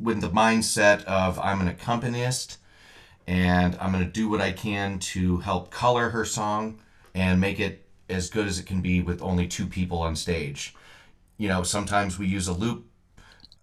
with 0.00 0.20
the 0.20 0.30
mindset 0.30 1.04
of 1.04 1.38
I'm 1.38 1.60
an 1.60 1.68
accompanist 1.68 2.58
and 3.26 3.76
I'm 3.80 3.92
going 3.92 4.04
to 4.04 4.10
do 4.10 4.28
what 4.28 4.40
I 4.40 4.52
can 4.52 4.98
to 4.98 5.38
help 5.38 5.70
color 5.70 6.10
her 6.10 6.24
song 6.24 6.80
and 7.14 7.40
make 7.40 7.60
it 7.60 7.86
as 8.08 8.30
good 8.30 8.46
as 8.46 8.58
it 8.58 8.66
can 8.66 8.80
be 8.80 9.00
with 9.02 9.22
only 9.22 9.46
two 9.46 9.66
people 9.66 10.00
on 10.00 10.16
stage. 10.16 10.74
You 11.36 11.48
know, 11.48 11.62
sometimes 11.62 12.18
we 12.18 12.26
use 12.26 12.48
a 12.48 12.52
loop, 12.52 12.86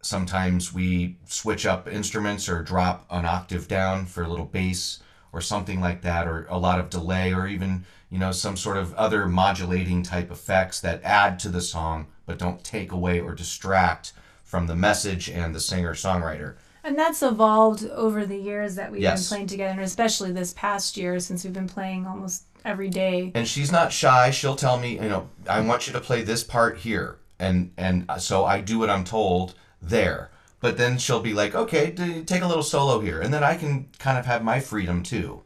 sometimes 0.01 0.73
we 0.73 1.17
switch 1.25 1.65
up 1.65 1.87
instruments 1.87 2.47
or 2.47 2.63
drop 2.63 3.05
an 3.09 3.25
octave 3.25 3.67
down 3.67 4.05
for 4.05 4.23
a 4.23 4.27
little 4.29 4.45
bass 4.45 4.99
or 5.33 5.41
something 5.41 5.81
like 5.81 6.01
that, 6.01 6.27
or 6.27 6.47
a 6.49 6.57
lot 6.57 6.79
of 6.79 6.89
delay, 6.89 7.33
or 7.33 7.45
even, 7.45 7.85
you 8.09 8.17
know, 8.17 8.31
some 8.31 8.55
sort 8.55 8.77
of 8.77 8.93
other 8.93 9.27
modulating 9.27 10.01
type 10.01 10.31
effects 10.31 10.79
that 10.79 11.03
add 11.03 11.37
to 11.39 11.49
the 11.49 11.61
song 11.61 12.07
but 12.25 12.39
don't 12.39 12.63
take 12.63 12.91
away 12.91 13.19
or 13.19 13.35
distract 13.35 14.13
from 14.47 14.65
the 14.65 14.75
message 14.75 15.29
and 15.29 15.53
the 15.53 15.59
singer 15.59 15.93
songwriter. 15.93 16.55
And 16.83 16.97
that's 16.97 17.21
evolved 17.21 17.85
over 17.91 18.25
the 18.25 18.37
years 18.37 18.75
that 18.75 18.91
we've 18.91 19.01
Yes. 19.01 19.27
been 19.29 19.35
playing 19.35 19.47
together, 19.47 19.71
and 19.73 19.81
especially 19.81 20.31
this 20.31 20.53
past 20.53 20.95
year 20.97 21.19
since 21.19 21.43
we've 21.43 21.53
been 21.53 21.67
playing 21.67 22.07
almost 22.07 22.43
every 22.65 22.89
day. 22.89 23.31
and 23.35 23.47
she's 23.47 23.71
not 23.71 23.93
shy 23.93 24.29
she'll 24.29 24.55
tell 24.55 24.77
me 24.77 24.95
you 24.95 25.07
know 25.07 25.29
i 25.47 25.61
want 25.61 25.87
you 25.87 25.93
to 25.93 26.01
play 26.01 26.21
this 26.21 26.43
part 26.43 26.77
here 26.79 27.17
and 27.39 27.71
and 27.77 28.05
so 28.19 28.43
i 28.43 28.59
do 28.59 28.77
what 28.79 28.89
i'm 28.89 29.05
told 29.05 29.53
there 29.81 30.31
but 30.59 30.75
then 30.77 30.97
she'll 30.97 31.21
be 31.21 31.33
like 31.33 31.55
okay 31.55 31.91
d- 31.91 32.23
take 32.23 32.41
a 32.41 32.47
little 32.47 32.63
solo 32.63 32.99
here 32.99 33.21
and 33.21 33.33
then 33.33 33.41
i 33.41 33.55
can 33.55 33.87
kind 33.99 34.17
of 34.17 34.25
have 34.25 34.43
my 34.43 34.59
freedom 34.59 35.01
too 35.01 35.41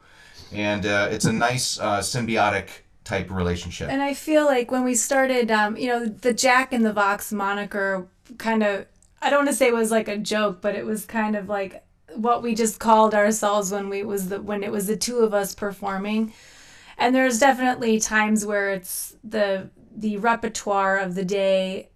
and 0.51 0.83
uh, 0.85 1.09
it's 1.11 1.25
a 1.25 1.33
nice 1.33 1.79
uh, 1.79 1.99
symbiotic 1.99 2.67
type 3.03 3.29
relationship 3.29 3.89
And 3.89 4.01
I 4.01 4.13
feel 4.15 4.45
like 4.45 4.71
when 4.71 4.83
we 4.83 4.95
started, 4.95 5.51
um, 5.51 5.77
you 5.77 5.87
know, 5.89 6.05
the 6.05 6.33
Jack 6.33 6.71
in 6.73 6.81
the 6.83 6.93
Vox 6.93 7.31
moniker 7.31 8.07
kind 8.37 8.63
of, 8.63 8.85
I 9.21 9.29
don't 9.29 9.39
want 9.39 9.49
to 9.49 9.55
say 9.55 9.67
it 9.67 9.73
was 9.73 9.91
like 9.91 10.07
a 10.07 10.17
joke, 10.17 10.61
but 10.61 10.75
it 10.75 10.85
was 10.85 11.05
kind 11.05 11.35
of 11.35 11.47
like 11.47 11.83
what 12.15 12.41
we 12.41 12.55
just 12.55 12.79
called 12.79 13.13
ourselves 13.13 13.71
when 13.71 13.89
we 13.89 14.03
was 14.03 14.29
the 14.29 14.41
when 14.41 14.63
it 14.63 14.71
was 14.71 14.87
the 14.87 14.97
two 14.97 15.19
of 15.19 15.33
us 15.33 15.55
performing. 15.55 16.33
And 16.97 17.15
there's 17.15 17.39
definitely 17.39 17.99
times 17.99 18.45
where 18.45 18.71
it's 18.71 19.15
the 19.23 19.69
the 19.95 20.17
repertoire 20.17 20.97
of 20.97 21.15
the 21.15 21.25
day 21.25 21.89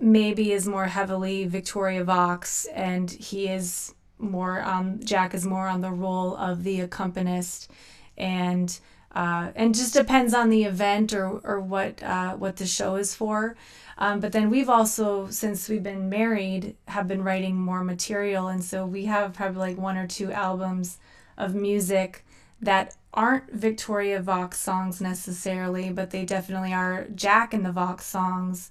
maybe 0.00 0.52
is 0.52 0.66
more 0.66 0.86
heavily 0.86 1.46
Victoria 1.46 2.04
Vox 2.04 2.66
and 2.74 3.10
he 3.10 3.48
is 3.48 3.94
more 4.18 4.60
on 4.60 5.00
Jack 5.04 5.34
is 5.34 5.46
more 5.46 5.68
on 5.68 5.80
the 5.80 5.90
role 5.90 6.36
of 6.36 6.64
the 6.64 6.80
accompanist 6.80 7.70
and 8.16 8.78
uh, 9.14 9.50
and 9.54 9.74
just 9.74 9.94
depends 9.94 10.34
on 10.34 10.50
the 10.50 10.64
event 10.64 11.12
or, 11.14 11.38
or 11.38 11.60
what 11.60 12.02
uh, 12.02 12.34
what 12.36 12.56
the 12.56 12.66
show 12.66 12.96
is 12.96 13.14
for. 13.14 13.56
Um, 14.00 14.20
but 14.20 14.30
then 14.30 14.48
we've 14.48 14.68
also 14.68 15.28
since 15.28 15.68
we've 15.68 15.82
been 15.82 16.08
married 16.08 16.76
have 16.86 17.08
been 17.08 17.24
writing 17.24 17.56
more 17.56 17.82
material 17.82 18.46
and 18.46 18.62
so 18.62 18.86
we 18.86 19.06
have 19.06 19.34
probably 19.34 19.58
like 19.58 19.76
one 19.76 19.96
or 19.96 20.06
two 20.06 20.30
albums 20.30 20.98
of 21.36 21.56
music 21.56 22.24
that 22.60 22.96
aren't 23.12 23.52
Victoria 23.52 24.20
Vox 24.20 24.58
songs 24.58 25.00
necessarily, 25.00 25.90
but 25.90 26.10
they 26.10 26.24
definitely 26.24 26.72
are 26.72 27.06
Jack 27.14 27.54
and 27.54 27.64
the 27.64 27.72
Vox 27.72 28.04
songs. 28.06 28.70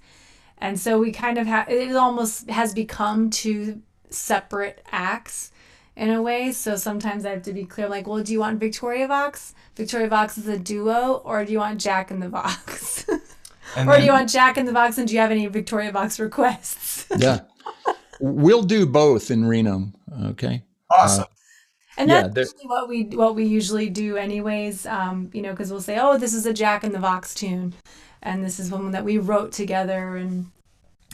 And 0.57 0.79
so 0.79 0.99
we 0.99 1.11
kind 1.11 1.37
of 1.37 1.47
have 1.47 1.69
it 1.69 1.95
almost 1.95 2.49
has 2.49 2.73
become 2.73 3.29
two 3.29 3.81
separate 4.09 4.83
acts 4.91 5.51
in 5.95 6.09
a 6.09 6.21
way. 6.21 6.51
So 6.51 6.75
sometimes 6.75 7.25
I 7.25 7.31
have 7.31 7.43
to 7.43 7.53
be 7.53 7.65
clear 7.65 7.89
like, 7.89 8.07
well, 8.07 8.23
do 8.23 8.31
you 8.31 8.39
want 8.39 8.59
Victoria 8.59 9.07
Vox? 9.07 9.53
Victoria 9.75 10.07
Vox 10.07 10.37
is 10.37 10.47
a 10.47 10.57
duo, 10.57 11.21
or 11.25 11.43
do 11.45 11.51
you 11.51 11.59
want 11.59 11.81
Jack 11.81 12.11
and 12.11 12.21
the 12.21 12.29
Vox? 12.29 13.05
and 13.75 13.89
or 13.89 13.97
do 13.97 14.03
you 14.03 14.11
want 14.11 14.29
Jack 14.29 14.57
in 14.57 14.65
the 14.65 14.71
Box? 14.73 14.97
and 14.97 15.07
do 15.07 15.13
you 15.13 15.19
have 15.19 15.31
any 15.31 15.45
Victoria 15.47 15.91
Box 15.91 16.19
requests? 16.19 17.05
Yeah. 17.17 17.41
we'll 18.19 18.63
do 18.63 18.85
both 18.85 19.29
in 19.31 19.45
Reno. 19.45 19.91
Okay. 20.25 20.63
awesome 20.91 21.25
And 21.97 22.09
Yeah, 22.09 22.23
that's 22.23 22.33
there- 22.33 22.43
usually 22.43 22.67
what 22.67 22.87
we 22.89 23.03
what 23.03 23.35
we 23.35 23.45
usually 23.45 23.89
do, 23.89 24.17
anyways. 24.17 24.85
Um, 24.85 25.29
you 25.33 25.41
know, 25.41 25.51
because 25.51 25.71
we'll 25.71 25.81
say, 25.81 25.97
"Oh, 25.99 26.17
this 26.17 26.33
is 26.33 26.45
a 26.45 26.53
Jack 26.53 26.83
in 26.83 26.91
the 26.91 26.99
Vox 26.99 27.33
tune," 27.33 27.73
and 28.21 28.43
this 28.43 28.59
is 28.59 28.71
one 28.71 28.91
that 28.91 29.03
we 29.03 29.17
wrote 29.17 29.51
together, 29.51 30.15
and 30.15 30.51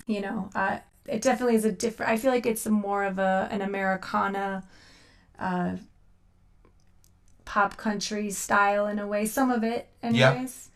you 0.08 0.20
know, 0.22 0.50
uh, 0.56 0.80
it 1.08 1.22
definitely 1.22 1.56
is 1.56 1.64
a 1.66 1.72
different. 1.72 2.12
I 2.12 2.18
feel 2.18 2.32
like 2.32 2.46
it's 2.46 2.66
more 2.68 3.04
of 3.06 3.18
a 3.20 3.48
an 3.52 3.62
Americana, 3.62 4.64
uh, 5.40 5.78
pop 7.46 7.78
country 7.78 8.30
style 8.32 8.88
in 8.88 9.00
a 9.00 9.08
way. 9.08 9.26
Some 9.26 9.52
of 9.52 9.64
it, 9.64 9.88
Yeah. 10.02 10.32
anyways. 10.32 10.70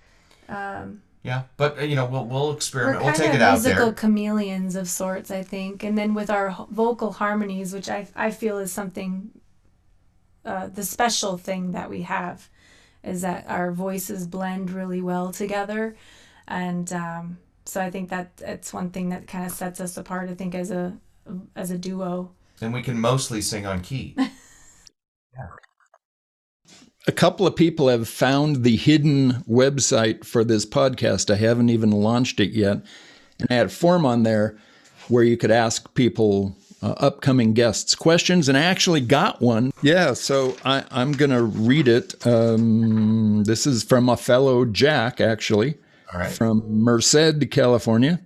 Um, 0.50 1.02
yeah 1.28 1.44
but 1.58 1.78
uh, 1.78 1.82
you 1.84 1.96
know 1.96 2.06
we'll, 2.06 2.26
we'll 2.26 2.48
we're 2.48 2.54
experiment 2.56 3.04
we'll 3.04 3.14
kind 3.14 3.24
take 3.24 3.34
it 3.36 3.42
out 3.42 3.54
musical 3.54 3.94
chameleons 3.94 4.76
of 4.76 4.88
sorts, 4.88 5.32
I 5.32 5.44
think. 5.44 5.84
And 5.84 5.98
then 5.98 6.14
with 6.14 6.30
our 6.30 6.56
vocal 6.70 7.12
harmonies, 7.14 7.74
which 7.74 7.90
I, 7.90 8.08
I 8.16 8.32
feel 8.32 8.58
is 8.58 8.72
something, 8.72 9.32
uh, 10.46 10.68
the 10.68 10.84
special 10.84 11.38
thing 11.38 11.72
that 11.74 11.90
we 11.90 12.04
have 12.04 12.50
is 13.04 13.22
that 13.22 13.46
our 13.48 13.72
voices 13.72 14.28
blend 14.28 14.72
really 14.72 15.02
well 15.02 15.32
together. 15.32 15.96
And 16.48 16.92
um, 16.94 17.38
so 17.66 17.82
I 17.82 17.90
think 17.90 18.10
that 18.10 18.32
it's 18.40 18.74
one 18.74 18.92
thing 18.92 19.10
that 19.10 19.28
kind 19.28 19.46
of 19.46 19.52
sets 19.52 19.80
us 19.80 19.98
apart, 19.98 20.30
I 20.30 20.36
think, 20.36 20.56
as 20.56 20.72
a 20.72 20.98
as 21.58 21.72
a 21.72 21.78
duo. 21.78 22.32
and 22.62 22.74
we 22.74 22.82
can 22.82 22.98
mostly 23.02 23.42
sing 23.42 23.66
on 23.66 23.82
key 23.82 24.16
A 27.08 27.12
couple 27.14 27.48
of 27.48 27.56
people 27.56 27.88
have 27.88 28.08
found 28.08 28.64
the 28.64 28.76
hidden 28.76 29.44
website 29.50 30.26
for 30.26 30.44
this 30.44 30.66
podcast. 30.66 31.34
I 31.34 31.38
haven't 31.38 31.70
even 31.70 31.92
launched 31.92 32.40
it 32.40 32.52
yet. 32.52 32.82
And 33.40 33.48
I 33.50 33.54
had 33.54 33.68
a 33.68 33.70
form 33.70 34.06
on 34.06 34.24
there 34.24 34.58
where 35.08 35.24
you 35.24 35.38
could 35.38 35.52
ask 35.52 35.94
people, 35.94 36.58
uh, 36.82 36.96
upcoming 36.98 37.54
guests, 37.54 37.96
questions, 37.96 38.50
and 38.50 38.58
I 38.58 38.62
actually 38.62 39.02
got 39.02 39.42
one. 39.42 39.72
Yeah, 39.82 40.14
so 40.14 40.58
I, 40.66 40.84
I'm 40.92 41.14
going 41.14 41.32
to 41.32 41.44
read 41.44 41.88
it. 41.88 42.14
Um, 42.28 43.44
this 43.46 43.66
is 43.66 43.84
from 43.84 44.10
a 44.10 44.18
fellow 44.18 44.66
Jack, 44.66 45.22
actually. 45.22 45.78
all 46.14 46.20
right 46.20 46.32
from 46.32 46.64
Merced, 46.68 47.50
California. 47.52 48.20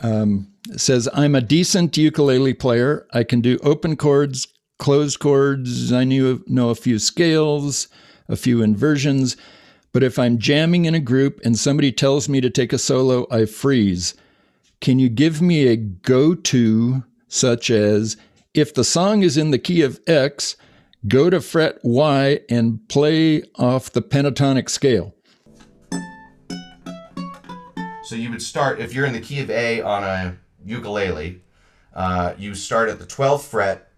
Um, 0.00 0.48
it 0.68 0.80
says, 0.80 1.08
I'm 1.14 1.34
a 1.34 1.40
decent 1.40 1.96
ukulele 1.96 2.52
player. 2.52 3.06
I 3.12 3.24
can 3.24 3.40
do 3.40 3.58
open 3.62 3.96
chords, 3.96 4.48
closed 4.78 5.18
chords. 5.18 5.92
I 5.92 6.04
knew, 6.04 6.44
know 6.46 6.70
a 6.70 6.74
few 6.74 6.98
scales, 6.98 7.88
a 8.28 8.36
few 8.36 8.62
inversions. 8.62 9.36
But 9.92 10.02
if 10.02 10.18
I'm 10.18 10.38
jamming 10.38 10.84
in 10.84 10.94
a 10.94 11.00
group 11.00 11.40
and 11.44 11.58
somebody 11.58 11.90
tells 11.90 12.28
me 12.28 12.40
to 12.40 12.50
take 12.50 12.72
a 12.72 12.78
solo, 12.78 13.26
I 13.30 13.46
freeze. 13.46 14.14
Can 14.80 14.98
you 14.98 15.08
give 15.08 15.40
me 15.40 15.68
a 15.68 15.76
go 15.76 16.34
to, 16.34 17.04
such 17.28 17.70
as 17.70 18.16
if 18.52 18.74
the 18.74 18.84
song 18.84 19.22
is 19.22 19.36
in 19.36 19.52
the 19.52 19.58
key 19.58 19.82
of 19.82 20.00
X, 20.06 20.56
go 21.08 21.30
to 21.30 21.40
fret 21.40 21.78
Y 21.82 22.40
and 22.50 22.86
play 22.88 23.42
off 23.58 23.90
the 23.90 24.02
pentatonic 24.02 24.68
scale? 24.68 25.14
So 28.04 28.14
you 28.14 28.30
would 28.30 28.42
start 28.42 28.80
if 28.80 28.94
you're 28.94 29.06
in 29.06 29.14
the 29.14 29.20
key 29.20 29.40
of 29.40 29.50
A 29.50 29.80
on 29.80 30.04
a 30.04 30.36
ukulele. 30.64 31.42
Uh, 31.92 32.34
you 32.38 32.54
start 32.54 32.88
at 32.88 32.98
the 32.98 33.06
12th 33.06 33.48
fret. 33.48 33.90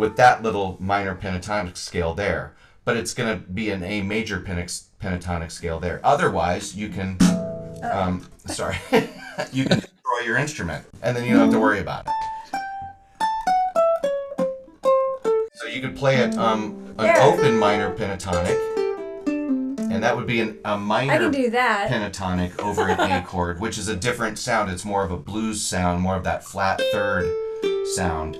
With 0.00 0.16
that 0.16 0.42
little 0.42 0.78
minor 0.80 1.14
pentatonic 1.14 1.76
scale 1.76 2.14
there, 2.14 2.54
but 2.86 2.96
it's 2.96 3.12
going 3.12 3.38
to 3.38 3.46
be 3.46 3.68
an 3.68 3.82
A 3.82 4.00
major 4.00 4.40
pentatonic 4.40 5.50
scale 5.50 5.78
there. 5.78 6.00
Otherwise, 6.02 6.74
you 6.74 6.88
can, 6.88 7.18
um, 7.82 8.26
sorry, 8.46 8.78
you 9.52 9.66
can 9.66 9.80
destroy 9.80 10.20
your 10.24 10.38
instrument, 10.38 10.86
and 11.02 11.14
then 11.14 11.26
you 11.26 11.32
don't 11.32 11.40
have 11.40 11.50
to 11.50 11.60
worry 11.60 11.80
about 11.80 12.06
it. 12.06 12.12
So 15.52 15.66
you 15.66 15.82
could 15.82 15.94
play 15.94 16.16
it 16.16 16.34
um, 16.38 16.94
an 16.96 17.18
open 17.18 17.58
minor 17.58 17.94
pentatonic, 17.94 18.56
and 19.26 20.02
that 20.02 20.16
would 20.16 20.26
be 20.26 20.40
an, 20.40 20.60
a 20.64 20.78
minor 20.78 21.12
I 21.12 21.18
can 21.18 21.30
do 21.30 21.50
that. 21.50 21.90
pentatonic 21.90 22.58
over 22.62 22.88
an 22.88 22.98
A 22.98 23.22
chord, 23.26 23.60
which 23.60 23.76
is 23.76 23.88
a 23.88 23.96
different 23.96 24.38
sound. 24.38 24.70
It's 24.70 24.86
more 24.86 25.04
of 25.04 25.10
a 25.10 25.18
blues 25.18 25.60
sound, 25.60 26.00
more 26.00 26.16
of 26.16 26.24
that 26.24 26.42
flat 26.42 26.80
third 26.90 27.30
sound. 27.94 28.38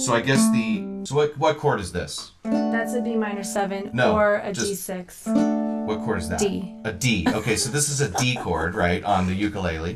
So 0.00 0.14
I 0.14 0.20
guess 0.20 0.48
the 0.52 0.89
so 1.04 1.14
what 1.14 1.36
what 1.38 1.58
chord 1.58 1.80
is 1.80 1.92
this? 1.92 2.32
That's 2.44 2.94
a 2.94 3.00
B 3.00 3.16
minor 3.16 3.42
seven 3.44 3.90
No, 3.92 4.14
or 4.16 4.36
a 4.36 4.52
just- 4.52 4.88
G6. 4.88 5.86
What 5.86 6.00
chord 6.04 6.18
is 6.18 6.28
that? 6.28 6.38
D. 6.38 6.74
A 6.84 6.92
D. 6.92 7.26
Okay, 7.28 7.56
so 7.56 7.70
this 7.70 7.88
is 7.88 8.00
a 8.00 8.10
D 8.18 8.36
chord, 8.36 8.74
right, 8.74 9.02
on 9.04 9.26
the 9.26 9.34
ukulele. 9.34 9.94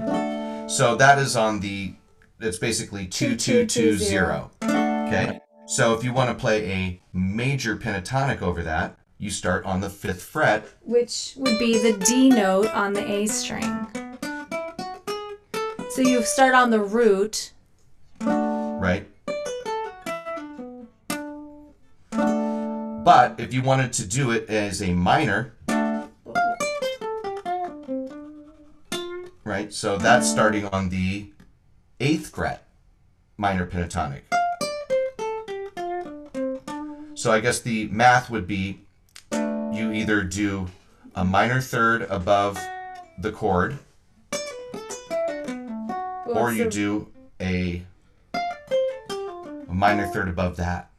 So 0.68 0.96
that 0.96 1.18
is 1.18 1.36
on 1.36 1.60
the. 1.60 1.94
It's 2.40 2.58
basically 2.58 3.06
two 3.06 3.36
two 3.36 3.66
two 3.66 3.96
zero. 3.96 4.50
Okay. 4.62 5.40
So 5.66 5.94
if 5.94 6.04
you 6.04 6.12
want 6.12 6.30
to 6.30 6.34
play 6.34 6.70
a 6.70 7.00
major 7.12 7.76
pentatonic 7.76 8.42
over 8.42 8.62
that, 8.64 8.98
you 9.18 9.30
start 9.30 9.64
on 9.64 9.80
the 9.80 9.88
fifth 9.88 10.22
fret. 10.22 10.66
which 10.82 11.34
would 11.36 11.58
be 11.58 11.78
the 11.78 11.96
D 12.04 12.28
note 12.28 12.68
on 12.74 12.92
the 12.92 13.04
A 13.08 13.26
string. 13.26 13.86
So 15.90 16.02
you 16.02 16.22
start 16.22 16.54
on 16.54 16.70
the 16.70 16.80
root, 16.80 17.52
right? 18.20 19.06
But 23.04 23.38
if 23.38 23.52
you 23.52 23.60
wanted 23.60 23.92
to 23.94 24.06
do 24.06 24.30
it 24.30 24.48
as 24.48 24.80
a 24.80 24.94
minor, 24.94 25.52
right? 29.44 29.70
So 29.70 29.98
that's 29.98 30.26
starting 30.28 30.64
on 30.68 30.88
the 30.88 31.30
eighth 32.00 32.34
fret, 32.34 32.66
minor 33.36 33.66
pentatonic. 33.66 34.22
So 37.14 37.30
I 37.30 37.40
guess 37.40 37.60
the 37.60 37.88
math 37.88 38.30
would 38.30 38.46
be 38.46 38.80
you 39.30 39.92
either 39.92 40.22
do 40.22 40.68
a 41.14 41.26
minor 41.26 41.60
third 41.60 42.02
above 42.02 42.58
the 43.18 43.30
chord, 43.30 43.78
or 46.26 46.52
you 46.52 46.70
do 46.70 47.08
a, 47.38 47.82
a 48.34 49.74
minor 49.74 50.06
third 50.06 50.28
above 50.28 50.56
that. 50.56 50.90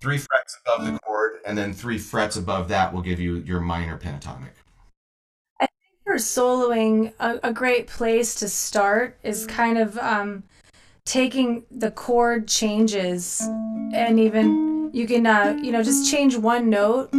Three 0.00 0.18
frets 0.18 0.43
above 0.66 0.86
the 0.86 0.98
chord, 1.00 1.40
and 1.46 1.56
then 1.56 1.72
three 1.72 1.98
frets 1.98 2.36
above 2.36 2.68
that 2.68 2.92
will 2.92 3.02
give 3.02 3.20
you 3.20 3.36
your 3.36 3.60
minor 3.60 3.98
pentatonic. 3.98 4.52
I 5.60 5.66
think 5.66 6.02
for 6.04 6.14
soloing, 6.14 7.12
a, 7.20 7.40
a 7.42 7.52
great 7.52 7.86
place 7.86 8.34
to 8.36 8.48
start 8.48 9.18
is 9.22 9.46
kind 9.46 9.78
of 9.78 9.98
um, 9.98 10.44
taking 11.04 11.64
the 11.70 11.90
chord 11.90 12.48
changes 12.48 13.42
and 13.92 14.18
even 14.18 14.90
you 14.92 15.06
can 15.06 15.26
uh, 15.26 15.58
you 15.62 15.70
know 15.70 15.82
just 15.82 16.10
change 16.10 16.36
one 16.36 16.70
note 16.70 17.12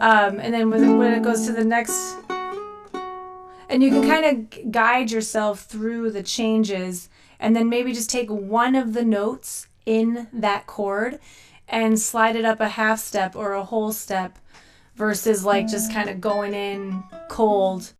um, 0.00 0.38
and 0.40 0.52
then 0.52 0.68
when 0.68 0.84
it, 0.84 0.94
when 0.94 1.14
it 1.14 1.22
goes 1.22 1.46
to 1.46 1.52
the 1.52 1.64
next 1.64 2.16
and 3.70 3.82
you 3.82 3.90
can 3.90 4.06
kind 4.06 4.24
of 4.26 4.70
guide 4.70 5.10
yourself 5.10 5.62
through 5.62 6.10
the 6.10 6.22
changes 6.22 7.08
and 7.38 7.56
then 7.56 7.70
maybe 7.70 7.94
just 7.94 8.10
take 8.10 8.28
one 8.28 8.74
of 8.74 8.92
the 8.92 9.04
notes 9.04 9.68
in 9.90 10.28
that 10.32 10.68
chord 10.68 11.18
and 11.66 11.98
slide 11.98 12.36
it 12.36 12.44
up 12.44 12.60
a 12.60 12.68
half 12.68 13.00
step 13.00 13.34
or 13.34 13.54
a 13.54 13.64
whole 13.64 13.90
step 13.90 14.38
versus 14.94 15.44
like 15.44 15.66
just 15.66 15.92
kind 15.92 16.08
of 16.08 16.20
going 16.20 16.54
in 16.54 17.02
cold 17.28 17.92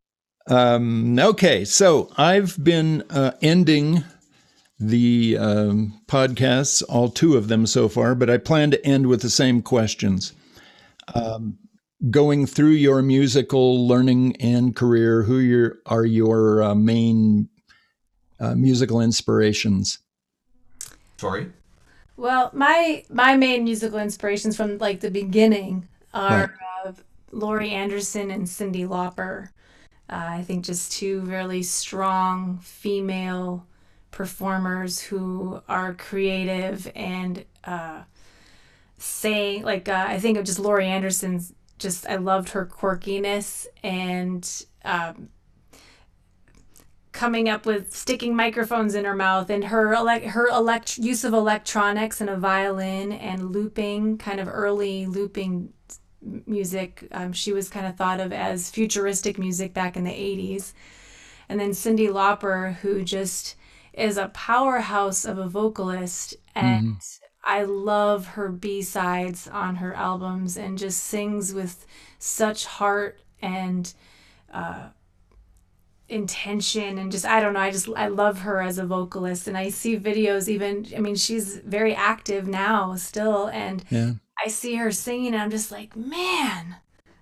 Um, 0.46 1.18
okay, 1.18 1.64
so 1.64 2.08
I've 2.16 2.62
been 2.62 3.02
uh, 3.10 3.32
ending 3.42 4.04
the 4.78 5.36
um, 5.38 6.00
podcasts, 6.06 6.82
all 6.88 7.08
two 7.10 7.36
of 7.36 7.48
them 7.48 7.66
so 7.66 7.88
far, 7.88 8.14
but 8.14 8.30
I 8.30 8.38
plan 8.38 8.70
to 8.70 8.86
end 8.86 9.08
with 9.08 9.20
the 9.20 9.28
same 9.28 9.60
questions. 9.60 10.32
Um, 11.14 11.58
going 12.08 12.46
through 12.46 12.70
your 12.70 13.02
musical 13.02 13.86
learning 13.86 14.36
and 14.36 14.76
career, 14.76 15.24
who 15.24 15.38
your, 15.38 15.78
are 15.86 16.06
your 16.06 16.62
uh, 16.62 16.74
main 16.76 17.48
uh, 18.38 18.54
musical 18.54 19.00
inspirations? 19.00 19.98
Sorry? 21.18 21.50
Well, 22.20 22.50
my 22.52 23.02
my 23.08 23.34
main 23.34 23.64
musical 23.64 23.98
inspirations 23.98 24.54
from 24.54 24.76
like 24.76 25.00
the 25.00 25.10
beginning 25.10 25.88
are 26.12 26.54
uh, 26.84 26.92
Laurie 27.32 27.70
Anderson 27.70 28.30
and 28.30 28.46
Cyndi 28.46 28.86
Lauper. 28.86 29.48
Uh, 30.06 30.26
I 30.28 30.42
think 30.42 30.66
just 30.66 30.92
two 30.92 31.22
really 31.22 31.62
strong 31.62 32.58
female 32.58 33.64
performers 34.10 35.00
who 35.00 35.62
are 35.66 35.94
creative 35.94 36.92
and 36.94 37.46
uh, 37.64 38.02
say 38.98 39.62
like 39.62 39.88
uh, 39.88 40.04
I 40.06 40.18
think 40.18 40.36
of 40.36 40.44
just 40.44 40.58
Laurie 40.58 40.88
Anderson's. 40.88 41.54
Just 41.78 42.06
I 42.06 42.16
loved 42.16 42.50
her 42.50 42.66
quirkiness 42.66 43.66
and 43.82 44.46
um, 44.84 45.30
coming 47.20 47.50
up 47.50 47.66
with 47.66 47.94
sticking 47.94 48.34
microphones 48.34 48.94
in 48.94 49.04
her 49.04 49.14
mouth 49.14 49.50
and 49.50 49.64
her 49.64 49.92
elect 49.92 50.24
her 50.24 50.48
elect 50.48 50.96
use 50.96 51.22
of 51.22 51.34
electronics 51.34 52.18
and 52.22 52.30
a 52.30 52.36
violin 52.38 53.12
and 53.12 53.52
looping 53.52 54.16
kind 54.16 54.40
of 54.40 54.48
early 54.48 55.04
looping 55.04 55.70
music 56.46 57.06
um, 57.12 57.30
she 57.30 57.52
was 57.52 57.68
kind 57.68 57.86
of 57.86 57.94
thought 57.94 58.20
of 58.20 58.32
as 58.32 58.70
futuristic 58.70 59.38
music 59.38 59.74
back 59.74 59.98
in 59.98 60.04
the 60.04 60.10
80s 60.10 60.72
and 61.50 61.60
then 61.60 61.72
cyndi 61.72 62.08
lauper 62.08 62.76
who 62.76 63.04
just 63.04 63.54
is 63.92 64.16
a 64.16 64.28
powerhouse 64.28 65.26
of 65.26 65.36
a 65.36 65.46
vocalist 65.46 66.34
and 66.54 67.02
i 67.44 67.62
love 67.62 68.28
her 68.28 68.48
b-sides 68.48 69.46
on 69.46 69.76
her 69.76 69.92
albums 69.92 70.56
and 70.56 70.78
just 70.78 71.04
sings 71.04 71.52
with 71.52 71.84
such 72.18 72.64
heart 72.64 73.20
and 73.42 73.92
intention 76.10 76.98
and 76.98 77.12
just 77.12 77.24
I 77.24 77.40
don't 77.40 77.54
know 77.54 77.60
I 77.60 77.70
just 77.70 77.88
I 77.96 78.08
love 78.08 78.40
her 78.40 78.60
as 78.60 78.78
a 78.78 78.84
vocalist 78.84 79.46
and 79.48 79.56
I 79.56 79.68
see 79.70 79.96
videos 79.98 80.48
even 80.48 80.86
I 80.96 80.98
mean 80.98 81.14
she's 81.14 81.56
very 81.58 81.94
active 81.94 82.46
now 82.48 82.96
still 82.96 83.46
and 83.48 83.84
Yeah. 83.90 84.12
I 84.44 84.48
see 84.48 84.74
her 84.76 84.90
singing 84.90 85.34
and 85.34 85.42
I'm 85.42 85.50
just 85.50 85.70
like 85.70 85.94
man 85.96 86.76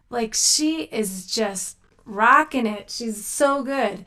like 0.08 0.32
she 0.34 0.84
is 0.84 1.26
just 1.26 1.76
rocking 2.06 2.66
it 2.66 2.90
she's 2.90 3.22
so 3.24 3.62
good 3.62 4.06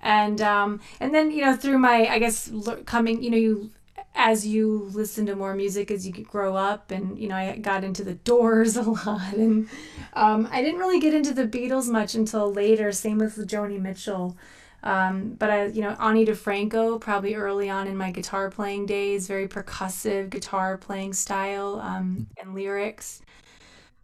and 0.00 0.40
um 0.42 0.80
and 1.00 1.14
then 1.14 1.30
you 1.30 1.42
know 1.42 1.56
through 1.56 1.78
my 1.78 2.06
I 2.06 2.18
guess 2.18 2.50
coming 2.84 3.22
you 3.22 3.30
know 3.30 3.36
you 3.38 3.70
as 4.18 4.44
you 4.44 4.90
listen 4.92 5.24
to 5.26 5.36
more 5.36 5.54
music 5.54 5.92
as 5.92 6.04
you 6.04 6.12
grow 6.12 6.56
up 6.56 6.90
and 6.90 7.16
you 7.16 7.28
know 7.28 7.36
I 7.36 7.56
got 7.56 7.84
into 7.84 8.02
the 8.02 8.14
doors 8.14 8.76
a 8.76 8.82
lot 8.82 9.32
and 9.34 9.68
um, 10.12 10.48
I 10.50 10.60
didn't 10.60 10.80
really 10.80 10.98
get 11.00 11.14
into 11.14 11.32
the 11.32 11.46
Beatles 11.46 11.88
much 11.88 12.16
until 12.16 12.52
later 12.52 12.92
same 12.92 13.18
with 13.18 13.36
Joni 13.48 13.80
Mitchell. 13.80 14.36
Um, 14.82 15.34
but 15.38 15.50
I 15.50 15.66
you 15.66 15.82
know 15.82 15.96
Ani 16.00 16.26
DiFranco 16.26 17.00
probably 17.00 17.36
early 17.36 17.70
on 17.70 17.86
in 17.86 17.96
my 17.96 18.10
guitar 18.10 18.50
playing 18.50 18.86
days 18.86 19.28
very 19.28 19.46
percussive 19.48 20.30
guitar 20.30 20.76
playing 20.76 21.14
style 21.14 21.80
um, 21.80 22.26
and 22.40 22.54
lyrics. 22.54 23.22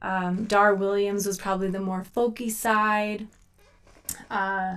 Um, 0.01 0.45
Dar 0.45 0.75
Williams 0.75 1.27
was 1.27 1.39
probably 1.39 1.71
the 1.71 1.81
more 1.81 2.05
folky 2.15 2.51
side. 2.51 3.27
Uh, 4.31 4.77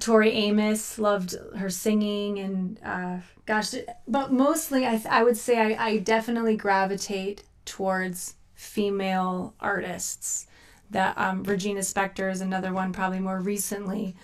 Tori 0.00 0.30
Amos 0.32 0.98
loved 0.98 1.36
her 1.56 1.70
singing 1.70 2.38
and 2.38 2.80
uh, 2.84 3.18
gosh, 3.46 3.74
but 4.06 4.32
mostly 4.32 4.86
I, 4.86 4.96
th- 4.96 5.06
I 5.06 5.22
would 5.22 5.36
say 5.36 5.74
I, 5.76 5.86
I 5.86 5.98
definitely 5.98 6.56
gravitate 6.56 7.44
towards 7.64 8.34
female 8.54 9.54
artists. 9.60 10.46
That 10.90 11.18
um, 11.18 11.42
Regina 11.44 11.80
Spektor 11.80 12.32
is 12.32 12.40
another 12.40 12.72
one, 12.72 12.92
probably 12.92 13.20
more 13.20 13.40
recently, 13.40 14.16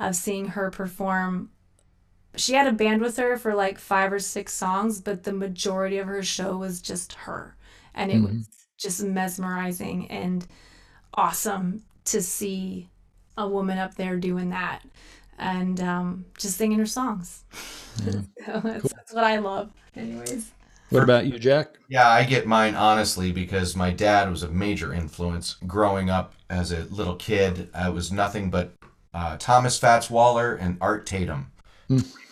of 0.00 0.16
seeing 0.16 0.48
her 0.48 0.68
perform. 0.70 1.50
She 2.34 2.54
had 2.54 2.66
a 2.66 2.72
band 2.72 3.00
with 3.00 3.16
her 3.18 3.36
for 3.36 3.54
like 3.54 3.78
five 3.78 4.12
or 4.12 4.18
six 4.18 4.52
songs, 4.52 5.00
but 5.00 5.22
the 5.22 5.32
majority 5.32 5.98
of 5.98 6.08
her 6.08 6.22
show 6.24 6.56
was 6.56 6.82
just 6.82 7.12
her, 7.14 7.56
and 7.94 8.10
it 8.10 8.20
was 8.20 8.48
just 8.76 9.02
mesmerizing 9.02 10.10
and 10.10 10.46
awesome 11.14 11.84
to 12.04 12.20
see 12.20 12.90
a 13.38 13.48
woman 13.48 13.78
up 13.78 13.94
there 13.94 14.16
doing 14.16 14.50
that 14.50 14.82
and 15.38 15.80
um, 15.80 16.24
just 16.36 16.58
singing 16.58 16.78
her 16.78 16.86
songs. 16.86 17.44
so 18.04 18.22
that's, 18.46 18.92
that's 18.92 19.14
what 19.14 19.24
I 19.24 19.38
love, 19.38 19.70
anyways. 19.96 20.50
What 20.90 21.02
about 21.02 21.26
you, 21.26 21.38
Jack? 21.38 21.76
Yeah, 21.88 22.08
I 22.08 22.24
get 22.24 22.46
mine 22.46 22.74
honestly 22.74 23.30
because 23.30 23.76
my 23.76 23.90
dad 23.90 24.30
was 24.30 24.42
a 24.42 24.48
major 24.48 24.92
influence 24.92 25.56
growing 25.66 26.10
up 26.10 26.34
as 26.50 26.72
a 26.72 26.84
little 26.84 27.16
kid. 27.16 27.68
I 27.74 27.90
was 27.90 28.10
nothing 28.10 28.50
but 28.50 28.72
uh, 29.14 29.36
Thomas 29.38 29.78
Fats 29.78 30.10
Waller 30.10 30.54
and 30.54 30.78
Art 30.80 31.06
Tatum, 31.06 31.50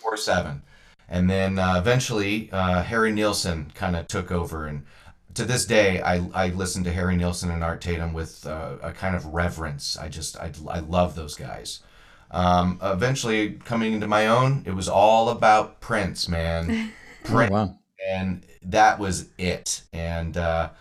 four 0.01 0.17
seven, 0.17 0.63
and 1.07 1.29
then 1.29 1.59
uh, 1.59 1.75
eventually 1.77 2.49
uh, 2.51 2.81
Harry 2.81 3.11
Nilsson 3.11 3.71
kind 3.75 3.95
of 3.95 4.07
took 4.07 4.31
over. 4.31 4.65
And 4.65 4.85
to 5.37 5.45
this 5.45 5.65
day, 5.65 6.01
I 6.01 6.27
I 6.33 6.49
listen 6.49 6.83
to 6.83 6.91
Harry 6.91 7.15
Nilsson 7.15 7.49
and 7.51 7.63
Art 7.63 7.79
Tatum 7.81 8.11
with 8.13 8.45
uh, 8.45 8.77
a 8.81 8.91
kind 8.91 9.15
of 9.15 9.25
reverence. 9.27 9.97
I 9.97 10.09
just 10.09 10.35
I 10.37 10.51
I 10.67 10.79
love 10.79 11.15
those 11.15 11.35
guys. 11.35 11.79
Um, 12.31 12.79
eventually, 12.83 13.51
coming 13.63 13.93
into 13.93 14.07
my 14.07 14.27
own, 14.27 14.63
it 14.65 14.71
was 14.75 14.89
all 14.89 15.29
about 15.29 15.79
Prince, 15.79 16.27
man. 16.27 16.91
Prince 17.23 17.51
Oh, 17.51 17.55
wow. 17.55 17.77
and 18.05 18.43
that 18.63 18.99
was 18.99 19.29
it. 19.37 19.83
And 19.93 20.35
uh, 20.37 20.71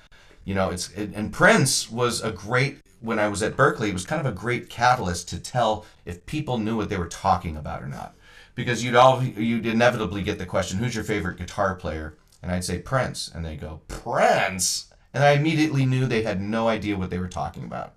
you 0.45 0.55
know, 0.55 0.71
it's 0.71 0.91
it, 0.93 1.11
and 1.15 1.33
Prince 1.33 1.91
was 1.91 2.23
a 2.23 2.33
great 2.33 2.79
when 3.01 3.19
I 3.19 3.29
was 3.29 3.43
at 3.43 3.57
Berklee. 3.57 3.91
It 3.91 3.93
was 3.93 4.07
kind 4.07 4.27
of 4.27 4.33
a 4.33 4.35
great 4.37 4.69
catalyst 4.71 5.29
to 5.29 5.39
tell 5.39 5.85
if 6.07 6.25
people 6.27 6.59
knew 6.59 6.77
what 6.77 6.89
they 6.89 6.97
were 6.97 7.09
talking 7.09 7.57
about 7.57 7.83
or 7.83 7.89
not, 7.89 8.15
because 8.55 8.83
you'd 8.83 8.97
all 8.97 9.23
you'd 9.23 9.67
inevitably 9.67 10.23
get 10.23 10.39
the 10.39 10.47
question, 10.47 10.79
"Who's 10.79 10.95
your 10.95 11.05
favorite 11.05 11.37
guitar 11.37 11.75
player?" 11.75 12.17
And 12.43 12.53
I'd 12.53 12.65
say 12.65 12.79
Prince, 12.79 13.31
and 13.35 13.45
they 13.45 13.57
go 13.57 13.81
Prince, 13.89 14.93
and 15.13 15.25
I 15.25 15.33
immediately 15.33 15.87
knew 15.87 16.07
they 16.07 16.23
had 16.23 16.41
no 16.41 16.69
idea 16.69 16.97
what 16.97 17.11
they 17.11 17.19
were 17.19 17.29
talking 17.29 17.65
about. 17.65 17.95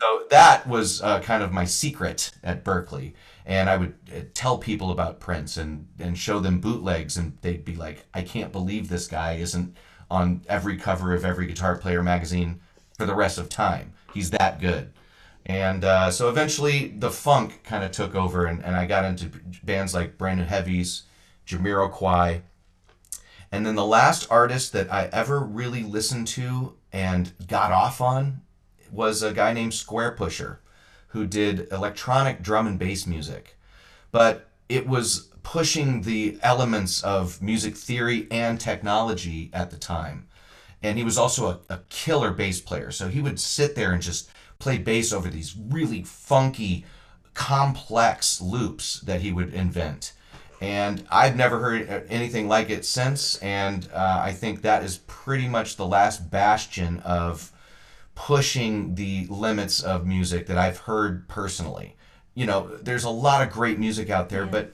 So 0.00 0.22
that 0.30 0.66
was 0.66 1.02
uh, 1.02 1.20
kind 1.20 1.42
of 1.42 1.52
my 1.52 1.66
secret 1.66 2.30
at 2.42 2.64
Berklee. 2.64 3.12
And 3.44 3.68
I 3.68 3.76
would 3.76 3.94
uh, 4.14 4.20
tell 4.32 4.56
people 4.56 4.90
about 4.90 5.20
Prince 5.20 5.58
and, 5.58 5.86
and 5.98 6.16
show 6.16 6.40
them 6.40 6.60
bootlegs, 6.60 7.18
and 7.18 7.36
they'd 7.42 7.64
be 7.64 7.76
like, 7.76 8.06
I 8.14 8.22
can't 8.22 8.50
believe 8.50 8.88
this 8.88 9.06
guy 9.06 9.34
isn't 9.34 9.76
on 10.10 10.42
every 10.48 10.78
cover 10.78 11.14
of 11.14 11.24
every 11.24 11.46
guitar 11.46 11.76
player 11.76 12.02
magazine 12.02 12.60
for 12.96 13.04
the 13.04 13.14
rest 13.14 13.36
of 13.36 13.50
time. 13.50 13.92
He's 14.14 14.30
that 14.30 14.58
good. 14.60 14.92
And 15.44 15.84
uh, 15.84 16.10
so 16.10 16.28
eventually 16.28 16.88
the 16.88 17.10
funk 17.10 17.62
kind 17.62 17.84
of 17.84 17.90
took 17.90 18.14
over, 18.14 18.46
and, 18.46 18.64
and 18.64 18.74
I 18.74 18.86
got 18.86 19.04
into 19.04 19.30
bands 19.62 19.94
like 19.94 20.18
Brand 20.18 20.38
New 20.40 20.46
Heavies, 20.46 21.02
Jamiroquai. 21.46 22.42
And 23.50 23.64
then 23.64 23.74
the 23.74 23.84
last 23.84 24.26
artist 24.30 24.72
that 24.72 24.92
I 24.92 25.08
ever 25.12 25.40
really 25.40 25.82
listened 25.82 26.26
to 26.28 26.74
and 26.92 27.32
got 27.46 27.72
off 27.72 28.00
on 28.00 28.42
was 28.90 29.22
a 29.22 29.32
guy 29.32 29.52
named 29.52 29.72
Squarepusher 29.72 30.58
who 31.08 31.26
did 31.26 31.70
electronic 31.72 32.42
drum 32.42 32.66
and 32.66 32.78
bass 32.78 33.06
music. 33.06 33.56
But 34.10 34.50
it 34.68 34.86
was 34.86 35.28
pushing 35.42 36.02
the 36.02 36.38
elements 36.42 37.02
of 37.02 37.40
music 37.40 37.74
theory 37.74 38.26
and 38.30 38.60
technology 38.60 39.50
at 39.52 39.70
the 39.70 39.78
time. 39.78 40.28
And 40.82 40.98
he 40.98 41.04
was 41.04 41.16
also 41.18 41.46
a, 41.46 41.74
a 41.74 41.80
killer 41.88 42.30
bass 42.30 42.60
player. 42.60 42.90
So 42.90 43.08
he 43.08 43.22
would 43.22 43.40
sit 43.40 43.74
there 43.74 43.92
and 43.92 44.02
just 44.02 44.30
play 44.58 44.76
bass 44.76 45.12
over 45.12 45.28
these 45.28 45.56
really 45.56 46.02
funky, 46.02 46.84
complex 47.32 48.40
loops 48.40 49.00
that 49.00 49.22
he 49.22 49.32
would 49.32 49.54
invent. 49.54 50.12
And 50.60 51.06
I've 51.10 51.36
never 51.36 51.60
heard 51.60 52.06
anything 52.08 52.48
like 52.48 52.70
it 52.70 52.84
since. 52.84 53.36
And 53.36 53.88
uh, 53.92 54.20
I 54.24 54.32
think 54.32 54.62
that 54.62 54.82
is 54.82 54.98
pretty 55.06 55.48
much 55.48 55.76
the 55.76 55.86
last 55.86 56.30
bastion 56.30 57.00
of 57.00 57.52
pushing 58.14 58.96
the 58.96 59.26
limits 59.28 59.80
of 59.80 60.04
music 60.06 60.46
that 60.46 60.58
I've 60.58 60.78
heard 60.78 61.28
personally. 61.28 61.94
You 62.34 62.46
know, 62.46 62.76
there's 62.82 63.04
a 63.04 63.10
lot 63.10 63.46
of 63.46 63.52
great 63.52 63.78
music 63.78 64.10
out 64.10 64.28
there, 64.28 64.46
but 64.46 64.72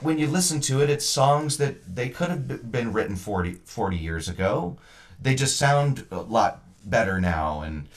when 0.00 0.18
you 0.18 0.26
listen 0.26 0.60
to 0.62 0.80
it, 0.82 0.90
it's 0.90 1.04
songs 1.04 1.58
that 1.58 1.94
they 1.94 2.08
could 2.08 2.28
have 2.28 2.72
been 2.72 2.92
written 2.92 3.16
40, 3.16 3.54
40 3.64 3.96
years 3.96 4.28
ago. 4.28 4.78
They 5.20 5.34
just 5.34 5.56
sound 5.56 6.06
a 6.10 6.20
lot 6.20 6.62
better 6.84 7.20
now. 7.20 7.60
And 7.60 7.88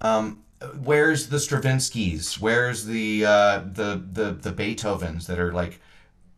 um, 0.00 0.42
where's 0.82 1.28
the 1.28 1.36
Stravinskys? 1.36 2.40
Where's 2.40 2.86
the 2.86 3.24
uh, 3.24 3.58
the 3.60 4.02
the 4.12 4.32
the 4.32 4.52
Beethovens 4.52 5.26
that 5.26 5.38
are 5.38 5.52
like 5.52 5.80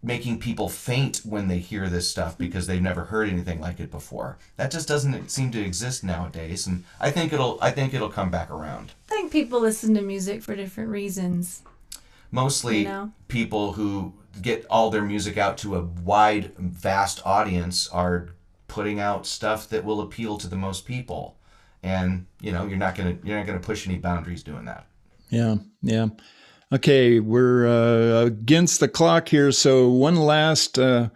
making 0.05 0.39
people 0.39 0.69
faint 0.69 1.23
when 1.25 1.49
they 1.49 1.59
hear 1.59 1.89
this 1.89 2.09
stuff 2.09 2.37
hmm. 2.37 2.45
because 2.45 2.67
they've 2.67 2.83
never 2.83 3.05
heard 3.05 3.29
anything 3.29 3.61
like 3.61 3.81
it 3.81 3.91
before. 3.91 4.39
That 4.57 4.71
just 4.71 4.87
doesn't 4.87 5.31
seem 5.31 5.51
to 5.53 5.61
exist 5.61 6.05
nowadays, 6.05 6.67
and 6.67 6.85
I 7.01 7.11
think 7.11 7.33
it'll 7.33 7.59
I 7.61 7.71
think 7.71 7.95
it'll 7.95 8.11
come 8.11 8.31
back 8.31 8.51
around. 8.51 8.93
I 9.11 9.15
think 9.15 9.33
people 9.33 9.61
listen 9.61 9.95
to 9.95 10.03
music 10.03 10.43
for 10.43 10.55
different 10.55 10.91
reasons. 10.91 11.63
Mostly 12.31 12.79
You 12.79 12.85
know? 12.85 13.13
people 13.29 13.73
who 13.73 14.13
get 14.43 14.67
all 14.69 14.91
their 14.91 15.03
music 15.03 15.39
out 15.39 15.57
to 15.59 15.77
a 15.77 15.83
wide, 15.83 16.53
vast 16.59 17.25
audience 17.25 17.89
are 17.89 18.31
putting 18.69 18.99
out 18.99 19.27
stuff 19.27 19.69
that 19.69 19.85
will 19.85 20.01
appeal 20.01 20.37
to 20.39 20.49
the 20.49 20.57
most 20.57 20.85
people, 20.85 21.37
and 21.83 22.27
you 22.41 22.53
know 22.53 22.67
you're 22.67 22.77
not 22.79 22.95
gonna 22.95 23.17
you're 23.25 23.39
not 23.39 23.47
gonna 23.47 23.59
push 23.59 23.87
any 23.87 23.97
boundaries 23.97 24.43
doing 24.43 24.67
that. 24.67 24.87
Yeah, 25.31 25.57
yeah. 25.83 26.09
Okay, 26.75 27.21
we're 27.21 27.69
uh, 27.69 28.25
against 28.25 28.81
the 28.81 28.89
clock 28.89 29.29
here. 29.29 29.53
So, 29.53 29.89
one 29.89 30.17
last 30.17 30.77
uh, 30.77 31.11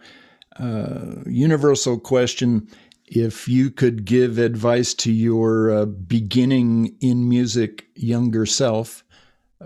uh, 0.57 1.15
universal 1.25 1.99
question. 1.99 2.69
If 3.07 3.45
you 3.49 3.69
could 3.69 4.05
give 4.05 4.37
advice 4.37 4.93
to 4.93 5.11
your 5.11 5.69
uh, 5.69 5.85
beginning 5.85 6.95
in 7.01 7.27
music 7.27 7.87
younger 7.95 8.45
self, 8.45 9.03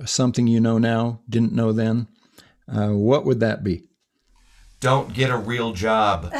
something 0.03 0.47
you 0.47 0.59
know 0.59 0.79
now, 0.79 1.21
didn't 1.29 1.53
know 1.53 1.71
then, 1.71 2.07
uh, 2.67 2.87
what 2.87 3.23
would 3.25 3.39
that 3.41 3.63
be? 3.63 3.83
Don't 4.79 5.13
get 5.13 5.29
a 5.29 5.37
real 5.37 5.73
job. 5.73 6.33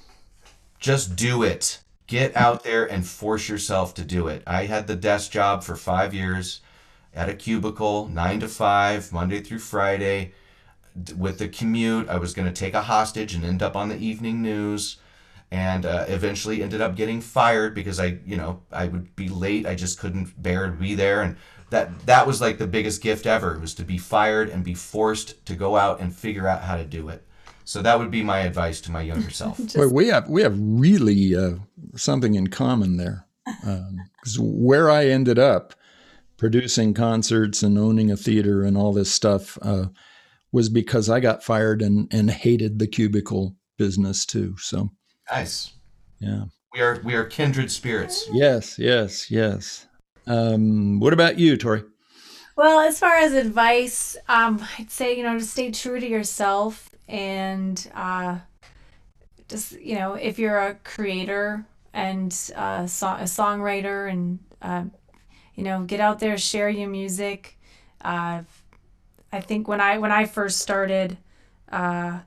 Just 0.80 1.14
do 1.14 1.42
it. 1.42 1.82
Get 2.06 2.34
out 2.34 2.64
there 2.64 2.90
and 2.90 3.06
force 3.06 3.50
yourself 3.50 3.92
to 3.96 4.02
do 4.02 4.28
it. 4.28 4.42
I 4.46 4.64
had 4.64 4.86
the 4.86 4.96
desk 4.96 5.30
job 5.30 5.62
for 5.62 5.76
five 5.76 6.14
years 6.14 6.62
at 7.14 7.28
a 7.28 7.34
cubicle, 7.34 8.08
nine 8.08 8.40
to 8.40 8.48
five, 8.48 9.12
Monday 9.12 9.40
through 9.40 9.58
Friday. 9.58 10.32
With 11.16 11.38
the 11.38 11.48
commute, 11.48 12.08
I 12.08 12.18
was 12.18 12.34
going 12.34 12.48
to 12.48 12.54
take 12.54 12.74
a 12.74 12.82
hostage 12.82 13.34
and 13.34 13.44
end 13.44 13.62
up 13.62 13.76
on 13.76 13.88
the 13.88 13.96
evening 13.96 14.42
news. 14.42 14.98
And 15.52 15.84
uh, 15.84 16.04
eventually 16.06 16.62
ended 16.62 16.80
up 16.80 16.94
getting 16.94 17.20
fired 17.20 17.74
because 17.74 17.98
I, 17.98 18.18
you 18.24 18.36
know, 18.36 18.62
I 18.70 18.86
would 18.86 19.16
be 19.16 19.28
late. 19.28 19.66
I 19.66 19.74
just 19.74 19.98
couldn't 19.98 20.40
bear 20.40 20.66
to 20.66 20.72
be 20.72 20.94
there. 20.94 21.22
And 21.22 21.36
that 21.70 22.06
that 22.06 22.26
was 22.26 22.40
like 22.40 22.58
the 22.58 22.68
biggest 22.68 23.02
gift 23.02 23.26
ever 23.26 23.58
was 23.58 23.74
to 23.74 23.84
be 23.84 23.98
fired 23.98 24.48
and 24.48 24.62
be 24.62 24.74
forced 24.74 25.44
to 25.46 25.56
go 25.56 25.76
out 25.76 26.00
and 26.00 26.14
figure 26.14 26.46
out 26.46 26.62
how 26.62 26.76
to 26.76 26.84
do 26.84 27.08
it. 27.08 27.26
So 27.64 27.82
that 27.82 27.98
would 27.98 28.10
be 28.10 28.22
my 28.22 28.40
advice 28.40 28.80
to 28.82 28.92
my 28.92 29.02
younger 29.02 29.30
self. 29.42 29.58
Boy, 29.74 29.88
we 29.88 30.08
have 30.08 30.28
we 30.28 30.42
have 30.42 30.56
really 30.56 31.34
uh, 31.34 31.54
something 31.96 32.34
in 32.34 32.48
common 32.48 32.96
there. 32.96 33.26
Because 33.44 34.38
where 34.38 34.90
I 34.90 35.06
ended 35.06 35.38
up 35.38 35.74
producing 36.50 36.94
concerts 36.94 37.62
and 37.62 37.78
owning 37.78 38.10
a 38.10 38.16
theater 38.16 38.64
and 38.64 38.74
all 38.76 38.94
this 38.94 39.12
stuff 39.12 39.58
uh, 39.60 39.84
was 40.52 40.70
because 40.70 41.10
I 41.10 41.20
got 41.20 41.44
fired 41.44 41.82
and 41.82 42.08
and 42.12 42.30
hated 42.30 42.78
the 42.78 42.86
cubicle 42.88 43.54
business 43.76 44.24
too. 44.24 44.56
So 44.58 44.88
nice. 45.30 45.74
yeah, 46.18 46.44
We 46.72 46.80
are 46.80 46.98
we 47.04 47.14
are 47.14 47.24
kindred 47.26 47.70
spirits. 47.70 48.26
yes, 48.32 48.78
yes, 48.78 49.30
yes. 49.30 49.86
Um, 50.26 50.98
what 50.98 51.12
about 51.12 51.38
you, 51.38 51.56
Tori? 51.58 51.82
Well, 52.56 52.80
as 52.80 52.98
far 52.98 53.16
as 53.16 53.32
advice, 53.34 54.16
um, 54.28 54.66
I'd 54.78 54.90
say 54.90 55.14
you 55.16 55.22
know 55.22 55.38
to 55.38 55.44
stay 55.44 55.70
true 55.70 56.00
to 56.00 56.08
yourself 56.08 56.88
and 57.06 57.76
uh, 57.94 58.38
just 59.46 59.78
you 59.78 59.96
know 59.96 60.14
if 60.14 60.38
you're 60.38 60.58
a 60.58 60.74
creator 60.84 61.66
and 61.92 62.32
uh, 62.56 62.86
so- 62.86 63.08
a 63.08 63.24
songwriter 63.24 64.10
and 64.10 64.38
uh, 64.62 64.84
you 65.60 65.66
know 65.66 65.84
get 65.84 66.00
out 66.00 66.20
there, 66.20 66.38
share 66.38 66.70
your 66.70 66.88
music. 66.88 67.58
Uh, 68.00 68.44
I 69.30 69.40
think 69.42 69.68
when 69.68 69.78
I 69.78 69.98
when 69.98 70.10
I 70.10 70.24
first 70.24 70.60
started, 70.60 71.18
uh, 71.70 72.20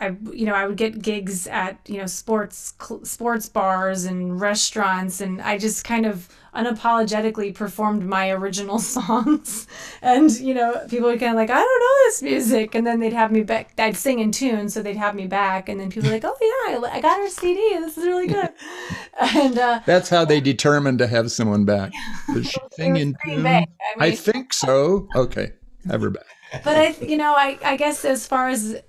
I 0.00 0.16
you 0.32 0.46
know 0.46 0.54
I 0.54 0.66
would 0.66 0.76
get 0.76 1.02
gigs 1.02 1.46
at 1.46 1.78
you 1.86 1.98
know 1.98 2.06
sports 2.06 2.72
cl- 2.80 3.04
sports 3.04 3.48
bars 3.48 4.04
and 4.04 4.40
restaurants, 4.40 5.20
and 5.20 5.42
I 5.42 5.58
just 5.58 5.84
kind 5.84 6.06
of 6.06 6.28
unapologetically 6.54 7.54
performed 7.54 8.04
my 8.04 8.30
original 8.30 8.78
songs, 8.96 9.66
and 10.00 10.30
you 10.40 10.54
know 10.54 10.86
people 10.88 11.08
were 11.08 11.18
kind 11.18 11.32
of 11.32 11.36
like 11.36 11.50
I 11.50 11.58
don't 11.58 11.80
know 11.80 12.06
this 12.06 12.22
music, 12.22 12.74
and 12.74 12.86
then 12.86 13.00
they'd 13.00 13.12
have 13.12 13.30
me 13.30 13.42
back. 13.42 13.72
I'd 13.78 13.96
sing 13.96 14.20
in 14.20 14.32
tune, 14.32 14.70
so 14.70 14.82
they'd 14.82 14.96
have 14.96 15.14
me 15.14 15.26
back, 15.26 15.68
and 15.68 15.78
then 15.78 15.90
people 15.90 16.08
were 16.08 16.14
like, 16.14 16.24
oh 16.24 16.36
yeah, 16.40 16.88
I, 16.88 16.96
I 16.96 17.00
got 17.00 17.20
her 17.20 17.28
CD. 17.28 17.60
This 17.80 17.98
is 17.98 18.04
really 18.04 18.26
good, 18.26 18.48
and 19.20 19.58
uh, 19.58 19.80
That's 19.84 20.08
how 20.08 20.24
they 20.24 20.40
determined 20.40 20.98
to 21.00 21.06
have 21.06 21.30
someone 21.30 21.66
back. 21.66 21.92
Does 22.34 22.46
she 22.46 22.60
sing 22.72 22.96
in 22.96 23.16
tune? 23.24 23.46
I 23.46 23.66
I 23.98 24.10
think 24.12 24.54
so. 24.54 25.08
Okay, 25.14 25.52
have 25.86 26.00
her 26.00 26.10
back. 26.10 26.24
but 26.64 26.76
I, 26.76 26.88
you 27.00 27.16
know, 27.16 27.34
I, 27.34 27.58
I 27.62 27.76
guess 27.76 28.04
as 28.04 28.26
far 28.26 28.48
as 28.48 28.80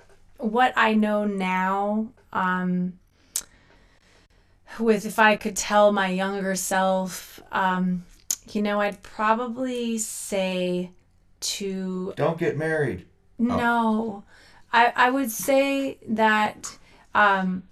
what 0.41 0.73
I 0.75 0.93
know 0.93 1.25
now, 1.25 2.07
um, 2.33 2.99
with 4.79 5.05
if 5.05 5.19
I 5.19 5.35
could 5.35 5.55
tell 5.55 5.91
my 5.91 6.07
younger 6.09 6.55
self, 6.55 7.41
um, 7.51 8.05
you 8.51 8.61
know, 8.61 8.81
I'd 8.81 9.01
probably 9.03 9.97
say 9.97 10.91
to 11.41 12.13
Don't 12.15 12.37
get 12.37 12.57
married. 12.57 13.05
no, 13.37 14.23
I, 14.73 14.93
I 14.95 15.09
would 15.09 15.31
say 15.31 15.97
that 16.07 16.77
um, 17.13 17.63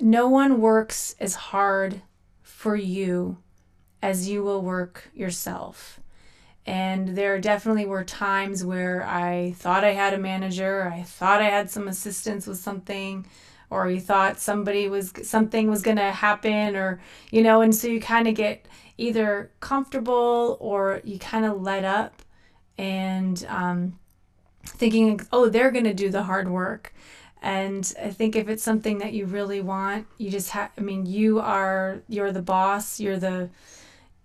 no 0.00 0.28
one 0.28 0.60
works 0.60 1.14
as 1.20 1.34
hard 1.34 2.02
for 2.42 2.74
you 2.76 3.38
as 4.02 4.28
you 4.28 4.42
will 4.42 4.62
work 4.62 5.10
yourself. 5.14 6.00
And 6.64 7.16
there 7.16 7.40
definitely 7.40 7.86
were 7.86 8.04
times 8.04 8.64
where 8.64 9.04
I 9.04 9.54
thought 9.56 9.84
I 9.84 9.92
had 9.92 10.14
a 10.14 10.18
manager, 10.18 10.90
I 10.94 11.02
thought 11.02 11.42
I 11.42 11.50
had 11.50 11.70
some 11.70 11.88
assistance 11.88 12.46
with 12.46 12.58
something, 12.58 13.26
or 13.68 13.90
you 13.90 14.00
thought 14.00 14.38
somebody 14.38 14.88
was 14.88 15.12
something 15.24 15.68
was 15.68 15.82
going 15.82 15.96
to 15.96 16.12
happen, 16.12 16.76
or 16.76 17.00
you 17.30 17.42
know, 17.42 17.62
and 17.62 17.74
so 17.74 17.88
you 17.88 18.00
kind 18.00 18.28
of 18.28 18.34
get 18.34 18.66
either 18.96 19.50
comfortable 19.60 20.56
or 20.60 21.00
you 21.04 21.18
kind 21.18 21.44
of 21.44 21.60
let 21.60 21.84
up, 21.84 22.22
and 22.78 23.44
um, 23.48 23.98
thinking, 24.64 25.20
oh, 25.32 25.48
they're 25.48 25.70
going 25.70 25.84
to 25.84 25.94
do 25.94 26.10
the 26.10 26.22
hard 26.22 26.48
work. 26.48 26.92
And 27.42 27.92
I 28.00 28.10
think 28.10 28.36
if 28.36 28.48
it's 28.48 28.62
something 28.62 28.98
that 28.98 29.12
you 29.12 29.26
really 29.26 29.60
want, 29.60 30.06
you 30.16 30.30
just 30.30 30.50
have, 30.50 30.70
I 30.78 30.80
mean, 30.80 31.06
you 31.06 31.40
are, 31.40 32.00
you're 32.08 32.30
the 32.30 32.42
boss, 32.42 33.00
you're 33.00 33.18
the, 33.18 33.50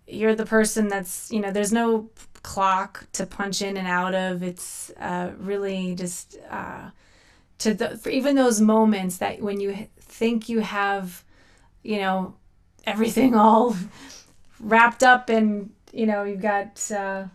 you're 0.08 0.36
the 0.36 0.46
person 0.46 0.88
that's, 0.88 1.32
you 1.32 1.40
know, 1.40 1.52
there's 1.52 1.74
no 1.74 2.10
clock 2.44 3.06
to 3.14 3.26
punch 3.26 3.62
in 3.62 3.78
and 3.78 3.88
out 3.88 4.16
of. 4.16 4.42
It's 4.44 4.90
uh, 5.00 5.32
really 5.38 5.96
just 5.96 6.38
uh, 6.50 6.90
to 7.60 7.74
the, 7.74 7.98
for 7.98 8.10
even 8.10 8.36
those 8.36 8.62
moments 8.62 9.18
that 9.18 9.42
when 9.42 9.60
you 9.60 9.88
think 10.00 10.48
you 10.50 10.60
have, 10.62 11.24
you 11.84 12.00
know, 12.00 12.36
everything 12.86 13.36
all 13.44 13.76
wrapped 14.60 15.04
up 15.04 15.30
and, 15.30 15.72
you 15.92 16.06
know, 16.06 16.24
you've 16.24 16.42
got, 16.42 16.90
uh, 16.92 17.26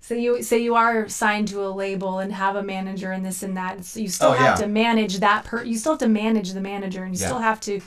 so 0.00 0.14
you 0.14 0.42
say 0.42 0.58
you 0.58 0.74
are 0.74 1.08
signed 1.08 1.48
to 1.48 1.64
a 1.64 1.68
label 1.70 2.18
and 2.18 2.32
have 2.32 2.56
a 2.56 2.62
manager 2.62 3.12
and 3.12 3.24
this 3.24 3.42
and 3.42 3.56
that. 3.56 3.84
So 3.84 4.00
you 4.00 4.08
still 4.08 4.30
Oh, 4.30 4.34
have 4.34 4.58
yeah. 4.58 4.64
to 4.64 4.66
manage 4.66 5.18
that 5.20 5.44
per. 5.44 5.62
You 5.62 5.78
still 5.78 5.92
have 5.92 6.00
to 6.00 6.08
manage 6.08 6.52
the 6.54 6.60
manager, 6.60 7.04
and 7.04 7.14
you 7.14 7.20
Yeah. 7.20 7.26
still 7.26 7.38
have 7.38 7.60
to 7.60 7.80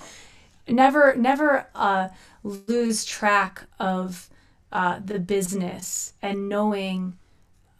never 0.67 1.13
never 1.15 1.67
uh, 1.75 2.07
lose 2.43 3.03
track 3.03 3.63
of 3.79 4.29
uh, 4.75 4.99
the 5.03 5.19
business 5.19 6.13
and 6.21 6.49
knowing 6.49 7.17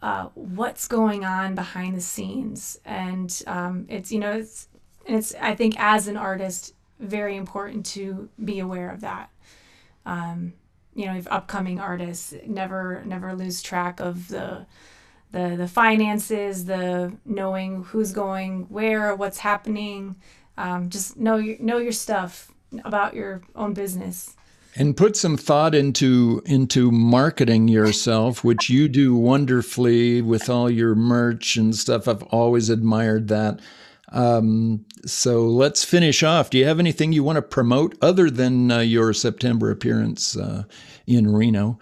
uh, 0.02 0.26
what's 0.34 0.88
going 0.88 1.24
on 1.24 1.54
behind 1.54 1.96
the 1.96 2.00
scenes. 2.00 2.78
And 2.84 3.42
um, 3.46 3.86
it's 3.88 4.12
you 4.12 4.20
know 4.20 4.32
it's 4.32 4.68
and 5.06 5.16
it's 5.16 5.34
I 5.40 5.54
think 5.54 5.74
as 5.78 6.08
an 6.08 6.16
artist 6.16 6.74
very 6.98 7.36
important 7.36 7.86
to 7.86 8.28
be 8.44 8.60
aware 8.60 8.90
of 8.90 9.02
that 9.02 9.30
you 10.96 11.06
know, 11.06 11.16
if 11.16 11.28
upcoming 11.30 11.78
artists 11.80 12.34
never 12.46 13.02
never 13.04 13.34
lose 13.34 13.62
track 13.62 14.00
of 14.00 14.28
the 14.28 14.66
the 15.32 15.54
the 15.56 15.68
finances, 15.68 16.64
the 16.64 17.12
knowing 17.24 17.84
who's 17.84 18.12
going 18.12 18.64
where, 18.70 19.14
what's 19.14 19.38
happening. 19.38 20.16
Um, 20.58 20.88
just 20.88 21.18
know 21.18 21.36
your 21.36 21.58
know 21.60 21.78
your 21.78 21.92
stuff 21.92 22.50
about 22.84 23.14
your 23.14 23.42
own 23.54 23.74
business 23.74 24.35
and 24.76 24.96
put 24.96 25.16
some 25.16 25.36
thought 25.36 25.74
into 25.74 26.42
into 26.44 26.92
marketing 26.92 27.66
yourself 27.66 28.44
which 28.44 28.68
you 28.68 28.88
do 28.88 29.16
wonderfully 29.16 30.20
with 30.20 30.48
all 30.50 30.70
your 30.70 30.94
merch 30.94 31.56
and 31.56 31.74
stuff. 31.74 32.06
I've 32.06 32.22
always 32.24 32.68
admired 32.68 33.28
that. 33.28 33.60
Um, 34.12 34.84
so 35.04 35.46
let's 35.46 35.84
finish 35.84 36.22
off. 36.22 36.50
Do 36.50 36.58
you 36.58 36.66
have 36.66 36.78
anything 36.78 37.12
you 37.12 37.24
want 37.24 37.36
to 37.36 37.42
promote 37.42 37.96
other 38.00 38.30
than 38.30 38.70
uh, 38.70 38.78
your 38.80 39.12
september 39.12 39.70
appearance 39.70 40.36
uh, 40.36 40.64
in 41.06 41.32
reno? 41.32 41.78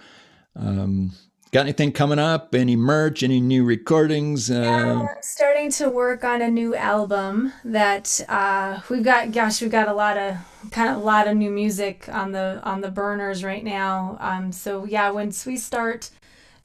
Um, 0.56 1.12
got 1.54 1.66
anything 1.66 1.92
coming 1.92 2.18
up? 2.18 2.52
Any 2.52 2.74
merch? 2.74 3.22
Any 3.22 3.40
new 3.40 3.64
recordings? 3.64 4.50
Uh, 4.50 4.60
yeah, 4.60 5.06
starting 5.20 5.70
to 5.72 5.88
work 5.88 6.24
on 6.24 6.42
a 6.42 6.50
new 6.50 6.74
album 6.74 7.52
that 7.64 8.20
uh, 8.28 8.80
we've 8.90 9.04
got 9.04 9.30
gosh 9.30 9.62
we've 9.62 9.70
got 9.70 9.86
a 9.86 9.92
lot 9.94 10.18
of 10.18 10.36
kind 10.72 10.90
of 10.90 10.96
a 10.96 11.04
lot 11.04 11.28
of 11.28 11.36
new 11.36 11.50
music 11.50 12.08
on 12.08 12.32
the 12.32 12.60
on 12.64 12.80
the 12.80 12.90
burners 12.90 13.44
right 13.44 13.62
now. 13.62 14.18
Um, 14.20 14.50
so 14.50 14.84
yeah 14.84 15.10
once 15.10 15.46
we 15.46 15.56
start 15.56 16.10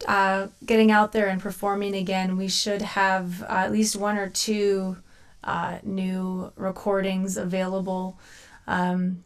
uh, 0.07 0.47
getting 0.65 0.89
out 0.89 1.11
there 1.11 1.27
and 1.27 1.39
performing 1.39 1.93
again 1.93 2.35
we 2.35 2.47
should 2.47 2.81
have 2.81 3.43
uh, 3.43 3.65
at 3.65 3.71
least 3.71 3.95
one 3.95 4.17
or 4.17 4.27
two 4.27 4.97
uh, 5.43 5.77
new 5.83 6.51
recordings 6.55 7.37
available. 7.37 8.19
Um, 8.65 9.23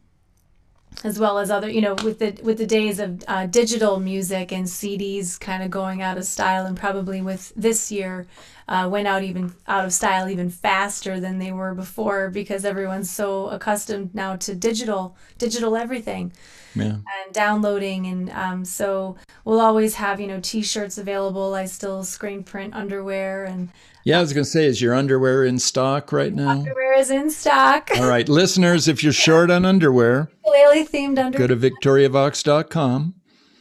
as 1.04 1.20
well 1.20 1.38
as 1.38 1.52
other 1.52 1.70
you 1.70 1.82
know 1.82 1.96
with 2.04 2.20
the 2.20 2.38
with 2.44 2.58
the 2.58 2.66
days 2.66 3.00
of 3.00 3.24
uh, 3.28 3.46
digital 3.46 4.00
music 4.00 4.52
and 4.52 4.66
CDs 4.66 5.40
kind 5.40 5.64
of 5.64 5.70
going 5.70 6.02
out 6.02 6.18
of 6.18 6.26
style 6.26 6.66
and 6.66 6.78
probably 6.78 7.22
with 7.22 7.52
this 7.56 7.92
year 7.92 8.26
uh, 8.68 8.88
went 8.90 9.08
out 9.08 9.24
even 9.24 9.54
out 9.68 9.86
of 9.86 9.92
style 9.92 10.30
even 10.30 10.50
faster 10.50 11.20
than 11.20 11.40
they 11.40 11.52
were 11.52 11.74
before 11.74 12.30
because 12.30 12.64
everyone's 12.64 13.10
so 13.10 13.48
accustomed 13.50 14.14
now 14.16 14.36
to 14.36 14.56
digital 14.56 15.16
digital 15.38 15.76
everything 15.76 16.32
yeah. 16.76 16.86
and 16.86 17.34
downloading 17.34 18.08
and 18.08 18.30
um, 18.32 18.66
so 18.66 19.18
we'll 19.46 19.62
always 19.62 19.96
have 19.96 20.20
you 20.20 20.28
know 20.28 20.40
t-shirts 20.42 20.98
available 20.98 21.54
i 21.54 21.66
still 21.66 22.04
screen 22.04 22.44
print 22.44 22.74
underwear 22.74 23.44
and 23.44 23.70
yeah 24.04 24.18
i 24.18 24.22
was 24.22 24.34
going 24.34 24.44
to 24.44 24.50
say 24.50 24.66
is 24.66 24.82
your 24.82 24.94
underwear 24.94 25.44
in 25.44 25.60
stock 25.60 26.12
right 26.12 26.34
now 26.34 26.50
underwear 26.50 26.98
is 26.98 27.10
in 27.10 27.30
stock 27.30 27.90
all 27.98 28.08
right 28.08 28.30
listeners 28.30 28.88
if 28.88 29.04
you're 29.04 29.14
short 29.14 29.50
on 29.50 29.66
underwear 29.66 30.30
ukulele 30.46 30.86
themed 30.86 31.20
underwear 31.20 31.48
go 31.48 31.56
to 31.56 31.56
victoriavox.com 31.56 33.14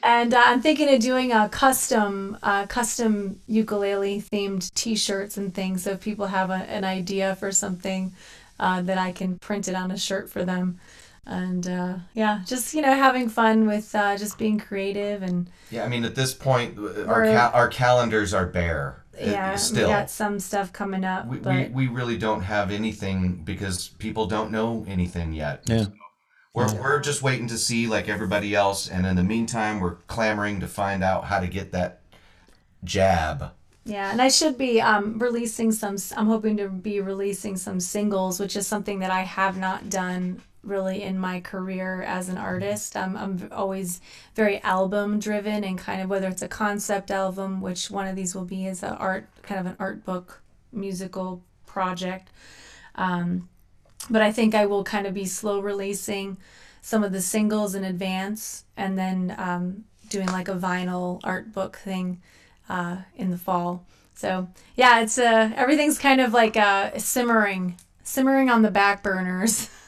and 0.05 0.35
uh, 0.35 0.43
I'm 0.45 0.61
thinking 0.61 0.93
of 0.93 1.01
doing 1.01 1.31
a 1.31 1.49
custom, 1.49 2.37
uh, 2.43 2.67
custom 2.67 3.39
ukulele 3.47 4.21
themed 4.21 4.75
T-shirts 4.75 5.37
and 5.37 5.55
things. 5.55 5.85
So 5.85 5.93
if 5.93 6.01
people 6.01 6.27
have 6.27 6.51
a, 6.51 6.55
an 6.55 6.83
idea 6.83 7.37
for 7.37 7.53
something, 7.53 8.13
uh, 8.59 8.83
that 8.83 8.99
I 8.99 9.13
can 9.13 9.39
print 9.39 9.69
it 9.69 9.77
on 9.77 9.93
a 9.93 9.97
shirt 9.97 10.29
for 10.29 10.45
them 10.45 10.81
and 11.27 11.69
uh, 11.69 11.95
yeah, 12.15 12.41
just 12.45 12.75
you 12.75 12.83
know 12.83 12.95
having 12.95 13.29
fun 13.29 13.67
with 13.67 13.95
uh, 13.95 14.17
just 14.17 14.39
being 14.39 14.59
creative 14.59 15.23
and 15.23 15.49
yeah. 15.71 15.85
I 15.85 15.89
mean, 15.89 16.05
at 16.05 16.15
this 16.15 16.35
point, 16.35 16.79
uh, 16.79 17.05
our 17.05 17.25
ca- 17.25 17.51
our 17.55 17.69
calendars 17.69 18.35
are 18.35 18.47
bare. 18.47 19.02
Uh, 19.21 19.25
yeah, 19.25 19.57
still. 19.57 19.89
we 19.89 19.93
got 19.93 20.11
some 20.11 20.41
stuff 20.41 20.73
coming 20.73 21.05
up. 21.05 21.27
We, 21.27 21.39
but... 21.39 21.55
we, 21.55 21.87
we 21.87 21.87
really 21.89 22.17
don't 22.17 22.43
have 22.43 22.71
anything 22.71 23.43
because 23.45 23.89
people 23.89 24.27
don't 24.27 24.51
know 24.51 24.85
anything 24.89 25.33
yet. 25.33 25.63
Yeah. 25.67 25.85
So 25.85 25.93
we're, 26.55 26.81
we're 26.81 27.01
just 27.01 27.23
waiting 27.23 27.49
to 27.49 27.59
see 27.59 27.87
like 27.87 28.09
everybody 28.09 28.55
else, 28.55 28.89
and 28.89 29.07
in 29.07 29.17
the 29.17 29.25
meantime, 29.25 29.81
we're 29.81 29.97
clamoring 30.07 30.61
to 30.61 30.69
find 30.69 31.03
out 31.03 31.25
how 31.25 31.41
to 31.41 31.47
get 31.47 31.73
that 31.73 32.01
jab. 32.85 33.53
Yeah, 33.85 34.13
and 34.13 34.23
I 34.23 34.29
should 34.29 34.57
be 34.57 34.81
um, 34.81 35.19
releasing 35.19 35.73
some. 35.73 35.97
I'm 36.17 36.27
hoping 36.27 36.57
to 36.59 36.69
be 36.69 37.01
releasing 37.01 37.57
some 37.57 37.81
singles, 37.81 38.39
which 38.39 38.55
is 38.55 38.67
something 38.67 39.01
that 39.01 39.11
I 39.11 39.23
have 39.23 39.59
not 39.59 39.91
done 39.91 40.41
really 40.63 41.03
in 41.03 41.19
my 41.19 41.41
career 41.41 42.03
as 42.03 42.29
an 42.29 42.39
artist. 42.39 42.97
Um, 42.97 43.17
I'm 43.17 43.49
always 43.53 44.01
very 44.35 44.63
album 44.63 45.19
driven 45.19 45.65
and 45.65 45.79
kind 45.79 46.01
of 46.01 46.09
whether 46.09 46.29
it's 46.29 46.43
a 46.43 46.49
concept 46.49 47.11
album, 47.11 47.61
which 47.61 47.91
one 47.91 48.07
of 48.07 48.17
these 48.17 48.35
will 48.35 48.45
be 48.45 48.67
is 48.67 48.83
an 48.83 48.93
art 48.93 49.29
kind 49.43 49.61
of 49.61 49.67
an 49.67 49.77
art 49.79 50.05
book 50.05 50.41
musical 50.73 51.43
project. 51.67 52.31
Um, 52.95 53.49
but 54.11 54.23
I 54.23 54.33
think 54.33 54.55
I 54.55 54.67
will 54.67 54.85
kind 54.85 55.07
of 55.07 55.15
be 55.15 55.25
slow 55.25 55.61
releasing 55.61 56.37
some 56.81 57.05
of 57.05 57.13
the 57.13 57.23
singles 57.23 57.75
in 57.75 57.85
advance 57.85 58.65
and 58.77 58.99
then 58.99 59.35
um, 59.39 59.85
doing 60.09 60.27
like 60.27 60.49
a 60.49 60.55
vinyl 60.55 61.21
art 61.25 61.53
book 61.53 61.77
thing 61.77 62.21
uh, 62.69 62.99
in 63.17 63.31
the 63.31 63.39
fall. 63.39 63.85
So 64.15 64.49
yeah, 64.77 65.01
it's 65.01 65.19
uh, 65.19 65.51
everything's 65.57 65.99
kind 65.99 66.21
of 66.21 66.33
like 66.33 66.57
uh, 66.57 66.99
simmering, 66.99 67.77
simmering 68.03 68.51
on 68.51 68.63
the 68.63 68.71
back 68.71 69.03
burners. 69.03 69.69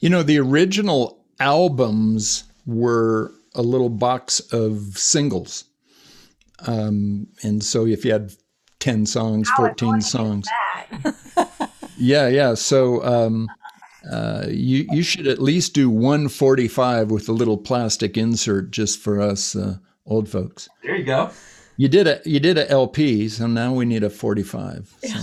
You 0.00 0.10
know, 0.10 0.22
the 0.22 0.38
original 0.38 1.24
albums 1.38 2.44
were 2.66 3.32
a 3.54 3.62
little 3.62 3.88
box 3.88 4.40
of 4.52 4.96
singles. 4.96 5.64
Um, 6.60 7.26
and 7.42 7.62
so 7.62 7.86
if 7.86 8.04
you 8.04 8.12
had 8.12 8.32
10 8.80 9.06
songs, 9.06 9.48
14 9.56 10.00
songs. 10.00 10.48
yeah, 11.96 12.28
yeah. 12.28 12.54
So 12.54 13.04
um, 13.04 13.48
uh, 14.10 14.46
you, 14.48 14.86
you 14.90 15.02
should 15.02 15.26
at 15.26 15.40
least 15.40 15.74
do 15.74 15.90
145 15.90 17.10
with 17.10 17.28
a 17.28 17.32
little 17.32 17.58
plastic 17.58 18.16
insert 18.16 18.70
just 18.70 19.00
for 19.00 19.20
us 19.20 19.54
uh, 19.54 19.76
old 20.06 20.28
folks. 20.28 20.68
There 20.82 20.96
you 20.96 21.04
go. 21.04 21.30
You 21.76 21.88
did 21.88 22.06
a 22.06 22.20
you 22.24 22.38
did 22.38 22.58
a 22.58 22.70
LP, 22.70 23.28
so 23.28 23.46
now 23.46 23.72
we 23.72 23.86
need 23.86 24.04
a 24.04 24.10
45. 24.10 24.94
So. 25.02 25.18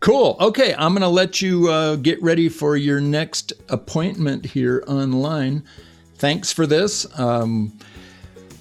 Cool. 0.00 0.36
Okay, 0.40 0.74
I'm 0.74 0.92
going 0.92 1.02
to 1.02 1.08
let 1.08 1.40
you 1.40 1.68
uh, 1.68 1.96
get 1.96 2.22
ready 2.22 2.48
for 2.48 2.76
your 2.76 3.00
next 3.00 3.52
appointment 3.68 4.44
here 4.44 4.84
online. 4.86 5.64
Thanks 6.16 6.52
for 6.52 6.66
this. 6.66 7.06
Um, 7.18 7.72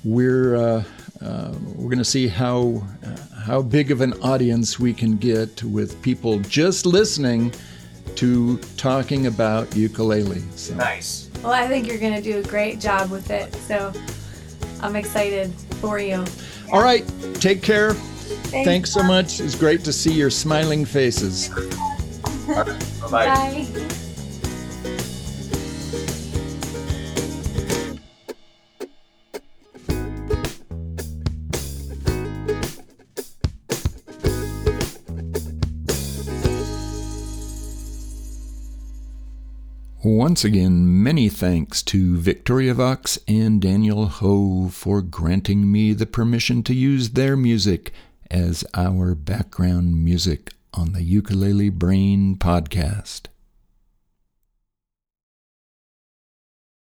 we're 0.03 0.55
uh, 0.55 0.83
uh, 1.21 1.53
we're 1.75 1.89
going 1.89 1.97
to 1.97 2.05
see 2.05 2.27
how 2.27 2.83
uh, 3.05 3.39
how 3.39 3.61
big 3.61 3.91
of 3.91 4.01
an 4.01 4.13
audience 4.21 4.79
we 4.79 4.93
can 4.93 5.17
get 5.17 5.63
with 5.63 6.01
people 6.01 6.39
just 6.39 6.85
listening 6.85 7.53
to 8.15 8.57
talking 8.77 9.27
about 9.27 9.75
ukulele. 9.75 10.41
So. 10.55 10.75
Nice. 10.75 11.29
Well, 11.41 11.51
I 11.51 11.67
think 11.67 11.87
you're 11.87 11.97
going 11.97 12.13
to 12.13 12.21
do 12.21 12.39
a 12.39 12.43
great 12.43 12.79
job 12.79 13.11
with 13.11 13.29
it. 13.31 13.53
So 13.55 13.91
I'm 14.81 14.95
excited 14.95 15.51
for 15.81 15.99
you. 15.99 16.23
All 16.71 16.81
right. 16.81 17.05
Take 17.35 17.61
care. 17.61 17.95
Thanks, 18.23 18.67
Thanks 18.67 18.93
so 18.93 19.03
much. 19.03 19.39
It's 19.39 19.55
great 19.55 19.83
to 19.83 19.93
see 19.93 20.13
your 20.13 20.29
smiling 20.29 20.85
faces. 20.85 21.49
Bye. 22.47 22.77
Bye. 23.11 23.67
Once 40.05 40.43
again, 40.43 41.01
many 41.01 41.29
thanks 41.29 41.81
to 41.81 42.17
Victoria 42.17 42.73
Vox 42.73 43.17
and 43.25 43.61
Daniel 43.61 44.07
Ho 44.07 44.67
for 44.67 45.01
granting 45.01 45.71
me 45.71 45.93
the 45.93 46.05
permission 46.05 46.61
to 46.63 46.73
use 46.73 47.11
their 47.11 47.37
music 47.37 47.93
as 48.31 48.63
our 48.73 49.15
background 49.15 50.03
music 50.03 50.53
on 50.73 50.93
the 50.93 51.03
Ukulele 51.03 51.69
Brain 51.69 52.35
podcast. 52.37 53.27